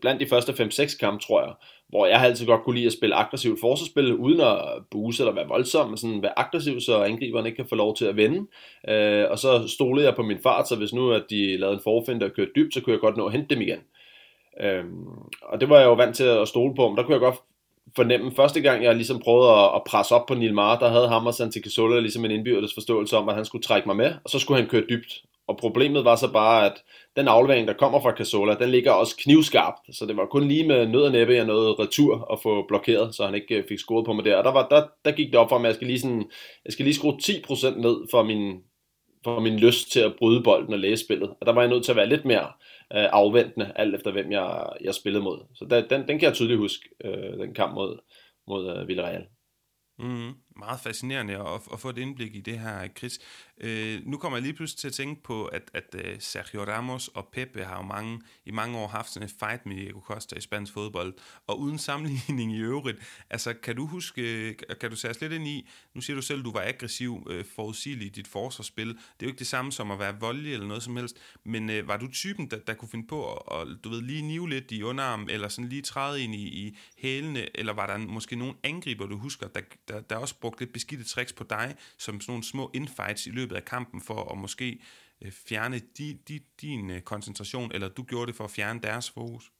blandt 0.00 0.20
de 0.20 0.26
første 0.26 0.52
5-6 0.52 0.98
kampe, 0.98 1.24
tror 1.24 1.42
jeg, 1.42 1.52
hvor 1.88 2.06
jeg 2.06 2.20
altid 2.20 2.46
godt 2.46 2.62
kunne 2.62 2.76
lide 2.76 2.86
at 2.86 2.92
spille 2.92 3.14
aggressivt 3.14 3.60
forsvarsspil, 3.60 4.14
uden 4.14 4.40
at 4.40 4.58
buse 4.90 5.22
eller 5.22 5.34
være 5.34 5.48
voldsom, 5.48 5.88
men 5.88 5.96
sådan 5.96 6.22
være 6.22 6.38
aggressiv, 6.38 6.80
så 6.80 7.02
angriberne 7.02 7.48
ikke 7.48 7.56
kan 7.56 7.68
få 7.68 7.74
lov 7.74 7.96
til 7.96 8.04
at 8.04 8.16
vende. 8.16 8.46
Øh, 8.88 9.26
og 9.30 9.38
så 9.38 9.68
stolede 9.68 10.06
jeg 10.06 10.16
på 10.16 10.22
min 10.22 10.38
fart, 10.42 10.68
så 10.68 10.76
hvis 10.76 10.92
nu 10.92 11.10
at 11.10 11.24
de 11.30 11.56
lavede 11.56 11.74
en 11.74 11.82
forfinde 11.84 12.26
og 12.26 12.32
kørte 12.32 12.50
dybt, 12.56 12.74
så 12.74 12.80
kunne 12.80 12.92
jeg 12.92 13.00
godt 13.00 13.16
nå 13.16 13.26
at 13.26 13.32
hente 13.32 13.54
dem 13.54 13.62
igen. 13.62 13.78
Øh, 14.60 14.84
og 15.42 15.60
det 15.60 15.68
var 15.68 15.78
jeg 15.78 15.86
jo 15.86 15.94
vant 15.94 16.16
til 16.16 16.24
at 16.24 16.48
stole 16.48 16.74
på, 16.74 16.88
men 16.88 16.96
der 16.96 17.02
kunne 17.02 17.14
jeg 17.14 17.20
godt 17.20 17.40
fornemme, 17.96 18.32
første 18.36 18.60
gang 18.60 18.84
jeg 18.84 18.96
ligesom 18.96 19.18
prøvede 19.18 19.50
at, 19.50 19.70
at 19.74 19.82
presse 19.86 20.14
op 20.14 20.26
på 20.26 20.34
Nilmar, 20.34 20.78
der 20.78 20.88
havde 20.88 21.08
ham 21.08 21.26
og 21.26 21.34
Santi 21.34 21.60
Cazorla 21.60 22.00
ligesom 22.00 22.24
en 22.24 22.30
indbyrdes 22.30 22.74
forståelse 22.74 23.16
om, 23.16 23.28
at 23.28 23.34
han 23.34 23.44
skulle 23.44 23.62
trække 23.62 23.88
mig 23.88 23.96
med, 23.96 24.14
og 24.24 24.30
så 24.30 24.38
skulle 24.38 24.60
han 24.60 24.70
køre 24.70 24.84
dybt. 24.90 25.22
Og 25.50 25.56
problemet 25.56 26.04
var 26.04 26.16
så 26.16 26.32
bare, 26.32 26.66
at 26.66 26.82
den 27.16 27.28
aflevering, 27.28 27.68
der 27.68 27.74
kommer 27.74 28.00
fra 28.00 28.16
Casola, 28.16 28.54
den 28.54 28.70
ligger 28.70 28.92
også 28.92 29.16
knivskarpt. 29.16 29.96
Så 29.96 30.06
det 30.06 30.16
var 30.16 30.26
kun 30.26 30.48
lige 30.48 30.68
med 30.68 30.86
nød 30.86 31.02
og 31.02 31.12
næppe, 31.12 31.34
jeg 31.34 31.44
nåede 31.44 31.72
retur 31.72 32.32
at 32.32 32.38
få 32.42 32.66
blokeret, 32.68 33.14
så 33.14 33.24
han 33.24 33.34
ikke 33.34 33.54
øh, 33.54 33.64
fik 33.68 33.78
scoret 33.78 34.06
på 34.06 34.12
mig 34.12 34.24
der. 34.24 34.36
Og 34.36 34.44
der, 34.44 34.52
var, 34.52 34.68
der, 34.68 34.86
der 35.04 35.12
gik 35.12 35.26
det 35.26 35.36
op 35.36 35.48
for 35.48 35.58
mig, 35.58 35.66
at 35.66 35.68
jeg 35.68 35.74
skal 35.74 35.86
lige, 35.86 36.00
sådan, 36.00 36.30
jeg 36.64 36.72
skal 36.72 36.84
lige 36.84 36.94
skrue 36.94 37.12
10% 37.12 37.80
ned 37.80 37.96
for 38.10 38.22
min, 38.22 38.60
for 39.24 39.40
min 39.40 39.58
lyst 39.58 39.92
til 39.92 40.00
at 40.00 40.14
bryde 40.18 40.42
bolden 40.42 40.72
og 40.72 40.78
læse 40.78 41.04
spillet. 41.04 41.30
Og 41.40 41.46
der 41.46 41.52
var 41.52 41.60
jeg 41.60 41.70
nødt 41.70 41.84
til 41.84 41.92
at 41.92 41.96
være 41.96 42.08
lidt 42.08 42.24
mere 42.24 42.46
øh, 42.94 43.08
afventende, 43.12 43.72
alt 43.76 43.94
efter 43.94 44.12
hvem 44.12 44.32
jeg, 44.32 44.68
jeg 44.80 44.94
spillede 44.94 45.24
mod. 45.24 45.38
Så 45.54 45.64
der, 45.70 45.88
den, 45.88 46.08
den 46.08 46.18
kan 46.18 46.26
jeg 46.26 46.34
tydeligt 46.34 46.60
huske, 46.60 46.88
øh, 47.04 47.38
den 47.38 47.54
kamp 47.54 47.74
mod, 47.74 47.98
mod 48.46 48.76
øh, 48.76 48.88
Villarreal. 48.88 49.26
Mm, 50.02 50.32
meget 50.56 50.80
fascinerende 50.80 51.34
at, 51.34 51.60
at 51.72 51.80
få 51.80 51.88
et 51.88 51.98
indblik 51.98 52.34
i 52.34 52.40
det 52.40 52.58
her, 52.58 52.88
Chris. 52.98 53.18
Øh, 53.60 54.06
nu 54.06 54.16
kommer 54.16 54.38
jeg 54.38 54.42
lige 54.42 54.52
pludselig 54.52 54.78
til 54.80 54.88
at 54.88 54.94
tænke 54.94 55.22
på, 55.22 55.44
at, 55.44 55.70
at 55.74 55.94
uh, 55.94 56.00
Sergio 56.18 56.64
Ramos 56.64 57.08
og 57.08 57.28
Pepe 57.32 57.64
har 57.64 57.76
jo 57.76 57.82
mange, 57.82 58.20
i 58.46 58.50
mange 58.50 58.78
år 58.78 58.88
haft 58.88 59.12
sådan 59.12 59.28
en 59.28 59.34
fight 59.40 59.66
med 59.66 59.76
Diego 59.76 60.00
Costa 60.00 60.36
i 60.36 60.40
spansk 60.40 60.72
fodbold, 60.72 61.14
og 61.46 61.60
uden 61.60 61.78
sammenligning 61.78 62.52
i 62.52 62.60
øvrigt, 62.60 62.98
altså 63.30 63.52
kan 63.52 63.76
du 63.76 63.86
huske, 63.86 64.22
øh, 64.22 64.54
kan 64.80 64.90
du 64.90 64.96
sætte 64.96 65.14
os 65.14 65.20
lidt 65.20 65.32
ind 65.32 65.48
i, 65.48 65.68
nu 65.94 66.00
siger 66.00 66.16
du 66.16 66.22
selv, 66.22 66.38
at 66.38 66.44
du 66.44 66.52
var 66.52 66.62
aggressiv, 66.66 67.26
uh, 67.30 67.44
forudsigelig 67.54 68.06
i 68.06 68.10
dit 68.10 68.28
forsvarsspil, 68.28 68.88
det 68.88 68.96
er 68.96 68.98
jo 69.22 69.26
ikke 69.26 69.38
det 69.38 69.46
samme 69.46 69.72
som 69.72 69.90
at 69.90 69.98
være 69.98 70.20
voldelig 70.20 70.52
eller 70.52 70.66
noget 70.66 70.82
som 70.82 70.96
helst, 70.96 71.16
men 71.44 71.70
uh, 71.70 71.88
var 71.88 71.96
du 71.96 72.08
typen, 72.12 72.50
der, 72.50 72.58
der 72.58 72.74
kunne 72.74 72.88
finde 72.88 73.06
på 73.06 73.34
at, 73.34 73.68
du 73.84 73.88
ved, 73.88 74.02
lige 74.02 74.22
nive 74.22 74.48
lidt 74.48 74.70
i 74.70 74.82
underarm, 74.82 75.26
eller 75.30 75.48
sådan 75.48 75.68
lige 75.68 75.82
træde 75.82 76.22
ind 76.22 76.34
i, 76.34 76.66
i 76.66 76.78
hælene, 76.98 77.56
eller 77.56 77.72
var 77.72 77.86
der 77.86 77.98
måske 77.98 78.36
nogle 78.36 78.54
angriber, 78.62 79.06
du 79.06 79.16
husker, 79.18 79.48
der, 79.48 79.60
der, 79.88 80.00
der 80.00 80.16
også 80.16 80.34
brugte 80.40 80.60
lidt 80.60 80.72
beskidte 80.72 81.04
tricks 81.04 81.32
på 81.32 81.44
dig, 81.44 81.74
som 81.98 82.20
sådan 82.20 82.32
nogle 82.32 82.44
små 82.44 82.70
infights 82.74 83.26
i 83.26 83.30
løbet 83.30 83.49
af 83.56 83.64
kampen, 83.64 84.00
for 84.00 84.32
at 84.32 84.38
måske 84.38 84.78
øh, 85.22 85.32
fjerne 85.48 85.78
di, 85.98 86.12
di, 86.28 86.38
din 86.60 86.90
øh, 86.90 87.00
koncentration, 87.00 87.70
eller 87.74 87.88
du 87.88 88.02
gjorde 88.02 88.26
det 88.26 88.36
for 88.36 88.44
at 88.44 88.50
fjerne 88.50 88.80
deres 88.82 89.10
fokus? 89.10 89.50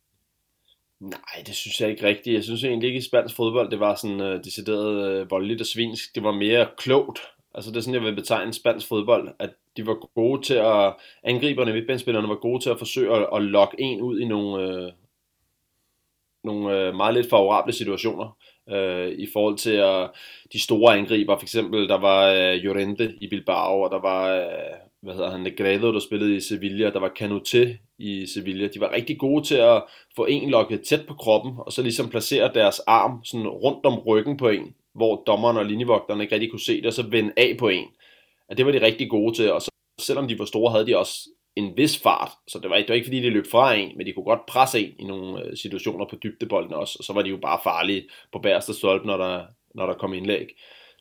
Nej, 1.01 1.43
det 1.47 1.55
synes 1.55 1.81
jeg 1.81 1.91
ikke 1.91 2.07
rigtigt. 2.07 2.35
Jeg 2.35 2.45
synes 2.45 2.65
egentlig 2.65 2.87
ikke 2.87 2.99
i 2.99 3.03
spansk 3.03 3.37
fodbold, 3.37 3.71
det 3.71 3.81
var 3.81 3.95
sådan 3.95 4.21
uh, 4.21 4.45
decideret 4.45 5.23
uh, 5.23 5.31
voldeligt 5.31 5.61
og 5.61 5.67
svinsk. 5.67 6.15
Det 6.15 6.23
var 6.23 6.33
mere 6.33 6.69
klogt. 6.77 7.19
Altså 7.55 7.71
det 7.71 7.77
er 7.77 7.81
sådan, 7.81 7.95
jeg 7.95 8.03
vil 8.03 8.15
betegne 8.15 8.53
spansk 8.53 8.89
fodbold, 8.89 9.29
at 9.39 9.51
de 9.77 9.87
var 9.87 9.95
gode 10.15 10.43
til 10.43 10.55
at, 10.55 10.95
angriberne, 11.25 11.73
midtbanespillerne 11.73 12.29
var 12.29 12.35
gode 12.35 12.63
til 12.63 12.71
at 12.71 12.79
forsøge 12.79 13.17
at, 13.17 13.29
at 13.35 13.43
lokke 13.43 13.77
en 13.79 14.01
ud 14.01 14.21
i 14.21 14.25
nogle, 14.25 14.85
uh, 14.87 14.93
nogle 16.45 16.89
uh, 16.89 16.95
meget 16.95 17.15
lidt 17.15 17.31
favorable 17.31 17.73
situationer 17.73 18.37
øh, 18.73 19.13
i 19.19 19.29
forhold 19.33 19.59
til 19.59 19.75
øh, 19.75 20.09
de 20.53 20.61
store 20.61 20.97
angriber. 20.97 21.37
For 21.37 21.43
eksempel, 21.43 21.89
der 21.89 21.99
var 21.99 22.33
øh, 22.33 22.55
Llorente 22.55 23.15
i 23.21 23.29
Bilbao, 23.29 23.81
og 23.81 23.91
der 23.91 24.01
var, 24.01 24.35
øh, 24.35 24.77
hvad 25.03 25.15
hedder 25.15 25.31
han, 25.31 25.41
Negredo, 25.41 25.93
der 25.93 26.01
spillede 26.01 26.37
i 26.37 26.41
Sevilla, 26.41 26.87
og 26.87 26.93
der 26.93 27.01
var 27.01 27.13
Canute 27.19 27.79
i 27.99 28.27
Sevilla. 28.27 28.67
De 28.67 28.81
var 28.81 28.93
rigtig 28.93 29.19
gode 29.19 29.47
til 29.47 29.55
at 29.55 29.83
få 30.17 30.25
en 30.25 30.51
lokket 30.51 30.81
tæt 30.83 31.07
på 31.09 31.15
kroppen, 31.15 31.53
og 31.59 31.73
så 31.73 31.83
ligesom 31.83 32.09
placere 32.09 32.51
deres 32.55 32.79
arm 32.79 33.25
sådan 33.25 33.49
rundt 33.49 33.87
om 33.87 33.99
ryggen 33.99 34.37
på 34.37 34.49
en, 34.49 34.75
hvor 34.95 35.23
dommeren 35.27 35.57
og 35.57 35.67
linjevogterne 35.67 36.23
ikke 36.23 36.35
rigtig 36.35 36.51
kunne 36.51 36.61
se 36.61 36.77
det, 36.77 36.87
og 36.87 36.93
så 36.93 37.03
vende 37.11 37.33
af 37.37 37.57
på 37.59 37.69
en. 37.69 37.87
Og 38.49 38.57
det 38.57 38.67
var 38.67 38.73
de 38.73 38.83
rigtig 38.83 39.11
gode 39.11 39.35
til, 39.35 39.53
og 39.53 39.63
så, 39.63 39.71
selvom 40.01 40.29
de 40.29 40.39
var 40.39 40.45
store, 40.45 40.73
havde 40.73 40.87
de 40.87 40.99
også 40.99 41.29
en 41.57 41.77
vis 41.77 41.99
fart, 42.03 42.31
så 42.49 42.59
det 42.59 42.71
var, 42.71 42.77
det 42.77 42.89
var 42.89 42.95
ikke 42.95 43.07
fordi, 43.07 43.21
de 43.21 43.31
løb 43.31 43.47
fra 43.51 43.75
en, 43.75 43.97
men 43.97 44.07
de 44.07 44.13
kunne 44.13 44.25
godt 44.25 44.47
presse 44.47 44.81
en 44.81 44.95
i 44.99 45.05
nogle 45.05 45.45
øh, 45.45 45.57
situationer 45.57 46.07
på 46.11 46.17
dybdebolden 46.23 46.75
også, 46.75 46.97
og 46.99 47.05
så 47.05 47.13
var 47.13 47.23
de 47.23 47.31
jo 47.31 47.37
bare 47.37 47.61
farlige 47.65 48.09
på 48.33 48.39
bærste 48.39 48.75
stolpe, 48.75 49.07
når 49.07 49.17
der, 49.17 49.47
når 49.75 49.87
der 49.87 49.95
kom 49.95 50.15
indlæg. 50.15 50.49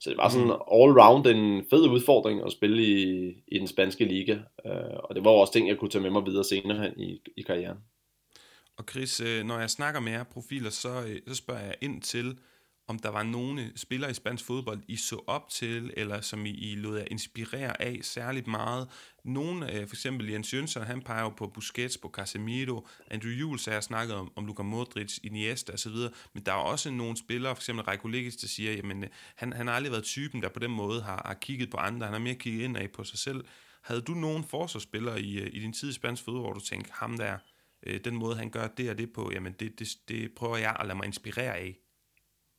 Så 0.02 0.10
det 0.10 0.18
var 0.18 0.30
sådan 0.30 0.48
mm. 0.48 0.52
all 0.52 1.02
round 1.02 1.28
en 1.28 1.66
fed 1.70 1.90
udfordring 1.90 2.46
at 2.46 2.52
spille 2.52 2.84
i, 2.84 3.34
i 3.48 3.60
den 3.60 3.68
spanske 3.68 4.06
liga, 4.06 4.38
øh, 4.66 4.98
og 5.04 5.16
det 5.16 5.26
var 5.26 5.32
også 5.32 5.54
ting, 5.54 5.68
jeg 5.68 5.78
kunne 5.78 5.90
tage 5.90 6.02
med 6.02 6.10
mig 6.10 6.26
videre 6.26 6.44
senere 6.44 6.84
hen 6.84 7.00
i, 7.00 7.22
i 7.38 7.42
karrieren. 7.42 7.78
Og 8.78 8.86
Chris, 8.92 9.22
øh, 9.22 9.44
når 9.44 9.60
jeg 9.60 9.70
snakker 9.70 10.00
med 10.00 10.12
jer 10.12 10.24
profiler, 10.24 10.70
så, 10.70 10.90
så 11.28 11.36
spørger 11.36 11.62
jeg 11.62 11.76
ind 11.82 12.02
til, 12.02 12.38
om 12.90 13.00
der 13.00 13.10
var 13.10 13.24
nogle 13.24 13.72
spillere 13.76 14.12
i 14.12 14.14
spansk 14.14 14.46
fodbold, 14.46 14.82
I 14.88 14.96
så 14.96 15.24
op 15.28 15.50
til, 15.50 15.94
eller 15.98 16.22
som 16.22 16.46
I, 16.46 16.50
I 16.50 16.76
lod 16.76 16.98
jer 16.98 17.06
inspirere 17.12 17.82
af 17.82 18.00
særligt 18.02 18.48
meget. 18.48 18.88
Nogle, 19.24 19.74
øh, 19.74 19.88
for 19.88 19.96
eksempel 19.96 20.30
Jens 20.30 20.54
Jønsson, 20.54 20.84
han 20.84 21.02
peger 21.02 21.22
jo 21.22 21.30
på 21.30 21.48
Busquets, 21.48 21.98
på 21.98 22.10
Casemiro, 22.10 22.88
Andrew 23.12 23.32
Jules 23.32 23.66
har 23.66 23.82
snakket 23.82 24.16
om, 24.16 24.32
om 24.36 24.46
Luka 24.46 24.64
Modric, 24.64 25.18
Iniesta 25.24 25.74
osv., 25.74 25.96
men 26.34 26.44
der 26.46 26.52
er 26.52 26.56
også 26.56 26.92
nogle 26.92 27.18
spillere, 27.18 27.56
for 27.56 27.62
eksempel 27.62 27.86
Reiko 27.86 28.08
Legic, 28.08 28.36
der 28.42 28.48
siger, 28.48 28.74
jamen 28.74 29.04
øh, 29.04 29.10
han, 29.36 29.54
han 29.54 29.68
har 29.68 29.74
aldrig 29.74 29.92
været 29.92 30.04
typen, 30.04 30.42
der 30.42 30.50
på 30.50 30.60
den 30.60 30.72
måde 30.72 31.02
har, 31.02 31.22
har 31.26 31.34
kigget 31.34 31.70
på 31.70 31.78
andre, 31.78 32.06
han 32.06 32.14
har 32.14 32.20
mere 32.20 32.36
kigget 32.36 32.64
indad 32.64 32.88
på 32.88 33.04
sig 33.04 33.20
selv. 33.20 33.46
Havde 33.82 34.02
du 34.02 34.14
nogen 34.14 34.44
forsvarsspillere 34.44 35.22
i, 35.22 35.40
øh, 35.40 35.48
i 35.54 35.60
din 35.60 35.74
tid 35.74 35.90
i 35.90 35.94
spansk 35.94 36.24
fodbold, 36.24 36.44
hvor 36.44 36.54
du 36.54 36.60
tænkte, 36.60 36.92
ham 36.94 37.18
der, 37.18 37.38
øh, 37.84 38.00
den 38.04 38.16
måde 38.16 38.36
han 38.36 38.50
gør 38.50 38.68
det 38.68 38.90
og 38.90 38.98
det 38.98 39.14
på, 39.14 39.32
jamen 39.34 39.54
det, 39.60 39.80
det, 39.80 39.88
det 40.08 40.32
prøver 40.36 40.58
jeg 40.58 40.76
at 40.80 40.86
lade 40.86 40.98
mig 40.98 41.06
inspirere 41.06 41.58
af? 41.58 41.78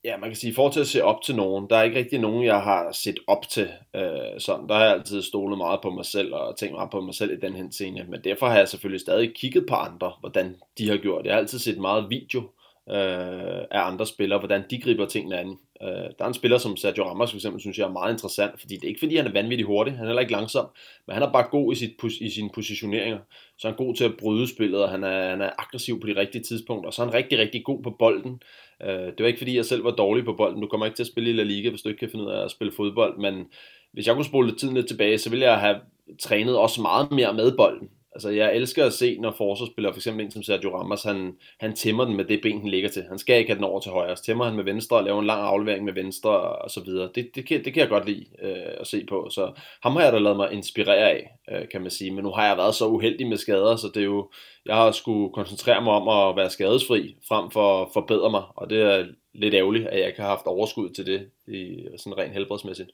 Ja, 0.04 0.16
man 0.16 0.30
kan 0.30 0.36
sige, 0.36 0.50
i 0.50 0.54
forhold 0.54 0.72
til 0.72 0.80
at 0.80 0.86
se 0.86 1.04
op 1.04 1.22
til 1.22 1.36
nogen, 1.36 1.70
der 1.70 1.76
er 1.76 1.82
ikke 1.82 1.98
rigtig 1.98 2.18
nogen, 2.18 2.44
jeg 2.44 2.62
har 2.62 2.92
set 2.92 3.18
op 3.26 3.48
til. 3.48 3.68
Øh, 3.96 4.40
sådan. 4.40 4.68
Der 4.68 4.74
har 4.74 4.84
jeg 4.84 4.92
altid 4.92 5.22
stolet 5.22 5.58
meget 5.58 5.80
på 5.82 5.90
mig 5.90 6.04
selv 6.04 6.34
og 6.34 6.56
tænkt 6.56 6.74
meget 6.74 6.90
på 6.90 7.00
mig 7.00 7.14
selv 7.14 7.32
i 7.32 7.40
den 7.40 7.54
her 7.56 7.64
scene. 7.70 8.06
Men 8.08 8.24
derfor 8.24 8.46
har 8.48 8.58
jeg 8.58 8.68
selvfølgelig 8.68 9.00
stadig 9.00 9.34
kigget 9.34 9.66
på 9.68 9.74
andre, 9.74 10.12
hvordan 10.20 10.56
de 10.78 10.88
har 10.88 10.96
gjort. 10.96 11.26
Jeg 11.26 11.34
har 11.34 11.38
altid 11.38 11.58
set 11.58 11.78
meget 11.78 12.10
video 12.10 12.42
øh, 12.90 13.62
af 13.70 13.86
andre 13.90 14.06
spillere, 14.06 14.38
hvordan 14.38 14.64
de 14.70 14.80
griber 14.80 15.06
tingene 15.06 15.38
an. 15.38 15.56
Øh, 15.82 15.88
der 15.88 16.24
er 16.24 16.26
en 16.26 16.34
spiller 16.34 16.58
som 16.58 16.76
Sergio 16.76 17.04
Ramos 17.04 17.30
for 17.30 17.36
eksempel, 17.36 17.60
synes 17.60 17.78
jeg 17.78 17.84
er 17.84 17.92
meget 17.92 18.12
interessant, 18.12 18.60
fordi 18.60 18.74
det 18.74 18.84
er 18.84 18.88
ikke 18.88 19.00
fordi, 19.00 19.16
han 19.16 19.26
er 19.26 19.32
vanvittigt 19.32 19.66
hurtig, 19.66 19.94
han 19.94 20.04
er 20.04 20.08
heller 20.08 20.20
ikke 20.20 20.32
langsom, 20.32 20.66
men 21.06 21.14
han 21.14 21.22
er 21.22 21.32
bare 21.32 21.46
god 21.50 21.72
i, 21.72 21.76
sit, 21.76 22.20
i 22.20 22.30
sine 22.30 22.50
positioneringer. 22.54 23.18
Så 23.58 23.68
han 23.68 23.74
er 23.74 23.84
god 23.84 23.94
til 23.94 24.04
at 24.04 24.16
bryde 24.16 24.48
spillet, 24.48 24.82
og 24.82 24.90
han 24.90 25.04
er, 25.04 25.30
han 25.30 25.40
er 25.40 25.50
aggressiv 25.58 26.00
på 26.00 26.06
de 26.06 26.16
rigtige 26.16 26.42
tidspunkter, 26.42 26.86
og 26.86 26.94
så 26.94 27.02
er 27.02 27.06
han 27.06 27.14
rigtig, 27.14 27.38
rigtig 27.38 27.64
god 27.64 27.82
på 27.82 27.90
bolden. 27.90 28.42
Øh, 28.82 28.88
det 28.88 29.20
var 29.20 29.26
ikke 29.26 29.38
fordi, 29.38 29.56
jeg 29.56 29.64
selv 29.64 29.84
var 29.84 29.90
dårlig 29.90 30.24
på 30.24 30.32
bolden. 30.32 30.62
Du 30.62 30.68
kommer 30.68 30.86
ikke 30.86 30.96
til 30.96 31.02
at 31.02 31.12
spille 31.12 31.30
i 31.30 31.32
La 31.32 31.42
Liga, 31.42 31.70
hvis 31.70 31.82
du 31.82 31.88
ikke 31.88 31.98
kan 31.98 32.10
finde 32.10 32.24
ud 32.24 32.30
af 32.30 32.44
at 32.44 32.50
spille 32.50 32.72
fodbold, 32.72 33.18
men 33.18 33.46
hvis 33.92 34.06
jeg 34.06 34.14
kunne 34.14 34.24
spole 34.24 34.56
tiden 34.56 34.74
lidt 34.74 34.88
tilbage, 34.88 35.18
så 35.18 35.30
ville 35.30 35.44
jeg 35.44 35.60
have 35.60 35.76
trænet 36.20 36.58
også 36.58 36.82
meget 36.82 37.12
mere 37.12 37.34
med 37.34 37.56
bolden. 37.56 37.88
Altså, 38.12 38.30
jeg 38.30 38.56
elsker 38.56 38.86
at 38.86 38.92
se, 38.92 39.18
når 39.18 39.30
forsvarsspillere, 39.30 39.92
for 39.92 39.98
eksempel 39.98 40.24
en 40.24 40.30
som 40.30 40.42
Sergio 40.42 40.76
Ramos, 40.76 41.02
han, 41.02 41.36
han 41.60 41.76
tæmmer 41.76 42.04
den 42.04 42.16
med 42.16 42.24
det 42.24 42.40
ben, 42.42 42.60
han 42.60 42.70
ligger 42.70 42.88
til. 42.88 43.02
Han 43.08 43.18
skal 43.18 43.38
ikke 43.38 43.50
have 43.50 43.56
den 43.56 43.64
over 43.64 43.80
til 43.80 43.92
højre. 43.92 44.16
Så 44.16 44.24
tæmmer 44.24 44.44
han 44.44 44.56
med 44.56 44.64
venstre 44.64 44.96
og 44.96 45.04
laver 45.04 45.20
en 45.20 45.26
lang 45.26 45.42
aflevering 45.42 45.84
med 45.84 45.92
venstre 45.92 46.30
og 46.40 46.70
så 46.70 46.80
videre. 46.84 47.10
Det, 47.14 47.30
det, 47.34 47.46
kan, 47.46 47.64
det 47.64 47.72
kan 47.74 47.80
jeg 47.80 47.88
godt 47.88 48.06
lide 48.06 48.26
øh, 48.42 48.74
at 48.80 48.86
se 48.86 49.06
på. 49.08 49.28
Så 49.30 49.60
ham 49.82 49.96
har 49.96 50.02
jeg 50.02 50.12
da 50.12 50.18
lavet 50.18 50.36
mig 50.36 50.52
inspirere 50.52 51.10
af, 51.10 51.30
øh, 51.52 51.68
kan 51.68 51.80
man 51.80 51.90
sige. 51.90 52.10
Men 52.10 52.24
nu 52.24 52.30
har 52.30 52.46
jeg 52.46 52.56
været 52.56 52.74
så 52.74 52.86
uheldig 52.86 53.26
med 53.26 53.36
skader, 53.36 53.76
så 53.76 53.86
det 53.94 54.00
er 54.00 54.04
jo, 54.04 54.30
jeg 54.66 54.74
har 54.76 54.90
skulle 54.90 55.32
koncentrere 55.32 55.82
mig 55.82 55.92
om 55.92 56.28
at 56.30 56.36
være 56.36 56.50
skadesfri, 56.50 57.16
frem 57.28 57.50
for 57.50 57.82
at 57.82 57.88
forbedre 57.92 58.30
mig. 58.30 58.42
Og 58.56 58.70
det 58.70 58.82
er 58.82 59.06
lidt 59.34 59.54
ærgerligt, 59.54 59.86
at 59.86 59.98
jeg 59.98 60.06
ikke 60.06 60.20
har 60.20 60.28
haft 60.28 60.46
overskud 60.46 60.90
til 60.90 61.06
det, 61.06 61.30
i, 61.48 61.86
sådan 61.96 62.18
rent 62.18 62.32
helbredsmæssigt. 62.32 62.90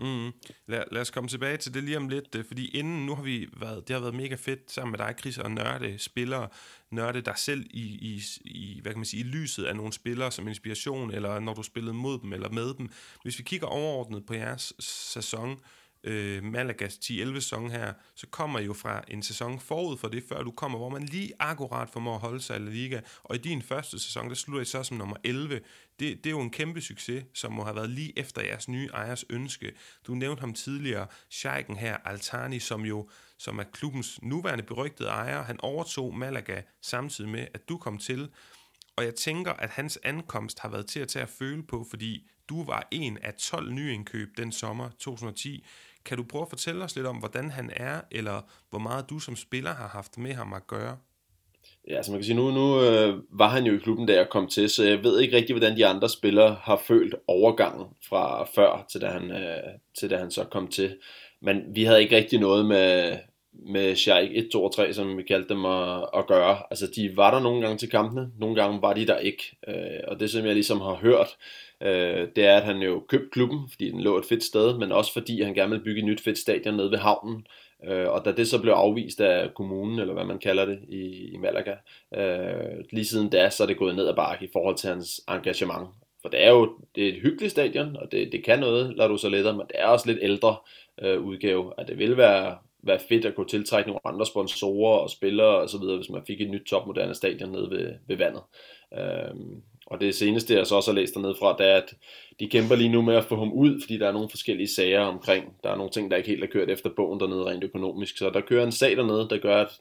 Mm. 0.00 0.32
Lad, 0.66 0.84
lad 0.92 1.00
os 1.00 1.10
komme 1.10 1.28
tilbage 1.28 1.56
til 1.56 1.74
det 1.74 1.84
lige 1.84 1.96
om 1.96 2.08
lidt, 2.08 2.34
øh, 2.34 2.44
fordi 2.44 2.68
inden 2.68 3.06
nu 3.06 3.14
har 3.14 3.22
vi 3.22 3.48
været, 3.56 3.88
det 3.88 3.94
har 3.94 4.00
været 4.00 4.14
mega 4.14 4.34
fedt 4.34 4.70
sammen 4.70 4.90
med 4.90 4.98
dig, 4.98 5.14
Chris, 5.20 5.38
og 5.38 5.50
nørde 5.50 5.98
spillere, 5.98 6.48
nørde 6.90 7.20
dig 7.20 7.34
selv 7.36 7.66
i, 7.70 7.82
i, 7.82 8.22
i, 8.44 8.80
hvad 8.82 8.92
kan 8.92 8.98
man 8.98 9.06
sige, 9.06 9.20
i 9.20 9.26
lyset 9.26 9.64
af 9.64 9.76
nogle 9.76 9.92
spillere 9.92 10.32
som 10.32 10.48
inspiration, 10.48 11.10
eller 11.10 11.40
når 11.40 11.54
du 11.54 11.62
spillede 11.62 11.94
mod 11.94 12.18
dem 12.18 12.32
eller 12.32 12.48
med 12.48 12.74
dem. 12.74 12.90
Hvis 13.22 13.38
vi 13.38 13.42
kigger 13.42 13.66
overordnet 13.66 14.26
på 14.26 14.34
jeres 14.34 14.72
sæson, 14.78 15.50
øh, 15.50 15.56
Øh, 16.04 16.44
Malagas 16.44 16.94
10-11 16.94 17.34
sæson 17.34 17.70
her, 17.70 17.92
så 18.14 18.26
kommer 18.26 18.60
jo 18.60 18.72
fra 18.72 19.02
en 19.08 19.22
sæson 19.22 19.60
forud 19.60 19.96
for 19.96 20.08
det, 20.08 20.24
før 20.28 20.42
du 20.42 20.50
kommer, 20.50 20.78
hvor 20.78 20.88
man 20.88 21.02
lige 21.02 21.32
akkurat 21.38 21.90
formår 21.90 22.14
at 22.14 22.20
holde 22.20 22.40
sig 22.40 22.56
i 22.56 22.58
La 22.58 22.70
Liga, 22.70 23.00
og 23.22 23.36
i 23.36 23.38
din 23.38 23.62
første 23.62 23.98
sæson, 23.98 24.28
der 24.28 24.34
slutter 24.34 24.62
I 24.62 24.64
så 24.64 24.82
som 24.82 24.96
nummer 24.96 25.16
11. 25.24 25.54
Det, 25.54 26.24
det 26.24 26.26
er 26.26 26.30
jo 26.30 26.40
en 26.40 26.50
kæmpe 26.50 26.80
succes, 26.80 27.24
som 27.34 27.52
må 27.52 27.64
have 27.64 27.76
været 27.76 27.90
lige 27.90 28.18
efter 28.18 28.42
jeres 28.42 28.68
nye 28.68 28.88
ejers 28.94 29.24
ønske. 29.30 29.72
Du 30.06 30.14
nævnte 30.14 30.40
ham 30.40 30.54
tidligere, 30.54 31.06
Scheiken 31.30 31.76
her, 31.76 31.96
Altani, 31.96 32.58
som 32.58 32.84
jo 32.84 33.08
som 33.38 33.58
er 33.58 33.64
klubbens 33.64 34.22
nuværende 34.22 34.64
berygtede 34.64 35.08
ejer. 35.08 35.42
Han 35.42 35.60
overtog 35.60 36.14
Malaga 36.14 36.62
samtidig 36.82 37.30
med, 37.30 37.46
at 37.54 37.68
du 37.68 37.76
kom 37.76 37.98
til. 37.98 38.30
Og 38.96 39.04
jeg 39.04 39.14
tænker, 39.14 39.52
at 39.52 39.70
hans 39.70 39.98
ankomst 40.02 40.58
har 40.58 40.68
været 40.68 40.86
til 40.86 41.00
at 41.00 41.08
tage 41.08 41.22
at 41.22 41.28
føle 41.28 41.62
på, 41.62 41.86
fordi 41.90 42.30
du 42.48 42.64
var 42.64 42.88
en 42.90 43.18
af 43.22 43.34
12 43.34 43.72
nyindkøb 43.72 44.28
den 44.36 44.52
sommer 44.52 44.88
2010. 44.98 45.64
Kan 46.04 46.16
du 46.16 46.24
prøve 46.24 46.42
at 46.42 46.48
fortælle 46.48 46.84
os 46.84 46.96
lidt 46.96 47.06
om, 47.06 47.16
hvordan 47.16 47.50
han 47.50 47.70
er, 47.76 48.00
eller 48.10 48.40
hvor 48.70 48.78
meget 48.78 49.10
du 49.10 49.18
som 49.18 49.36
spiller 49.36 49.74
har 49.74 49.88
haft 49.88 50.18
med 50.18 50.34
ham 50.34 50.52
at 50.52 50.66
gøre? 50.66 50.96
Ja, 51.88 52.02
så 52.02 52.10
man 52.10 52.20
kan 52.20 52.24
sige, 52.24 52.36
nu, 52.36 52.50
nu 52.50 52.82
øh, 52.82 53.18
var 53.30 53.48
han 53.48 53.64
jo 53.64 53.74
i 53.74 53.78
klubben, 53.78 54.06
da 54.06 54.14
jeg 54.14 54.28
kom 54.30 54.48
til, 54.48 54.70
så 54.70 54.84
jeg 54.84 55.04
ved 55.04 55.20
ikke 55.20 55.36
rigtig, 55.36 55.54
hvordan 55.54 55.76
de 55.76 55.86
andre 55.86 56.08
spillere 56.08 56.56
har 56.62 56.82
følt 56.86 57.14
overgangen 57.26 57.86
fra 58.08 58.44
før, 58.44 58.86
til 58.90 59.00
da 59.00 59.06
han, 59.06 59.30
øh, 59.30 59.62
til 59.98 60.10
da 60.10 60.16
han 60.16 60.30
så 60.30 60.44
kom 60.44 60.68
til. 60.68 60.98
Men 61.40 61.62
vi 61.74 61.84
havde 61.84 62.02
ikke 62.02 62.16
rigtig 62.16 62.40
noget 62.40 62.66
med, 62.66 63.16
med 63.52 63.96
Scheik 63.96 64.30
1, 64.32 64.48
2 64.52 64.64
og 64.64 64.74
3, 64.74 64.92
som 64.92 65.16
vi 65.16 65.22
kaldte 65.22 65.54
dem, 65.54 65.64
at, 65.64 66.08
at 66.16 66.26
gøre. 66.26 66.62
Altså, 66.70 66.86
de 66.96 67.16
var 67.16 67.34
der 67.34 67.40
nogle 67.40 67.60
gange 67.60 67.78
til 67.78 67.90
kampene, 67.90 68.30
nogle 68.38 68.62
gange 68.62 68.82
var 68.82 68.92
de 68.92 69.06
der 69.06 69.18
ikke. 69.18 69.56
Øh, 69.68 70.00
og 70.08 70.20
det, 70.20 70.30
som 70.30 70.46
jeg 70.46 70.54
ligesom 70.54 70.80
har 70.80 70.94
hørt, 70.94 71.36
øh, 71.82 72.28
det 72.36 72.44
er, 72.44 72.56
at 72.56 72.62
han 72.62 72.78
jo 72.82 73.04
købte 73.08 73.28
klubben, 73.32 73.58
fordi 73.70 73.90
den 73.90 74.00
lå 74.00 74.18
et 74.18 74.24
fedt 74.24 74.44
sted, 74.44 74.78
men 74.78 74.92
også 74.92 75.12
fordi 75.12 75.42
han 75.42 75.54
gerne 75.54 75.70
ville 75.70 75.84
bygge 75.84 75.98
et 75.98 76.06
nyt 76.06 76.20
fedt 76.20 76.38
stadion 76.38 76.76
nede 76.76 76.90
ved 76.90 76.98
havnen. 76.98 77.46
Øh, 77.84 78.08
og 78.08 78.24
da 78.24 78.32
det 78.32 78.48
så 78.48 78.60
blev 78.60 78.72
afvist 78.72 79.20
af 79.20 79.54
kommunen, 79.54 79.98
eller 79.98 80.14
hvad 80.14 80.24
man 80.24 80.38
kalder 80.38 80.64
det, 80.64 80.78
i, 80.88 81.30
i 81.32 81.36
Malaga, 81.36 81.74
øh, 82.14 82.84
lige 82.90 83.04
siden 83.04 83.30
da, 83.30 83.50
så 83.50 83.62
er 83.62 83.66
det 83.66 83.78
gået 83.78 83.96
ned 83.96 84.08
ad 84.08 84.14
bakke 84.14 84.44
i 84.44 84.48
forhold 84.52 84.76
til 84.76 84.88
hans 84.90 85.20
engagement. 85.28 85.88
For 86.22 86.28
det 86.28 86.44
er 86.44 86.50
jo 86.50 86.78
det 86.94 87.04
er 87.04 87.08
et 87.08 87.20
hyggeligt 87.22 87.52
stadion, 87.52 87.96
og 87.96 88.12
det, 88.12 88.32
det 88.32 88.44
kan 88.44 88.58
noget, 88.58 88.96
lader 88.96 89.08
du 89.08 89.16
så 89.16 89.28
lettere, 89.28 89.56
men 89.56 89.66
det 89.66 89.76
er 89.78 89.86
også 89.86 90.06
lidt 90.06 90.18
ældre 90.22 90.56
øh, 91.02 91.20
udgave, 91.20 91.72
at 91.78 91.88
det 91.88 91.98
vil 91.98 92.16
være, 92.16 92.56
være 92.82 92.98
fedt 93.08 93.24
at 93.24 93.34
kunne 93.34 93.48
tiltrække 93.48 93.88
nogle 93.88 94.06
andre 94.06 94.26
sponsorer 94.26 94.98
og 94.98 95.10
spillere 95.10 95.60
og 95.60 95.68
så 95.68 95.78
videre, 95.78 95.96
hvis 95.96 96.10
man 96.10 96.22
fik 96.26 96.40
et 96.40 96.50
nyt 96.50 96.66
topmoderne 96.66 97.14
stadion 97.14 97.50
nede 97.50 97.70
ved, 97.70 97.94
ved 98.08 98.16
vandet. 98.16 98.42
Øh, 98.98 99.34
Og 99.86 100.00
det 100.00 100.14
seneste, 100.14 100.54
jeg 100.54 100.66
så 100.66 100.74
også 100.76 100.90
har 100.90 100.96
læst 100.96 101.14
dernede 101.14 101.34
fra, 101.38 101.56
det 101.58 101.66
er, 101.66 101.76
at 101.76 101.94
de 102.40 102.48
kæmper 102.48 102.74
lige 102.76 102.92
nu 102.92 103.02
med 103.02 103.14
at 103.14 103.24
få 103.24 103.36
ham 103.36 103.52
ud, 103.52 103.80
fordi 103.80 103.98
der 103.98 104.08
er 104.08 104.12
nogle 104.12 104.28
forskellige 104.28 104.68
sager 104.68 105.00
omkring. 105.00 105.56
Der 105.64 105.70
er 105.70 105.76
nogle 105.76 105.90
ting, 105.92 106.10
der 106.10 106.16
ikke 106.16 106.28
helt 106.28 106.44
er 106.44 106.46
kørt 106.46 106.70
efter 106.70 106.90
bogen 106.96 107.20
dernede 107.20 107.44
rent 107.44 107.64
økonomisk. 107.64 108.18
Så 108.18 108.30
der 108.30 108.40
kører 108.40 108.66
en 108.66 108.72
sag 108.72 108.96
dernede, 108.96 109.28
der 109.30 109.38
gør, 109.38 109.56
at 109.56 109.80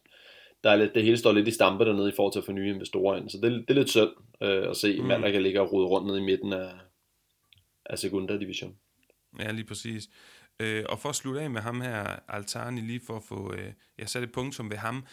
der 0.64 0.70
er 0.70 0.76
lidt, 0.76 0.96
det 0.96 1.04
hele 1.04 1.18
står 1.18 1.32
lidt 1.32 1.48
i 1.48 1.52
stampe 1.52 1.86
dernede 1.86 2.10
i 2.10 2.14
forhold 2.16 2.34
til 2.34 2.40
at 2.40 2.46
få 2.46 2.52
nye 2.52 2.74
investorer 2.74 3.18
ind. 3.18 3.30
Så 3.30 3.38
det, 3.38 3.52
det 3.52 3.70
er 3.70 3.74
lidt 3.74 3.90
synd 3.90 4.10
øh, 4.42 4.70
at 4.70 4.78
se 4.78 5.00
mm. 5.02 5.08
Malaga 5.08 5.40
ligge 5.40 5.62
og 5.62 5.74
rode 5.74 5.88
rundt 5.88 6.08
nede 6.08 6.20
i 6.20 6.24
midten 6.24 6.54
af, 6.54 6.70
af 7.86 8.00
Segunda 8.00 8.38
Division. 8.38 8.76
Ja, 9.40 9.52
lige 9.52 9.66
præcis. 9.66 10.04
Øh, 10.62 10.86
og 10.90 11.00
for 11.00 11.10
at 11.10 11.16
slutte 11.16 11.42
af 11.42 11.50
med 11.50 11.62
ham 11.62 11.82
her, 11.82 12.20
Altani, 12.28 12.82
lige 12.82 13.02
for 13.08 13.16
at 13.16 13.24
få, 13.24 13.54
øh, 13.54 13.74
jeg 13.98 14.10
satte 14.10 14.26
et 14.26 14.32
punktum 14.32 14.70
ved 14.70 14.78
ham. 14.78 15.06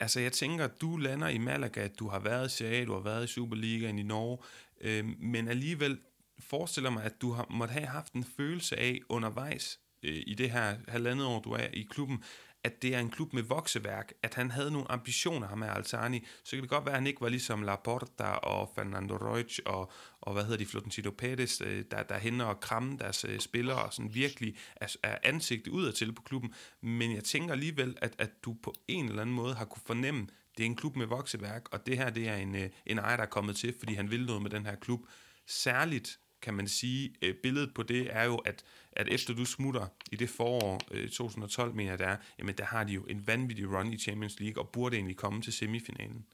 Altså 0.00 0.20
jeg 0.20 0.32
tænker, 0.32 0.66
du 0.66 0.96
lander 0.96 1.28
i 1.28 1.38
Malaga, 1.38 1.88
du 1.98 2.08
har 2.08 2.18
været 2.18 2.46
i 2.46 2.56
Serie 2.56 2.86
du 2.86 2.92
har 2.92 3.00
været 3.00 3.24
i 3.24 3.32
Superligaen 3.32 3.98
i 3.98 4.02
Norge, 4.02 4.38
øh, 4.80 5.04
men 5.18 5.48
alligevel 5.48 5.98
forestiller 6.40 6.90
mig, 6.90 7.04
at 7.04 7.20
du 7.22 7.32
har, 7.32 7.46
måtte 7.50 7.72
have 7.72 7.86
haft 7.86 8.12
en 8.12 8.24
følelse 8.36 8.76
af 8.76 9.00
undervejs 9.08 9.80
øh, 10.02 10.22
i 10.26 10.34
det 10.34 10.50
her 10.50 10.76
halvandet 10.88 11.26
år, 11.26 11.40
du 11.40 11.50
er 11.50 11.66
i 11.72 11.86
klubben, 11.90 12.22
at 12.64 12.82
det 12.82 12.94
er 12.94 13.00
en 13.00 13.10
klub 13.10 13.32
med 13.32 13.42
vokseværk, 13.42 14.12
at 14.22 14.34
han 14.34 14.50
havde 14.50 14.70
nogle 14.70 14.90
ambitioner, 14.90 15.48
ham 15.48 15.58
med 15.58 15.68
Altani, 15.68 16.26
så 16.44 16.50
kan 16.50 16.62
det 16.62 16.70
godt 16.70 16.84
være, 16.84 16.94
at 16.94 17.00
han 17.00 17.06
ikke 17.06 17.20
var 17.20 17.28
ligesom 17.28 17.62
Laporta 17.62 18.24
og 18.24 18.70
Fernando 18.74 19.16
Reutsch 19.16 19.60
og, 19.66 19.92
og 20.28 20.34
hvad 20.34 20.44
hedder 20.44 20.56
de, 20.56 20.66
Florentino 20.66 21.10
Pérez, 21.22 21.64
øh, 21.64 21.84
der, 21.90 22.02
der 22.02 22.18
hænder 22.18 22.44
og 22.44 22.60
kramme 22.60 22.98
deres 22.98 23.24
øh, 23.24 23.38
spillere 23.40 23.82
og 23.82 23.92
sådan 23.92 24.14
virkelig 24.14 24.56
er, 24.76 24.96
er 25.02 25.18
ansigtet 25.22 25.70
udad 25.70 25.92
til 25.92 26.12
på 26.12 26.22
klubben. 26.22 26.54
Men 26.80 27.14
jeg 27.14 27.24
tænker 27.24 27.52
alligevel, 27.52 27.96
at, 28.00 28.14
at 28.18 28.44
du 28.44 28.56
på 28.62 28.74
en 28.88 29.08
eller 29.08 29.22
anden 29.22 29.34
måde 29.34 29.54
har 29.54 29.64
kunne 29.64 29.82
fornemme, 29.86 30.26
det 30.56 30.62
er 30.62 30.66
en 30.66 30.76
klub 30.76 30.96
med 30.96 31.06
vokseværk, 31.06 31.68
og 31.72 31.86
det 31.86 31.96
her 31.96 32.10
det 32.10 32.28
er 32.28 32.36
en, 32.36 32.54
øh, 32.54 32.70
en 32.86 32.98
ejer, 32.98 33.16
der 33.16 33.24
er 33.24 33.28
kommet 33.28 33.56
til, 33.56 33.74
fordi 33.78 33.94
han 33.94 34.10
vil 34.10 34.26
noget 34.26 34.42
med 34.42 34.50
den 34.50 34.66
her 34.66 34.74
klub. 34.74 35.00
Særligt 35.46 36.18
kan 36.42 36.54
man 36.54 36.68
sige, 36.68 37.14
øh, 37.22 37.34
billedet 37.34 37.74
på 37.74 37.82
det 37.82 38.16
er 38.16 38.24
jo, 38.24 38.36
at, 38.36 38.64
at 38.92 39.08
efter 39.08 39.34
du 39.34 39.44
smutter 39.44 39.86
i 40.12 40.16
det 40.16 40.30
forår 40.30 40.80
øh, 40.90 41.08
2012, 41.08 41.74
mener 41.74 41.90
jeg 41.90 41.98
der 41.98 42.06
er, 42.06 42.16
jamen 42.38 42.54
der 42.58 42.64
har 42.64 42.84
de 42.84 42.92
jo 42.92 43.02
en 43.04 43.26
vanvittig 43.26 43.68
run 43.68 43.92
i 43.92 43.98
Champions 43.98 44.40
League, 44.40 44.62
og 44.62 44.68
burde 44.68 44.96
egentlig 44.96 45.16
komme 45.16 45.42
til 45.42 45.52
semifinalen. 45.52 46.26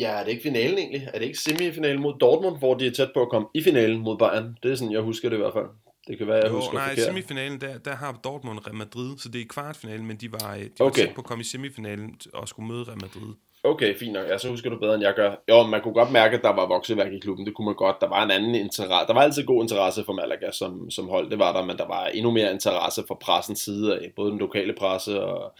Ja, 0.00 0.10
er 0.10 0.24
det 0.24 0.30
ikke 0.30 0.42
finalen 0.42 0.78
egentlig? 0.78 1.08
Er 1.14 1.18
det 1.18 1.26
ikke 1.26 1.38
semifinalen 1.38 2.02
mod 2.02 2.14
Dortmund, 2.20 2.58
hvor 2.58 2.74
de 2.74 2.86
er 2.86 2.90
tæt 2.90 3.10
på 3.14 3.22
at 3.22 3.28
komme 3.28 3.48
i 3.54 3.62
finalen 3.62 3.98
mod 3.98 4.18
Bayern? 4.18 4.56
Det 4.62 4.70
er 4.70 4.74
sådan, 4.74 4.92
jeg 4.92 5.00
husker 5.00 5.28
det 5.28 5.36
i 5.36 5.40
hvert 5.40 5.52
fald. 5.52 5.66
Det 6.08 6.18
kan 6.18 6.26
være, 6.26 6.36
jeg 6.36 6.48
jo, 6.48 6.56
husker 6.56 6.72
nej, 6.72 6.88
forkert. 6.88 7.04
semifinalen, 7.04 7.60
der, 7.60 7.78
der 7.78 7.94
har 7.94 8.20
Dortmund 8.24 8.58
Real 8.66 8.76
Madrid, 8.76 9.18
så 9.18 9.28
det 9.28 9.38
er 9.38 9.42
i 9.42 9.46
kvartfinalen, 9.50 10.06
men 10.06 10.16
de 10.16 10.32
var, 10.32 10.54
øh, 10.54 10.64
de 10.64 10.70
var 10.78 10.86
okay. 10.86 11.06
tæt 11.06 11.14
på 11.14 11.20
at 11.20 11.24
komme 11.24 11.42
i 11.42 11.44
semifinalen 11.44 12.14
og 12.34 12.48
skulle 12.48 12.68
møde 12.68 12.84
Real 12.84 12.98
Madrid. 13.00 13.34
Okay, 13.64 13.98
fint 13.98 14.12
nok. 14.12 14.28
Ja, 14.28 14.38
så 14.38 14.48
husker 14.48 14.70
du 14.70 14.78
bedre, 14.78 14.94
end 14.94 15.02
jeg 15.02 15.14
gør. 15.14 15.34
Jo, 15.48 15.62
man 15.62 15.80
kunne 15.82 15.94
godt 15.94 16.12
mærke, 16.12 16.36
at 16.36 16.42
der 16.42 16.52
var 16.52 16.66
vokseværk 16.66 17.12
i 17.12 17.18
klubben. 17.18 17.46
Det 17.46 17.54
kunne 17.54 17.64
man 17.64 17.74
godt. 17.74 17.96
Der 18.00 18.08
var 18.08 18.24
en 18.24 18.30
anden 18.30 18.54
interesse. 18.54 19.06
Der 19.06 19.14
var 19.14 19.22
altid 19.22 19.44
god 19.44 19.62
interesse 19.62 20.04
for 20.04 20.12
Malaga 20.12 20.50
som, 20.52 20.90
som 20.90 21.08
hold. 21.08 21.30
Det 21.30 21.38
var 21.38 21.52
der, 21.52 21.64
men 21.64 21.76
der 21.76 21.86
var 21.86 22.06
endnu 22.06 22.30
mere 22.30 22.52
interesse 22.52 23.04
fra 23.08 23.14
pressens 23.14 23.60
side 23.60 23.94
af. 23.98 24.12
Både 24.16 24.30
den 24.30 24.38
lokale 24.38 24.74
presse 24.78 25.22
og 25.24 25.54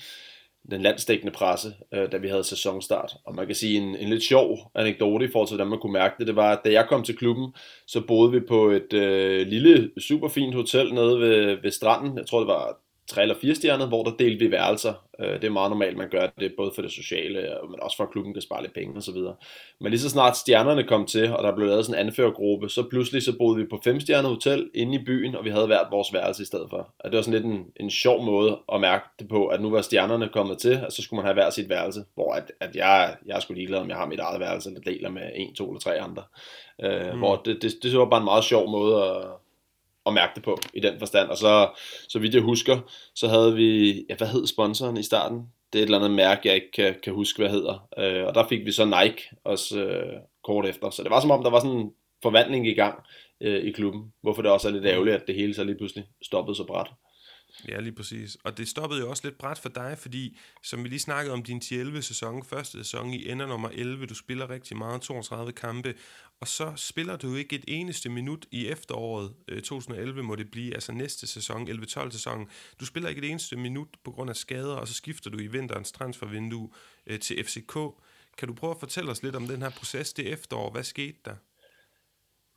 den 0.71 0.83
landsdækkende 0.83 1.33
presse, 1.33 1.75
øh, 1.95 2.13
da 2.13 2.17
vi 2.17 2.29
havde 2.29 2.45
sæsonstart. 2.45 3.17
Og 3.27 3.35
man 3.35 3.47
kan 3.47 3.55
sige 3.55 3.79
en, 3.79 3.97
en 3.97 4.09
lidt 4.09 4.23
sjov 4.23 4.59
anekdote 4.75 5.25
i 5.25 5.29
forhold 5.33 5.49
til, 5.49 5.57
hvordan 5.57 5.71
man 5.71 5.81
kunne 5.81 5.93
mærke 5.93 6.15
det, 6.19 6.27
det 6.27 6.37
var, 6.37 6.53
at 6.53 6.61
da 6.65 6.73
jeg 6.73 6.87
kom 6.89 7.03
til 7.03 7.17
klubben, 7.17 7.55
så 7.87 8.01
boede 8.07 8.33
vi 8.33 8.41
på 8.41 8.71
et 8.71 8.93
øh, 8.93 9.47
lille, 9.47 9.91
super 9.99 10.29
fint 10.29 10.55
hotel 10.55 10.95
nede 10.95 11.21
ved, 11.21 11.63
ved 11.63 11.71
stranden. 11.71 12.19
Jeg 12.19 12.27
tror, 12.27 12.39
det 12.39 12.49
var 12.49 12.79
tre 13.09 13.23
eller 13.23 13.35
fire 13.41 13.55
stjerner, 13.55 13.87
hvor 13.87 14.05
der 14.05 14.11
delte 14.11 14.45
vi 14.45 14.51
værelser. 14.51 14.93
Øh, 15.21 15.35
det 15.35 15.45
er 15.45 15.51
meget 15.51 15.71
normalt, 15.71 15.97
man 15.97 16.09
gør 16.09 16.27
det, 16.41 16.55
både 16.57 16.73
for 16.75 16.83
det 16.83 16.93
sociale, 16.93 17.49
men 17.71 17.81
også 17.83 17.97
for 17.97 18.05
at 18.05 18.11
klubben 18.11 18.33
kan 18.35 18.43
spare 18.43 18.63
lidt 18.63 18.75
penge 18.75 18.97
osv. 18.97 19.17
Men 19.81 19.91
lige 19.91 20.01
så 20.01 20.11
snart 20.11 20.37
stjernerne 20.37 20.85
kom 20.85 21.07
til, 21.07 21.33
og 21.33 21.45
der 21.45 21.55
blev 21.55 21.69
lavet 21.69 21.87
sådan 21.87 22.01
en 22.01 22.07
anførergruppe, 22.07 22.69
så 22.69 22.83
pludselig 22.91 23.23
så 23.23 23.39
boede 23.39 23.57
vi 23.57 23.67
på 23.71 23.81
fem 23.85 24.01
stjerner 24.01 24.29
hotel 24.29 24.71
inde 24.75 24.95
i 24.95 25.05
byen, 25.05 25.35
og 25.35 25.45
vi 25.45 25.51
havde 25.51 25.67
hvert 25.67 25.87
vores 25.91 26.15
værelse 26.15 26.43
i 26.43 26.47
stedet 26.47 26.67
for. 26.71 26.95
Og 26.99 27.11
det 27.11 27.17
var 27.17 27.23
sådan 27.23 27.41
lidt 27.43 27.55
en, 27.55 27.65
en 27.77 27.91
sjov 27.91 28.25
måde 28.25 28.59
at 28.73 28.81
mærke 28.81 29.05
det 29.19 29.29
på, 29.29 29.47
at 29.47 29.61
nu 29.61 29.71
var 29.71 29.83
stjernerne 29.83 30.29
kommet 30.33 30.59
til, 30.59 30.81
og 30.87 30.93
så 30.93 31.03
skulle 31.03 31.19
man 31.19 31.25
have 31.25 31.35
hver 31.35 31.51
sit 31.51 31.69
værelse, 31.69 32.05
hvor 32.15 32.33
at, 32.33 32.53
at 32.61 32.77
jeg, 32.77 33.17
jeg 33.27 33.37
er 33.37 33.41
sgu 33.41 33.55
ligeglad, 33.55 33.79
om 33.79 33.89
jeg 33.89 33.97
har 33.97 34.07
mit 34.07 34.21
eget 34.21 34.41
værelse, 34.41 34.71
eller 34.71 34.81
deler 34.81 35.11
med 35.11 35.23
en, 35.35 35.55
to 35.55 35.69
eller 35.71 35.81
tre 35.81 36.01
andre. 36.01 36.23
Øh, 36.83 37.13
mm. 37.13 37.19
Hvor 37.19 37.37
det, 37.37 37.63
det, 37.63 37.73
det 37.83 37.99
var 37.99 38.05
bare 38.05 38.21
en 38.21 38.25
meget 38.25 38.45
sjov 38.45 38.71
måde 38.71 39.05
at, 39.05 39.25
at 40.09 40.15
mærke 40.15 40.33
det 40.35 40.43
på 40.43 40.59
i 40.75 40.81
den 40.81 40.99
forstand. 40.99 41.29
Og 41.29 41.37
så, 41.37 41.69
så 42.09 42.19
vidt 42.19 42.35
jeg 42.35 42.43
husker, 42.43 42.79
så 43.15 43.29
havde 43.29 43.55
vi, 43.55 43.93
ja, 44.11 44.17
hvad 44.17 44.29
hed 44.29 44.47
sponsoren 44.47 44.97
i 44.97 45.03
starten? 45.03 45.39
Det 45.73 45.79
er 45.79 45.83
et 45.83 45.87
eller 45.87 45.99
andet 45.99 46.11
mærke, 46.11 46.41
jeg 46.45 46.55
ikke 46.55 46.73
kan, 46.73 46.95
kan 47.03 47.13
huske, 47.13 47.43
hvad 47.43 47.51
hedder. 47.51 47.89
Øh, 47.99 48.27
og 48.27 48.35
der 48.35 48.49
fik 48.49 48.67
vi 48.67 48.73
så 48.73 48.85
Nike 48.85 49.31
også 49.45 49.81
øh, 49.81 50.21
kort 50.45 50.67
efter. 50.67 50.91
Så 50.91 51.03
det 51.03 51.11
var 51.11 51.21
som 51.21 51.31
om, 51.31 51.43
der 51.43 51.51
var 51.51 51.61
sådan 51.61 51.77
en 51.77 51.93
forvandling 52.23 52.69
i 52.69 52.75
gang 52.75 52.99
øh, 53.41 53.65
i 53.65 53.71
klubben. 53.71 54.13
Hvorfor 54.23 54.43
det 54.43 54.51
også 54.51 54.69
er 54.69 54.73
lidt 54.73 54.87
ærgerligt, 54.87 55.17
at 55.17 55.27
det 55.27 55.35
hele 55.35 55.55
så 55.55 55.65
lige 55.65 55.77
pludselig 55.77 56.05
stoppede 56.23 56.57
så 56.57 56.65
bræt. 56.65 56.87
Ja, 57.69 57.81
lige 57.81 57.93
præcis. 57.93 58.37
Og 58.45 58.59
det 58.59 58.69
stoppede 58.69 59.01
jo 59.01 59.11
også 59.11 59.23
lidt 59.25 59.39
bræt 59.39 59.59
for 59.59 59.69
dig, 59.69 59.99
fordi 59.99 60.39
som 60.63 60.85
vi 60.85 60.89
lige 60.89 60.99
snakkede 60.99 61.35
om 61.35 61.43
din 61.43 61.59
10-11 61.65 62.01
sæson, 62.01 62.45
første 62.45 62.79
sæson 62.79 63.15
i 63.15 63.31
ender 63.31 63.47
nummer 63.47 63.69
11, 63.73 64.07
du 64.07 64.15
spiller 64.15 64.51
rigtig 64.51 64.77
meget, 64.77 65.03
32 65.03 65.53
kampe, 65.53 65.95
og 66.41 66.49
så 66.49 66.73
spiller 66.77 67.17
du 67.17 67.35
ikke 67.35 67.57
et 67.57 67.65
eneste 67.69 68.09
minut 68.09 68.47
i 68.51 68.67
efteråret 68.67 69.35
øh, 69.49 69.63
2011, 69.63 70.23
må 70.23 70.37
det 70.37 70.51
blive, 70.51 70.75
altså 70.75 70.93
næste 70.93 71.27
sæson, 71.27 71.69
11-12 71.69 72.11
sæson. 72.11 72.49
Du 72.81 72.87
spiller 72.87 73.09
ikke 73.09 73.23
et 73.23 73.31
eneste 73.31 73.57
minut 73.57 73.89
på 74.05 74.11
grund 74.11 74.31
af 74.31 74.37
skader, 74.37 74.75
og 74.75 74.89
så 74.89 74.95
skifter 74.95 75.31
du 75.31 75.39
i 75.39 75.47
vinterens 75.47 75.93
transfervindue 75.93 76.71
øh, 77.07 77.19
til 77.21 77.45
FCK. 77.45 77.75
Kan 78.39 78.49
du 78.49 78.55
prøve 78.55 78.71
at 78.71 78.81
fortælle 78.81 79.11
os 79.11 79.23
lidt 79.23 79.37
om 79.37 79.47
den 79.47 79.63
her 79.63 79.71
proces 79.71 80.13
det 80.13 80.33
efterår? 80.33 80.71
Hvad 80.71 80.83
skete 80.83 81.19
der? 81.25 81.35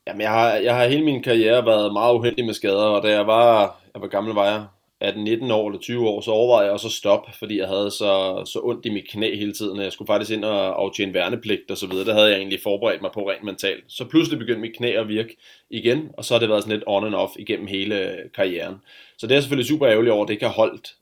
Jamen, 0.08 0.22
jeg 0.22 0.32
har, 0.32 0.54
jeg 0.54 0.76
har 0.76 0.88
hele 0.88 1.06
min 1.06 1.24
karriere 1.24 1.66
været 1.66 1.94
meget 1.94 2.14
uheldig 2.16 2.46
med 2.46 2.54
skader, 2.54 2.84
og 2.84 3.04
da 3.04 3.10
jeg 3.10 3.28
var, 3.28 3.80
jeg 3.94 4.02
var 4.02 4.08
gammel 4.08 4.34
var 4.34 4.46
jeg, 4.46 4.66
18-19 5.04 5.54
år 5.54 5.68
eller 5.68 5.80
20 5.80 6.10
år, 6.10 6.22
så 6.22 6.32
overvejede 6.32 6.66
jeg 6.66 6.74
også 6.74 6.88
at 6.88 6.92
stoppe, 6.92 7.32
fordi 7.40 7.60
jeg 7.60 7.68
havde 7.68 7.92
så, 7.92 8.44
så 8.46 8.60
ondt 8.64 8.86
i 8.86 8.90
mit 8.90 9.08
knæ 9.10 9.36
hele 9.36 9.54
tiden, 9.54 9.82
jeg 9.82 9.92
skulle 9.92 10.08
faktisk 10.08 10.32
ind 10.32 10.46
og 10.46 10.82
aftjene 10.82 11.14
værnepligt 11.14 11.72
og 11.72 11.78
så 11.78 11.88
videre. 11.88 12.06
Det 12.06 12.14
havde 12.14 12.30
jeg 12.30 12.38
egentlig 12.38 12.60
forberedt 12.64 13.02
mig 13.02 13.12
på 13.14 13.30
rent 13.30 13.44
mentalt. 13.44 13.84
Så 13.88 14.06
pludselig 14.06 14.40
begyndte 14.40 14.62
mit 14.62 14.78
knæ 14.78 14.92
at 14.92 15.08
virke 15.08 15.38
igen, 15.70 16.10
og 16.18 16.26
så 16.26 16.34
har 16.34 16.40
det 16.40 16.50
været 16.50 16.64
sådan 16.64 16.78
lidt 16.78 16.88
on 16.88 17.06
and 17.06 17.16
off 17.16 17.32
igennem 17.40 17.68
hele 17.68 18.12
øh, 18.12 18.18
karrieren. 18.36 18.76
Så 19.18 19.28
det 19.28 19.38
er 19.38 19.42
selvfølgelig 19.42 19.68
super 19.68 19.88
ærgerligt 19.88 20.14
over, 20.14 20.24
at 20.24 20.28
det 20.28 20.34
ikke 20.34 20.46
har 20.46 20.54
holdt 20.54 20.96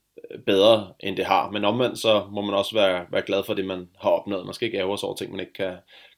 bedre, 0.46 0.92
end 1.00 1.16
det 1.16 1.24
har. 1.24 1.50
Men 1.50 1.64
omvendt 1.64 1.98
så 1.98 2.22
må 2.32 2.40
man 2.40 2.54
også 2.54 2.74
være, 2.74 3.04
være 3.12 3.22
glad 3.22 3.42
for 3.46 3.54
det, 3.54 3.64
man 3.64 3.88
har 4.00 4.10
opnået. 4.10 4.44
Man 4.44 4.54
skal 4.54 4.66
ikke 4.66 4.78
ære 4.78 4.98
sig 4.98 5.06
over 5.06 5.16
ting, 5.16 5.30
man 5.30 5.40
ikke 5.40 5.52
kan, 5.52 5.72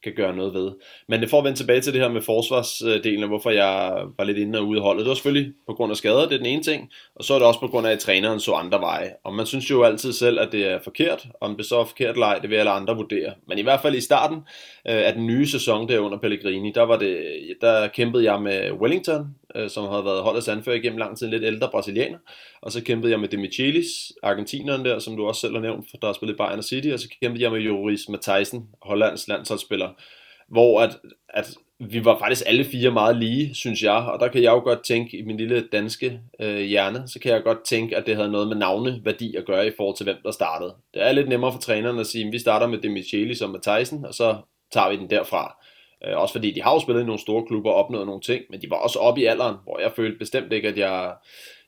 kan 0.05 0.13
gøre 0.17 0.37
noget 0.37 0.55
ved. 0.55 0.73
Men 1.09 1.21
det 1.21 1.31
får 1.31 1.39
at 1.39 1.45
vende 1.45 1.59
tilbage 1.59 1.81
til 1.81 1.93
det 1.93 2.01
her 2.01 2.09
med 2.09 2.23
forsvarsdelen, 2.23 3.29
hvorfor 3.29 3.51
jeg 3.51 4.05
var 4.19 4.25
lidt 4.25 4.39
inde 4.39 4.59
og 4.59 4.67
ude 4.67 4.81
holdet. 4.81 5.05
Det 5.05 5.09
var 5.09 5.15
selvfølgelig 5.15 5.53
på 5.67 5.75
grund 5.75 5.91
af 5.91 5.97
skader, 5.97 6.23
det 6.23 6.33
er 6.33 6.37
den 6.37 6.47
ene 6.47 6.63
ting, 6.63 6.91
og 7.15 7.25
så 7.25 7.35
er 7.35 7.39
det 7.39 7.49
også 7.49 7.61
på 7.61 7.67
grund 7.67 7.87
af, 7.87 7.93
at 7.93 7.99
træneren 7.99 8.41
så 8.41 8.53
andre 8.53 8.81
veje. 8.81 9.13
Og 9.25 9.35
man 9.35 9.47
synes 9.47 9.71
jo 9.71 9.83
altid 9.83 10.13
selv, 10.13 10.41
at 10.41 10.53
det 10.53 10.73
er 10.73 10.79
forkert. 10.85 11.27
Om 11.41 11.57
det 11.57 11.67
så 11.67 11.81
er 11.81 11.85
forkert 11.85 12.17
leg, 12.17 12.39
det 12.43 12.51
vil 12.51 12.57
alle 12.57 12.71
andre 12.71 12.97
vurdere. 12.97 13.35
Men 13.49 13.59
i 13.59 13.63
hvert 13.63 13.81
fald 13.81 13.95
i 13.95 14.01
starten 14.01 14.37
øh, 14.89 15.07
af 15.07 15.13
den 15.13 15.27
nye 15.27 15.47
sæson 15.47 15.89
der 15.89 15.99
under 15.99 16.19
Pellegrini, 16.19 16.73
der, 16.75 16.83
var 16.83 16.99
det, 16.99 17.19
der 17.61 17.89
kæmpede 17.89 18.33
jeg 18.33 18.43
med 18.43 18.73
Wellington, 18.73 19.27
øh, 19.55 19.71
som 19.71 19.89
havde 19.89 20.05
været 20.05 20.23
holdets 20.23 20.49
anfører 20.49 20.77
igennem 20.77 20.99
lang 20.99 21.19
tid, 21.19 21.27
en 21.27 21.33
lidt 21.33 21.45
ældre 21.45 21.69
brasilianer. 21.71 22.19
Og 22.63 22.73
så 22.73 22.85
kæmpede 22.85 23.13
jeg 23.13 23.21
med 23.21 23.29
Demichelis, 23.29 24.13
argentineren 24.23 24.85
der, 24.85 24.99
som 24.99 25.17
du 25.17 25.27
også 25.27 25.41
selv 25.41 25.55
har 25.55 25.61
nævnt, 25.61 25.87
for 25.91 25.97
der 25.97 26.07
har 26.07 26.13
spillet 26.13 26.37
Bayern 26.37 26.63
City, 26.63 26.89
og 26.89 26.99
så 26.99 27.09
kæmpede 27.23 27.45
jeg 27.45 27.53
med 27.53 27.61
Joris 27.61 28.09
Mathijsen, 28.09 28.69
Hollands 28.83 29.29
landsholdsspiller, 29.29 29.89
hvor 30.49 30.81
at, 30.81 30.99
at 31.29 31.47
vi 31.91 32.05
var 32.05 32.19
faktisk 32.19 32.43
alle 32.47 32.65
fire 32.65 32.91
meget 32.91 33.17
lige, 33.17 33.55
synes 33.55 33.83
jeg, 33.83 33.93
og 33.95 34.21
der 34.21 34.29
kan 34.29 34.43
jeg 34.43 34.51
jo 34.51 34.59
godt 34.59 34.85
tænke, 34.85 35.19
i 35.19 35.23
min 35.23 35.37
lille 35.37 35.69
danske 35.73 36.21
øh, 36.41 36.61
hjerne, 36.61 37.09
så 37.09 37.19
kan 37.21 37.33
jeg 37.33 37.43
godt 37.43 37.65
tænke, 37.65 37.97
at 37.97 38.07
det 38.07 38.17
havde 38.17 38.31
noget 38.31 38.49
med 38.49 38.57
navneværdi 38.57 39.37
at 39.37 39.47
gøre 39.47 39.67
i 39.67 39.73
forhold 39.77 39.97
til, 39.97 40.05
hvem 40.05 40.17
der 40.25 40.31
startede. 40.31 40.75
Det 40.95 41.03
er 41.03 41.13
lidt 41.13 41.29
nemmere 41.29 41.53
for 41.53 41.59
træneren 41.59 41.99
at 41.99 42.07
sige, 42.07 42.27
at 42.27 42.33
vi 42.33 42.39
starter 42.39 42.67
med 42.67 42.79
Demichelis 42.79 43.43
og 43.43 43.51
Mathijsen, 43.51 44.05
og 44.05 44.15
så 44.15 44.37
tager 44.73 44.91
vi 44.91 44.97
den 44.97 45.11
derfra. 45.11 45.62
Øh, 46.07 46.17
også 46.17 46.35
fordi 46.35 46.51
de 46.51 46.63
har 46.63 46.73
jo 46.73 46.81
spillet 46.81 47.03
i 47.03 47.07
nogle 47.07 47.21
store 47.21 47.47
klubber 47.47 47.71
og 47.71 47.77
opnået 47.77 48.07
nogle 48.07 48.21
ting, 48.21 48.43
men 48.51 48.63
de 48.63 48.71
var 48.71 48.77
også 48.77 48.99
oppe 48.99 49.21
i 49.21 49.25
alderen, 49.25 49.57
hvor 49.65 49.81
jeg 49.81 49.93
følte 49.93 50.19
bestemt 50.19 50.53
ikke, 50.53 50.69
at 50.69 50.79
jeg, 50.79 51.15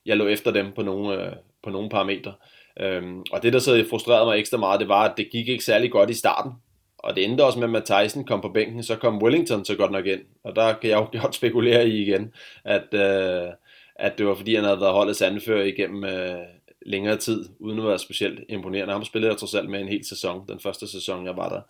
jeg 0.05 0.17
lå 0.17 0.27
efter 0.27 0.51
dem 0.51 0.71
på 0.75 0.81
nogle, 0.81 1.25
øh, 1.25 1.31
på 1.63 1.69
nogle 1.69 1.89
parametre. 1.89 2.33
Øhm, 2.79 3.23
og 3.31 3.43
det, 3.43 3.53
der 3.53 3.59
så 3.59 3.85
frustrerede 3.89 4.25
mig 4.25 4.39
ekstra 4.39 4.57
meget, 4.57 4.79
det 4.79 4.89
var, 4.89 5.09
at 5.09 5.17
det 5.17 5.29
gik 5.31 5.47
ikke 5.47 5.63
særlig 5.63 5.91
godt 5.91 6.09
i 6.09 6.13
starten. 6.13 6.51
Og 6.97 7.15
det 7.15 7.23
endte 7.25 7.45
også 7.45 7.59
med, 7.59 7.67
at 7.67 7.71
Matt 7.71 7.85
Tyson 7.85 8.23
kom 8.23 8.41
på 8.41 8.49
bænken, 8.49 8.83
så 8.83 8.95
kom 8.95 9.23
Wellington 9.23 9.65
så 9.65 9.75
godt 9.75 9.91
nok 9.91 10.05
ind. 10.05 10.21
Og 10.43 10.55
der 10.55 10.73
kan 10.73 10.89
jeg 10.89 10.97
jo 10.97 11.07
godt 11.21 11.35
spekulere 11.35 11.87
i 11.87 12.01
igen, 12.01 12.33
at, 12.63 12.93
øh, 12.93 13.49
at 13.95 14.17
det 14.17 14.25
var 14.25 14.35
fordi, 14.35 14.55
han 14.55 14.63
havde 14.63 14.79
været 14.79 14.93
holdets 14.93 15.21
anfører 15.21 15.63
igennem 15.63 16.03
øh, 16.03 16.39
længere 16.85 17.17
tid, 17.17 17.45
uden 17.59 17.79
at 17.79 17.85
være 17.85 17.99
specielt 17.99 18.39
imponerende. 18.49 18.93
Han 18.93 19.05
spillede 19.05 19.31
jeg 19.31 19.39
trods 19.39 19.55
alt 19.55 19.69
med 19.69 19.81
en 19.81 19.87
hel 19.87 20.05
sæson, 20.05 20.47
den 20.47 20.59
første 20.59 20.87
sæson, 20.87 21.25
jeg 21.25 21.37
var 21.37 21.49
der. 21.49 21.61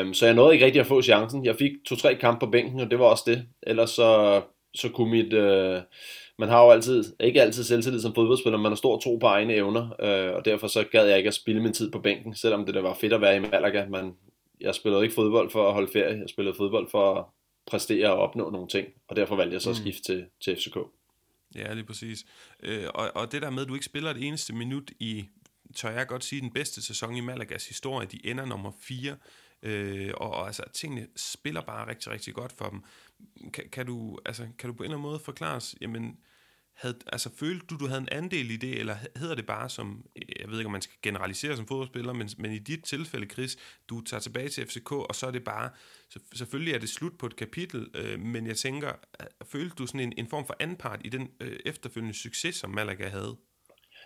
Øhm, 0.00 0.14
så 0.14 0.26
jeg 0.26 0.34
nåede 0.34 0.54
ikke 0.54 0.66
rigtig 0.66 0.80
at 0.80 0.86
få 0.86 1.02
chancen. 1.02 1.44
Jeg 1.44 1.56
fik 1.56 1.72
to-tre 1.86 2.14
kampe 2.14 2.46
på 2.46 2.50
bænken, 2.50 2.80
og 2.80 2.90
det 2.90 2.98
var 2.98 3.04
også 3.04 3.24
det. 3.26 3.46
Ellers 3.62 3.90
så, 3.90 4.42
så 4.74 4.88
kunne 4.88 5.10
mit... 5.10 5.32
Øh, 5.32 5.80
man 6.38 6.48
har 6.48 6.64
jo 6.64 6.70
altid, 6.70 7.04
ikke 7.20 7.42
altid 7.42 7.64
selvtillid 7.64 8.00
som 8.00 8.14
fodboldspiller, 8.14 8.58
man 8.58 8.72
har 8.72 8.76
stor 8.76 8.98
tro 8.98 9.16
på 9.16 9.26
egne 9.26 9.54
evner, 9.54 9.82
øh, 10.00 10.34
og 10.34 10.44
derfor 10.44 10.66
så 10.66 10.84
gad 10.92 11.06
jeg 11.06 11.18
ikke 11.18 11.28
at 11.28 11.34
spille 11.34 11.62
min 11.62 11.72
tid 11.72 11.90
på 11.90 11.98
bænken, 11.98 12.34
selvom 12.34 12.66
det 12.66 12.74
der 12.74 12.80
var 12.80 12.94
fedt 12.94 13.12
at 13.12 13.20
være 13.20 13.36
i 13.36 13.40
Malaga. 13.40 13.84
Man, 13.88 14.12
jeg 14.60 14.74
spillede 14.74 15.02
ikke 15.02 15.14
fodbold 15.14 15.50
for 15.50 15.68
at 15.68 15.72
holde 15.72 15.92
ferie, 15.92 16.18
jeg 16.18 16.28
spillede 16.28 16.56
fodbold 16.56 16.90
for 16.90 17.34
præstere 17.66 18.10
og 18.12 18.18
opnå 18.18 18.50
nogle 18.50 18.68
ting, 18.68 18.88
og 19.08 19.16
derfor 19.16 19.36
valgte 19.36 19.54
jeg 19.54 19.62
så 19.62 19.70
at 19.70 19.76
mm. 19.76 19.82
skifte 19.82 20.02
til, 20.02 20.24
til 20.44 20.56
FCK. 20.56 20.76
Ja, 21.54 21.74
lige 21.74 21.84
præcis. 21.84 22.24
Øh, 22.62 22.86
og, 22.94 23.10
og 23.14 23.32
det 23.32 23.42
der 23.42 23.50
med, 23.50 23.62
at 23.62 23.68
du 23.68 23.74
ikke 23.74 23.86
spiller 23.86 24.10
et 24.10 24.22
eneste 24.22 24.52
minut 24.52 24.90
i, 25.00 25.28
tør 25.74 25.90
jeg 25.90 26.06
godt 26.06 26.24
sige, 26.24 26.40
den 26.40 26.52
bedste 26.52 26.82
sæson 26.82 27.16
i 27.16 27.20
Malagas 27.20 27.68
historie, 27.68 28.06
de 28.06 28.26
ender 28.26 28.44
nummer 28.44 28.72
4, 28.80 29.16
øh, 29.62 30.12
og, 30.16 30.30
og 30.30 30.46
altså, 30.46 30.62
tingene 30.72 31.06
spiller 31.16 31.60
bare 31.60 31.88
rigtig, 31.88 32.12
rigtig 32.12 32.34
godt 32.34 32.52
for 32.52 32.68
dem. 32.68 32.82
Kan, 33.52 33.68
kan, 33.72 33.86
du, 33.86 34.18
altså, 34.24 34.48
kan 34.58 34.70
du 34.70 34.74
på 34.76 34.82
en 34.82 34.84
eller 34.84 34.96
anden 34.96 35.10
måde 35.10 35.18
forklare 35.18 35.56
os, 35.56 35.74
jamen, 35.80 36.18
havde, 36.74 36.94
altså, 37.12 37.30
følte 37.36 37.66
du, 37.66 37.76
du 37.76 37.86
havde 37.86 38.00
en 38.00 38.08
andel 38.12 38.50
i 38.50 38.56
det, 38.56 38.80
eller 38.80 38.96
hedder 39.16 39.34
det 39.34 39.46
bare 39.46 39.70
som, 39.70 40.04
jeg 40.40 40.50
ved 40.50 40.58
ikke, 40.58 40.66
om 40.66 40.72
man 40.72 40.82
skal 40.82 40.96
generalisere 41.02 41.56
som 41.56 41.66
fodboldspiller, 41.66 42.12
men, 42.12 42.28
men 42.38 42.52
i 42.52 42.58
dit 42.58 42.84
tilfælde, 42.84 43.26
Chris, 43.26 43.56
du 43.88 44.00
tager 44.00 44.20
tilbage 44.20 44.48
til 44.48 44.66
FCK, 44.66 44.92
og 44.92 45.14
så 45.14 45.26
er 45.26 45.30
det 45.30 45.44
bare, 45.44 45.70
så, 46.10 46.18
selvfølgelig 46.34 46.74
er 46.74 46.78
det 46.78 46.88
slut 46.88 47.18
på 47.18 47.26
et 47.26 47.36
kapitel, 47.36 47.86
øh, 47.94 48.20
men 48.20 48.46
jeg 48.46 48.56
tænker, 48.56 48.88
øh, 49.20 49.26
følte 49.52 49.74
du 49.78 49.86
sådan 49.86 50.00
en, 50.00 50.12
en 50.16 50.28
form 50.28 50.46
for 50.46 50.56
anpart 50.60 51.00
i 51.04 51.08
den 51.08 51.28
øh, 51.40 51.56
efterfølgende 51.66 52.18
succes, 52.18 52.56
som 52.56 52.70
Malaga 52.70 53.08
havde? 53.08 53.36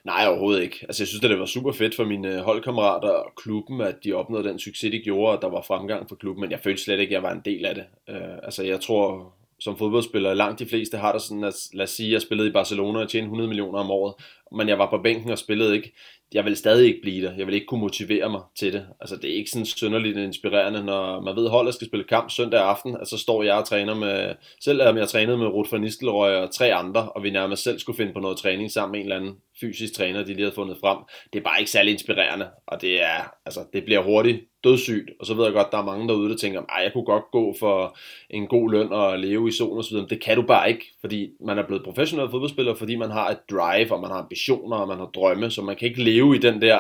Nej, 0.05 0.27
overhovedet 0.27 0.63
ikke. 0.63 0.79
Altså, 0.83 1.03
jeg 1.03 1.09
synes, 1.09 1.25
at 1.25 1.31
det 1.31 1.39
var 1.39 1.47
super 1.47 1.73
fedt 1.73 1.97
for 1.97 2.05
mine 2.05 2.41
holdkammerater 2.41 3.09
og 3.09 3.33
klubben, 3.37 3.81
at 3.81 3.97
de 4.05 4.13
opnåede 4.13 4.49
den 4.49 4.59
succes, 4.59 4.91
de 4.91 4.99
gjorde, 4.99 5.37
og 5.37 5.43
der 5.43 5.49
var 5.49 5.63
fremgang 5.63 6.09
for 6.09 6.17
klubben, 6.17 6.41
men 6.41 6.51
jeg 6.51 6.61
følte 6.61 6.83
slet 6.83 7.01
ikke, 7.01 7.11
at 7.11 7.15
jeg 7.15 7.23
var 7.23 7.33
en 7.33 7.43
del 7.45 7.65
af 7.67 7.75
det. 7.75 7.85
Øh, 8.09 8.39
altså, 8.43 8.63
jeg 8.63 8.81
tror, 8.81 9.35
som 9.61 9.77
fodboldspiller, 9.77 10.35
langt 10.35 10.59
de 10.59 10.67
fleste 10.67 10.99
har 10.99 11.13
der 11.13 11.19
sådan, 11.19 11.45
at 11.45 11.55
lad 11.73 11.85
os 11.85 11.91
sige, 11.91 12.13
jeg 12.13 12.23
spillede 12.23 12.49
i 12.49 12.53
Barcelona 12.53 12.99
og 12.99 13.09
tjente 13.09 13.25
100 13.25 13.49
millioner 13.49 13.79
om 13.79 13.91
året, 13.91 14.15
men 14.53 14.69
jeg 14.69 14.79
var 14.79 14.91
på 14.91 14.99
bænken 14.99 15.31
og 15.31 15.39
spillede 15.39 15.77
ikke. 15.77 15.93
Jeg 16.35 16.45
vil 16.45 16.57
stadig 16.57 16.87
ikke 16.87 17.01
blive 17.03 17.27
der. 17.27 17.33
Jeg 17.39 17.47
vil 17.47 17.55
ikke 17.55 17.67
kunne 17.67 17.81
motivere 17.81 18.31
mig 18.31 18.41
til 18.59 18.73
det. 18.73 18.87
Altså, 19.01 19.17
det 19.17 19.31
er 19.31 19.35
ikke 19.35 19.51
sådan 19.51 19.67
synderligt 19.67 20.19
inspirerende, 20.19 20.85
når 20.85 21.21
man 21.21 21.37
ved, 21.37 21.45
at 21.45 21.51
holdet 21.51 21.75
skal 21.75 21.87
spille 21.87 22.05
kamp 22.05 22.31
søndag 22.31 22.61
aften, 22.61 22.97
at 23.01 23.09
så 23.09 23.19
står 23.19 23.43
jeg 23.43 23.55
og 23.55 23.65
træner 23.65 23.95
med, 23.95 24.35
selvom 24.65 24.97
jeg 24.97 25.09
trænede 25.09 25.39
med 25.39 25.47
Ruth 25.47 25.73
van 25.73 25.81
Nistelrooy 25.81 26.31
og 26.31 26.55
tre 26.55 26.75
andre, 26.75 27.09
og 27.09 27.23
vi 27.23 27.31
nærmest 27.31 27.63
selv 27.63 27.79
skulle 27.79 27.97
finde 27.97 28.13
på 28.13 28.21
noget 28.21 28.39
træning 28.39 28.71
sammen 28.71 28.93
med 28.93 29.01
en 29.01 29.07
eller 29.07 29.17
anden 29.17 29.37
fysisk 29.61 29.95
træner, 29.95 30.21
de 30.21 30.27
lige 30.27 30.41
havde 30.41 30.55
fundet 30.55 30.77
frem. 30.81 30.99
Det 31.33 31.39
er 31.39 31.43
bare 31.43 31.59
ikke 31.59 31.71
særlig 31.71 31.93
inspirerende, 31.93 32.49
og 32.67 32.81
det 32.81 33.03
er, 33.03 33.33
altså, 33.47 33.61
det 33.73 33.85
bliver 33.85 34.03
hurtigt 34.03 34.41
dødssygt, 34.65 35.11
og 35.21 35.27
så 35.27 35.35
ved 35.35 35.45
jeg 35.45 35.53
godt, 35.53 35.73
der 35.73 35.79
er 35.79 35.85
mange 35.85 36.09
derude, 36.09 36.31
der 36.31 36.37
tænker, 36.37 36.61
at 36.61 36.85
jeg 36.85 36.93
kunne 36.93 37.05
godt 37.05 37.25
gå 37.33 37.55
for 37.61 37.97
en 38.31 38.47
god 38.47 38.71
løn 38.71 38.93
og 38.93 39.19
leve 39.19 39.49
i 39.49 39.53
solen 39.53 39.79
osv., 39.79 39.97
men 39.97 40.09
det 40.09 40.23
kan 40.23 40.37
du 40.37 40.43
bare 40.43 40.69
ikke, 40.69 40.85
fordi 41.01 41.31
man 41.47 41.59
er 41.59 41.67
blevet 41.67 41.85
professionel 41.85 42.31
fodboldspiller, 42.31 42.75
fordi 42.75 42.97
man 42.97 43.11
har 43.11 43.31
et 43.31 43.39
drive, 43.51 43.93
og 43.93 44.01
man 44.01 44.11
har 44.11 44.27
ambitioner, 44.39 44.77
og 44.77 44.89
man 44.89 44.99
har 44.99 45.07
drømme, 45.07 45.51
så 45.51 45.63
man 45.63 45.77
kan 45.77 45.89
ikke 45.89 46.03
leve 46.03 46.37
i 46.37 46.39
den 46.39 46.63
der 46.63 46.79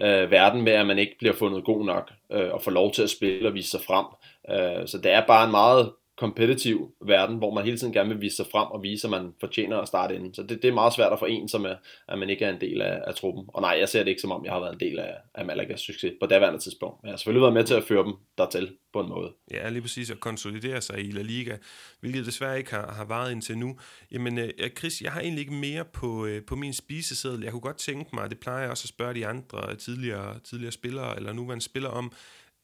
øh, 0.00 0.30
verden 0.30 0.62
med, 0.62 0.72
at 0.72 0.86
man 0.86 0.98
ikke 0.98 1.16
bliver 1.18 1.34
fundet 1.34 1.64
god 1.64 1.84
nok, 1.84 2.10
øh, 2.32 2.52
og 2.52 2.62
får 2.62 2.70
lov 2.70 2.92
til 2.92 3.02
at 3.02 3.10
spille 3.10 3.48
og 3.48 3.54
vise 3.54 3.70
sig 3.70 3.80
frem. 3.80 4.06
Øh, 4.50 4.88
så 4.88 4.98
det 4.98 5.12
er 5.12 5.26
bare 5.26 5.44
en 5.44 5.50
meget 5.50 5.92
kompetitiv 6.16 6.94
verden, 7.00 7.36
hvor 7.36 7.54
man 7.54 7.64
hele 7.64 7.78
tiden 7.78 7.92
gerne 7.92 8.08
vil 8.08 8.20
vise 8.20 8.36
sig 8.36 8.46
frem 8.52 8.68
og 8.70 8.82
vise, 8.82 9.06
at 9.06 9.10
man 9.10 9.34
fortjener 9.40 9.78
at 9.78 9.88
starte 9.88 10.14
inden. 10.14 10.34
Så 10.34 10.42
det, 10.42 10.62
det 10.62 10.68
er 10.68 10.74
meget 10.74 10.92
svært 10.92 11.12
at 11.12 11.18
forene 11.18 11.36
en, 11.36 11.48
som 11.48 11.64
er, 11.64 11.74
at 12.08 12.18
man 12.18 12.30
ikke 12.30 12.44
er 12.44 12.50
en 12.50 12.60
del 12.60 12.82
af, 12.82 13.02
af 13.06 13.14
truppen. 13.14 13.44
Og 13.48 13.62
nej, 13.62 13.76
jeg 13.80 13.88
ser 13.88 14.02
det 14.02 14.08
ikke 14.08 14.20
som 14.20 14.32
om, 14.32 14.44
jeg 14.44 14.52
har 14.52 14.60
været 14.60 14.72
en 14.72 14.80
del 14.80 14.98
af, 14.98 15.14
af 15.34 15.44
Malagas 15.44 15.80
succes 15.80 16.12
på 16.20 16.26
daværende 16.26 16.58
tidspunkt. 16.58 17.02
Men 17.02 17.06
jeg 17.06 17.12
har 17.12 17.16
selvfølgelig 17.16 17.42
været 17.42 17.54
med 17.54 17.64
til 17.64 17.74
at 17.74 17.84
føre 17.84 18.04
dem 18.04 18.12
dertil 18.38 18.76
på 18.92 19.00
en 19.00 19.08
måde. 19.08 19.32
Ja, 19.50 19.68
lige 19.68 19.82
præcis 19.82 20.10
at 20.10 20.20
konsolidere 20.20 20.80
sig 20.80 21.04
i 21.04 21.10
La 21.10 21.22
Liga, 21.22 21.56
hvilket 22.00 22.26
desværre 22.26 22.58
ikke 22.58 22.70
har, 22.70 22.92
har 22.92 23.04
varet 23.04 23.32
indtil 23.32 23.58
nu. 23.58 23.76
Jamen, 24.12 24.38
øh, 24.38 24.50
Chris, 24.78 25.02
jeg 25.02 25.12
har 25.12 25.20
egentlig 25.20 25.40
ikke 25.40 25.54
mere 25.54 25.84
på, 25.84 26.26
øh, 26.26 26.42
på 26.44 26.56
min 26.56 26.72
spiseseddel. 26.72 27.42
Jeg 27.42 27.52
kunne 27.52 27.60
godt 27.60 27.76
tænke 27.76 28.10
mig, 28.16 28.30
det 28.30 28.40
plejer 28.40 28.60
jeg 28.60 28.70
også 28.70 28.84
at 28.84 28.88
spørge 28.88 29.14
de 29.14 29.26
andre 29.26 29.74
tidligere, 29.74 30.38
tidligere 30.38 30.72
spillere, 30.72 31.16
eller 31.16 31.32
nuværende 31.32 31.64
spillere 31.64 31.92
om, 31.92 32.12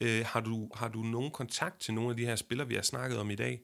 Øh, 0.03 0.24
har, 0.26 0.40
du, 0.40 0.68
har 0.74 0.88
du 0.88 0.98
nogen 0.98 1.30
kontakt 1.30 1.80
til 1.80 1.94
nogle 1.94 2.11
af 2.11 2.16
de 2.16 2.26
her 2.26 2.36
spillere, 2.36 2.68
vi 2.68 2.74
har 2.74 2.82
snakket 2.82 3.18
om 3.18 3.30
i 3.30 3.34
dag? 3.34 3.61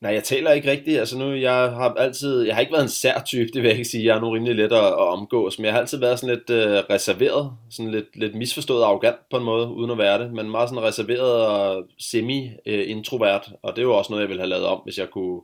Nej, 0.00 0.12
jeg 0.12 0.24
taler 0.24 0.52
ikke 0.52 0.70
rigtigt. 0.70 0.98
Altså 0.98 1.18
nu, 1.18 1.32
jeg 1.32 1.54
har 1.54 1.94
altid, 1.94 2.42
jeg 2.42 2.54
har 2.54 2.60
ikke 2.60 2.72
været 2.72 2.82
en 2.82 2.88
sær 2.88 3.22
type, 3.26 3.50
det 3.54 3.62
vil 3.62 3.68
jeg 3.68 3.78
ikke 3.78 3.90
sige. 3.90 4.04
Jeg 4.04 4.16
er 4.16 4.20
nu 4.20 4.30
rimelig 4.30 4.54
let 4.54 4.72
at, 4.72 4.84
at 4.84 4.94
omgås, 4.94 5.58
men 5.58 5.64
jeg 5.64 5.72
har 5.72 5.80
altid 5.80 5.98
været 5.98 6.18
sådan 6.18 6.34
lidt 6.36 6.50
øh, 6.50 6.82
reserveret, 6.90 7.52
sådan 7.70 7.92
lidt, 7.92 8.16
lidt 8.16 8.34
misforstået 8.34 8.82
arrogant 8.82 9.16
på 9.30 9.36
en 9.36 9.44
måde, 9.44 9.68
uden 9.68 9.90
at 9.90 9.98
være 9.98 10.22
det, 10.22 10.32
men 10.32 10.50
meget 10.50 10.68
sådan 10.68 10.84
reserveret 10.84 11.46
og 11.46 11.84
semi-introvert, 11.98 13.48
øh, 13.48 13.54
og 13.62 13.76
det 13.76 13.78
er 13.78 13.86
jo 13.86 13.96
også 13.96 14.12
noget, 14.12 14.22
jeg 14.22 14.28
ville 14.28 14.40
have 14.40 14.50
lavet 14.50 14.66
om, 14.66 14.80
hvis 14.84 14.98
jeg 14.98 15.10
kunne 15.10 15.40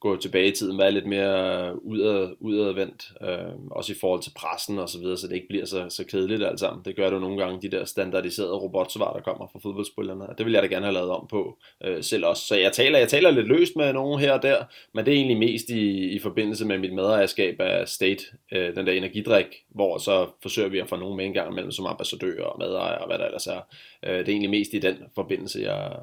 gå 0.00 0.16
tilbage 0.16 0.48
i 0.48 0.50
tiden, 0.50 0.78
være 0.78 0.92
lidt 0.92 1.06
mere 1.06 1.84
udad, 1.84 2.36
udadvendt, 2.40 3.12
øh, 3.22 3.54
også 3.70 3.92
i 3.92 3.96
forhold 4.00 4.22
til 4.22 4.32
pressen 4.36 4.78
og 4.78 4.88
så 4.88 4.98
videre, 4.98 5.16
så 5.16 5.28
det 5.28 5.34
ikke 5.34 5.48
bliver 5.48 5.64
så, 5.64 5.86
så 5.88 6.04
kedeligt 6.04 6.44
alt 6.44 6.60
sammen. 6.60 6.84
Det 6.84 6.96
gør 6.96 7.06
det 7.06 7.14
jo 7.14 7.20
nogle 7.20 7.44
gange, 7.44 7.62
de 7.62 7.76
der 7.76 7.84
standardiserede 7.84 8.58
robotsvar, 8.58 9.12
der 9.12 9.20
kommer 9.20 9.46
fra 9.52 9.58
fodboldspillerne, 9.62 10.26
det 10.38 10.46
vil 10.46 10.52
jeg 10.52 10.62
da 10.62 10.66
gerne 10.66 10.86
have 10.86 10.94
lavet 10.94 11.10
om 11.10 11.26
på 11.30 11.58
øh, 11.84 12.02
selv 12.02 12.26
også. 12.26 12.46
Så 12.46 12.56
jeg 12.56 12.72
taler, 12.72 12.98
jeg 12.98 13.08
taler 13.08 13.30
lidt 13.30 13.48
løst 13.48 13.76
med 13.76 13.92
nogen 13.92 14.20
her 14.20 14.32
og 14.32 14.42
der, 14.42 14.64
men 14.94 15.06
det 15.06 15.12
er 15.12 15.16
egentlig 15.16 15.38
mest 15.38 15.70
i, 15.70 16.08
i 16.08 16.18
forbindelse 16.18 16.66
med 16.66 16.78
mit 16.78 16.94
medejerskab 16.94 17.60
af 17.60 17.88
State, 17.88 18.24
øh, 18.52 18.76
den 18.76 18.86
der 18.86 18.92
energidrik, 18.92 19.46
hvor 19.68 19.98
så 19.98 20.26
forsøger 20.42 20.68
vi 20.68 20.78
at 20.78 20.88
få 20.88 20.96
nogen 20.96 21.16
med 21.16 21.24
en 21.24 21.34
gang 21.34 21.52
imellem 21.52 21.72
som 21.72 21.86
ambassadører 21.86 22.44
og 22.44 22.58
medejere 22.58 22.98
og 22.98 23.06
hvad 23.06 23.18
der 23.18 23.24
ellers 23.24 23.46
er. 23.46 23.60
Øh, 24.02 24.18
det 24.18 24.28
er 24.28 24.32
egentlig 24.32 24.50
mest 24.50 24.74
i 24.74 24.78
den 24.78 24.96
forbindelse, 25.14 25.60
jeg, 25.60 25.96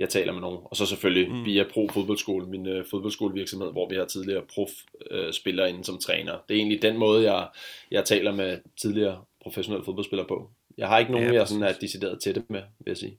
jeg 0.00 0.08
taler 0.08 0.32
med 0.32 0.40
nogen. 0.40 0.58
Og 0.64 0.76
så 0.76 0.86
selvfølgelig 0.86 1.32
mm. 1.32 1.44
via 1.44 1.64
Pro 1.72 1.88
Fodboldskole, 1.92 2.46
min 2.46 2.66
uh, 2.66 2.84
fodboldskolevirksomhed, 2.90 3.72
hvor 3.72 3.88
vi 3.88 3.96
har 3.96 4.04
tidligere 4.04 4.42
prof-spillere 4.54 5.68
uh, 5.68 5.74
inde 5.74 5.84
som 5.84 5.98
træner. 5.98 6.32
Det 6.48 6.54
er 6.54 6.58
egentlig 6.58 6.82
den 6.82 6.96
måde, 6.98 7.32
jeg, 7.32 7.48
jeg 7.90 8.04
taler 8.04 8.32
med 8.32 8.58
tidligere 8.80 9.24
professionelle 9.42 9.84
fodboldspillere 9.84 10.28
på. 10.28 10.50
Jeg 10.78 10.88
har 10.88 10.98
ikke 10.98 11.12
nogen, 11.12 11.26
ja, 11.26 11.34
jeg 11.34 11.48
sådan 11.48 11.62
er 11.62 11.72
decideret 11.72 12.22
til 12.22 12.34
det 12.34 12.50
med, 12.50 12.60
vil 12.60 12.90
jeg 12.90 12.96
sige. 12.96 13.18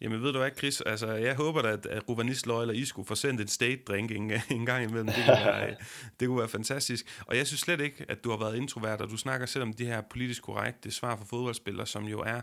Jamen 0.00 0.22
ved 0.22 0.32
du 0.32 0.38
hvad, 0.38 0.50
Chris, 0.58 0.80
altså 0.80 1.12
jeg 1.12 1.34
håber 1.34 1.62
da, 1.62 1.76
at 1.90 2.08
Ruvanis 2.08 2.46
Løg 2.46 2.62
eller 2.62 2.74
I 2.74 2.84
skulle 2.84 3.06
få 3.06 3.14
sendt 3.14 3.40
en 3.40 3.48
state 3.48 3.80
drink 3.88 4.10
en, 4.10 4.32
en 4.50 4.66
gang 4.66 4.84
imellem. 4.84 5.06
Det 5.06 5.14
kunne, 5.14 5.46
være, 5.46 5.76
det 6.20 6.28
kunne 6.28 6.38
være 6.38 6.48
fantastisk. 6.48 7.22
Og 7.26 7.36
jeg 7.36 7.46
synes 7.46 7.60
slet 7.60 7.80
ikke, 7.80 8.04
at 8.08 8.24
du 8.24 8.30
har 8.30 8.38
været 8.38 8.56
introvert, 8.56 9.00
og 9.00 9.10
du 9.10 9.16
snakker 9.16 9.46
selv 9.46 9.62
om 9.62 9.72
de 9.72 9.86
her 9.86 10.00
politisk 10.10 10.42
korrekte 10.42 10.90
svar 10.90 11.16
for 11.16 11.24
fodboldspillere, 11.24 11.86
som 11.86 12.04
jo 12.04 12.20
er 12.20 12.40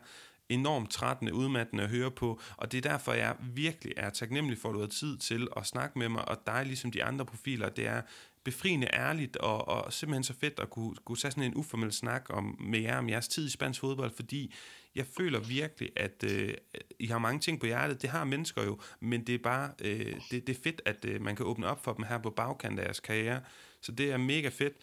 enormt 0.50 0.92
trættende, 0.92 1.34
udmattende 1.34 1.84
at 1.84 1.90
høre 1.90 2.12
på, 2.12 2.42
og 2.58 2.72
det 2.72 2.86
er 2.86 2.90
derfor, 2.90 3.14
jeg 3.14 3.36
virkelig 3.40 3.94
er 3.98 4.10
taknemmelig 4.10 4.58
for, 4.58 4.70
at 4.70 4.74
du 4.76 4.80
har 4.80 4.88
tid 4.88 5.18
til 5.18 5.48
at 5.58 5.66
snakke 5.66 6.00
med 6.00 6.10
mig, 6.10 6.30
og 6.30 6.38
dig 6.46 6.66
ligesom 6.66 6.92
de 6.92 7.04
andre 7.04 7.26
profiler, 7.26 7.70
det 7.70 7.88
er 7.88 8.02
befriende 8.44 8.88
ærligt, 8.94 9.38
og, 9.38 9.68
og 9.68 9.94
simpelthen 9.94 10.24
så 10.24 10.34
fedt 10.34 10.60
at 10.60 10.70
kunne, 10.70 10.96
kunne 11.06 11.18
tage 11.18 11.32
sådan 11.32 11.44
en 11.44 11.56
uformel 11.56 11.92
snak 11.92 12.26
om, 12.30 12.58
med 12.60 12.80
jer 12.80 12.98
om 12.98 13.10
jeres 13.10 13.28
tid 13.28 13.48
i 13.48 13.50
spansk 13.50 13.80
fodbold, 13.80 14.12
fordi 14.16 14.54
jeg 14.96 15.06
føler 15.18 15.40
virkelig, 15.40 15.90
at 15.96 16.24
øh, 16.24 16.54
I 17.00 17.06
har 17.06 17.20
mange 17.20 17.40
ting 17.40 17.60
på 17.60 17.66
hjertet. 17.66 18.02
Det 18.02 18.10
har 18.10 18.24
mennesker 18.24 18.64
jo, 18.64 18.80
men 19.00 19.28
det 19.28 19.36
er 19.36 19.40
bare 19.44 19.72
øh, 19.82 20.16
det, 20.32 20.48
det 20.48 20.58
er 20.58 20.62
fedt, 20.64 20.82
at 20.86 21.06
øh, 21.06 21.22
man 21.22 21.36
kan 21.36 21.46
åbne 21.46 21.68
op 21.68 21.84
for 21.84 21.94
dem 21.94 22.04
her 22.04 22.18
på 22.18 22.30
bagkant 22.30 22.80
af 22.80 22.84
jeres 22.84 23.00
karriere. 23.00 23.42
Så 23.82 23.92
det 23.92 24.12
er 24.12 24.18
mega 24.18 24.50
fedt. 24.50 24.74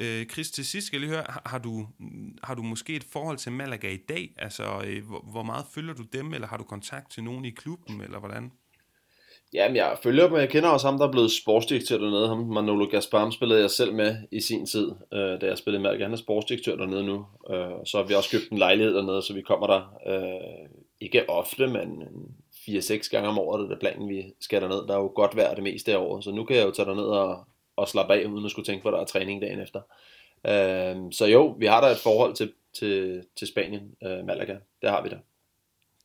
Øh, 0.00 0.26
Chris, 0.26 0.50
til 0.50 0.66
sidst 0.66 0.86
skal 0.86 0.96
jeg 0.96 1.08
lige 1.08 1.16
høre, 1.16 1.24
har, 1.46 1.58
du, 1.58 1.86
har 2.42 2.54
du 2.54 2.62
måske 2.62 2.96
et 2.96 3.04
forhold 3.12 3.38
til 3.38 3.52
Malaga 3.52 3.88
i 3.88 3.96
dag? 4.08 4.34
Altså, 4.38 4.62
øh, 4.86 5.06
hvor, 5.06 5.24
hvor 5.30 5.42
meget 5.42 5.64
følger 5.74 5.94
du 5.94 6.02
dem, 6.02 6.34
eller 6.34 6.46
har 6.46 6.56
du 6.56 6.64
kontakt 6.64 7.10
til 7.10 7.24
nogen 7.24 7.44
i 7.44 7.50
klubben, 7.50 8.00
eller 8.00 8.18
hvordan? 8.18 8.52
Jamen, 9.54 9.76
jeg 9.76 9.98
følger 10.02 10.28
dem, 10.28 10.36
jeg 10.36 10.48
kender 10.48 10.68
også 10.68 10.86
ham, 10.86 10.98
der 10.98 11.06
er 11.06 11.12
blevet 11.12 11.32
sportsdirektør 11.32 11.98
dernede. 11.98 12.28
Ham, 12.28 12.38
Manolo 12.38 12.86
Gaspar, 12.90 13.30
spillede 13.30 13.60
jeg 13.60 13.70
selv 13.70 13.94
med 13.94 14.16
i 14.30 14.40
sin 14.40 14.66
tid, 14.66 14.90
øh, 15.12 15.40
da 15.40 15.46
jeg 15.46 15.58
spillede 15.58 15.80
i 15.80 15.82
Malaga. 15.82 16.04
Han 16.04 16.12
er 16.12 16.16
sportsdirektør 16.16 16.76
dernede 16.76 17.04
nu. 17.06 17.26
Øh, 17.50 17.86
så 17.86 17.96
har 17.96 18.04
vi 18.04 18.14
også 18.14 18.30
købt 18.30 18.50
en 18.52 18.58
lejlighed 18.58 18.94
dernede, 18.94 19.22
så 19.22 19.34
vi 19.34 19.42
kommer 19.42 19.66
der 19.66 19.80
øh, 20.06 20.68
ikke 21.00 21.30
ofte, 21.30 21.66
men 21.66 22.02
4-6 22.68 23.10
gange 23.10 23.28
om 23.28 23.38
året, 23.38 23.68
det 23.68 23.74
er 23.74 23.80
planen, 23.80 24.08
vi 24.08 24.22
skal 24.40 24.62
derned. 24.62 24.86
Der 24.86 24.94
er 24.94 24.98
jo 24.98 25.12
godt 25.14 25.36
vejr 25.36 25.54
det 25.54 25.62
meste 25.62 25.92
af 25.92 25.96
året, 25.96 26.24
så 26.24 26.30
nu 26.30 26.44
kan 26.44 26.56
jeg 26.56 26.66
jo 26.66 26.70
tage 26.70 26.88
derned 26.88 27.04
og, 27.04 27.46
og 27.76 27.88
slappe 27.88 28.14
af, 28.14 28.24
uden 28.26 28.44
at 28.44 28.50
skulle 28.50 28.66
tænke 28.66 28.82
på, 28.82 28.88
at 28.88 28.92
der 28.92 29.00
er 29.00 29.04
træning 29.04 29.42
dagen 29.42 29.60
efter. 29.60 29.80
Øh, 30.46 31.12
så 31.12 31.26
jo, 31.26 31.46
vi 31.58 31.66
har 31.66 31.80
da 31.80 31.86
et 31.86 31.98
forhold 31.98 32.34
til, 32.34 32.52
til, 32.78 33.24
til 33.36 33.48
Spanien, 33.48 33.94
øh, 34.04 34.24
Malaga. 34.24 34.56
Det 34.82 34.90
har 34.90 35.02
vi 35.02 35.08
da. 35.08 35.18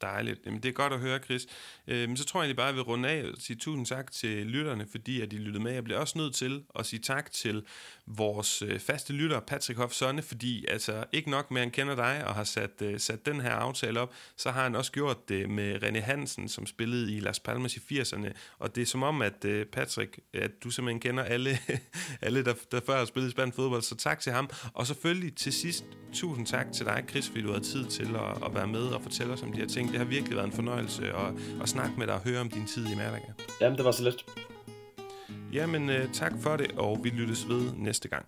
Dejligt. 0.02 0.40
Jamen, 0.46 0.64
det 0.64 0.70
er 0.70 0.74
godt 0.74 0.94
at 0.94 1.00
høre, 1.00 1.20
Chris. 1.20 1.48
Øh, 1.88 2.08
men 2.08 2.18
så 2.18 2.26
tror 2.26 2.40
jeg 2.40 2.44
egentlig 2.44 2.58
bare, 2.58 2.68
at 2.68 2.72
jeg 2.72 2.76
vil 2.76 2.84
runde 2.84 3.10
af 3.10 3.24
og 3.24 3.34
sige 3.40 3.58
tusind 3.58 3.86
tak 3.86 4.12
til 4.12 4.46
lytterne, 4.46 4.88
fordi 4.92 5.22
at 5.22 5.32
de 5.32 5.38
lyttede 5.38 5.64
med. 5.64 5.72
Jeg 5.74 5.84
bliver 5.84 6.00
også 6.00 6.18
nødt 6.18 6.36
til 6.36 6.64
at 6.80 6.86
sige 6.86 7.00
tak 7.00 7.32
til 7.32 7.64
vores 8.06 8.62
øh, 8.62 8.80
faste 8.80 9.14
lytter, 9.14 9.40
Patrick 9.40 9.80
Hoff 9.80 9.94
Sonne, 9.94 10.22
fordi 10.22 10.66
altså 10.66 11.04
ikke 11.12 11.30
nok 11.30 11.52
med, 11.52 11.62
at 11.62 11.66
han 11.66 11.72
kender 11.72 11.96
dig 11.96 12.28
og 12.28 12.36
har 12.36 12.44
sat, 12.44 12.82
øh, 12.82 13.00
sat 13.00 13.26
den 13.26 13.42
her 13.42 13.52
aftale 13.52 14.00
op, 14.00 14.14
så 14.38 14.52
har 14.52 14.64
han 14.64 14.76
også 14.76 14.92
gjort 14.92 15.30
det 15.30 15.50
med 15.50 15.84
René 15.84 16.00
Hansen, 16.00 16.50
som 16.50 16.66
spillede 16.66 17.14
i 17.14 17.20
Las 17.20 17.40
Palmas 17.40 17.78
i 17.78 17.80
80'erne. 17.80 18.32
Og 18.60 18.76
det 18.76 18.82
er 18.82 18.86
som 18.86 19.04
om, 19.04 19.22
at 19.22 19.46
øh, 19.46 19.66
Patrick, 19.66 20.20
at 20.34 20.52
du 20.64 20.70
simpelthen 20.70 21.00
kender 21.00 21.24
alle, 21.24 21.58
alle 22.22 22.46
der, 22.46 22.54
der 22.72 22.80
før 22.86 22.98
har 22.98 23.06
spillet 23.06 23.30
i 23.30 23.32
spansk 23.32 23.56
fodbold, 23.56 23.82
så 23.82 23.96
tak 23.96 24.20
til 24.20 24.32
ham. 24.32 24.50
Og 24.74 24.88
selvfølgelig 24.88 25.36
til 25.36 25.54
sidst, 25.54 25.86
tusind 26.14 26.48
tak 26.48 26.72
til 26.72 26.86
dig, 26.86 27.04
Chris, 27.10 27.28
fordi 27.28 27.42
du 27.42 27.52
har 27.52 27.60
tid 27.60 27.86
til 27.86 28.16
at, 28.16 28.46
at 28.46 28.54
være 28.54 28.68
med 28.68 28.84
og 28.88 29.02
fortælle 29.02 29.34
os 29.34 29.42
om 29.42 29.54
de 29.54 29.60
her 29.60 29.68
ting. 29.68 29.87
Det 29.88 29.98
har 29.98 30.06
virkelig 30.06 30.36
været 30.36 30.46
en 30.46 30.54
fornøjelse 30.54 31.04
at, 31.08 31.34
at 31.62 31.70
snakke 31.70 31.94
med 31.98 32.08
dig 32.08 32.16
og 32.16 32.22
høre 32.22 32.40
om 32.42 32.50
din 32.50 32.66
tid 32.66 32.86
i 32.88 32.96
Malaga. 32.96 33.32
Jamen, 33.62 33.78
det 33.78 33.86
var 33.86 33.92
så 33.92 34.04
let. 34.04 34.26
Jamen, 35.54 35.90
øh, 35.90 36.12
tak 36.14 36.34
for 36.42 36.56
det, 36.56 36.72
og 36.78 37.00
vi 37.04 37.10
lyttes 37.10 37.50
ved 37.50 37.62
næste 37.76 38.08
gang. 38.10 38.26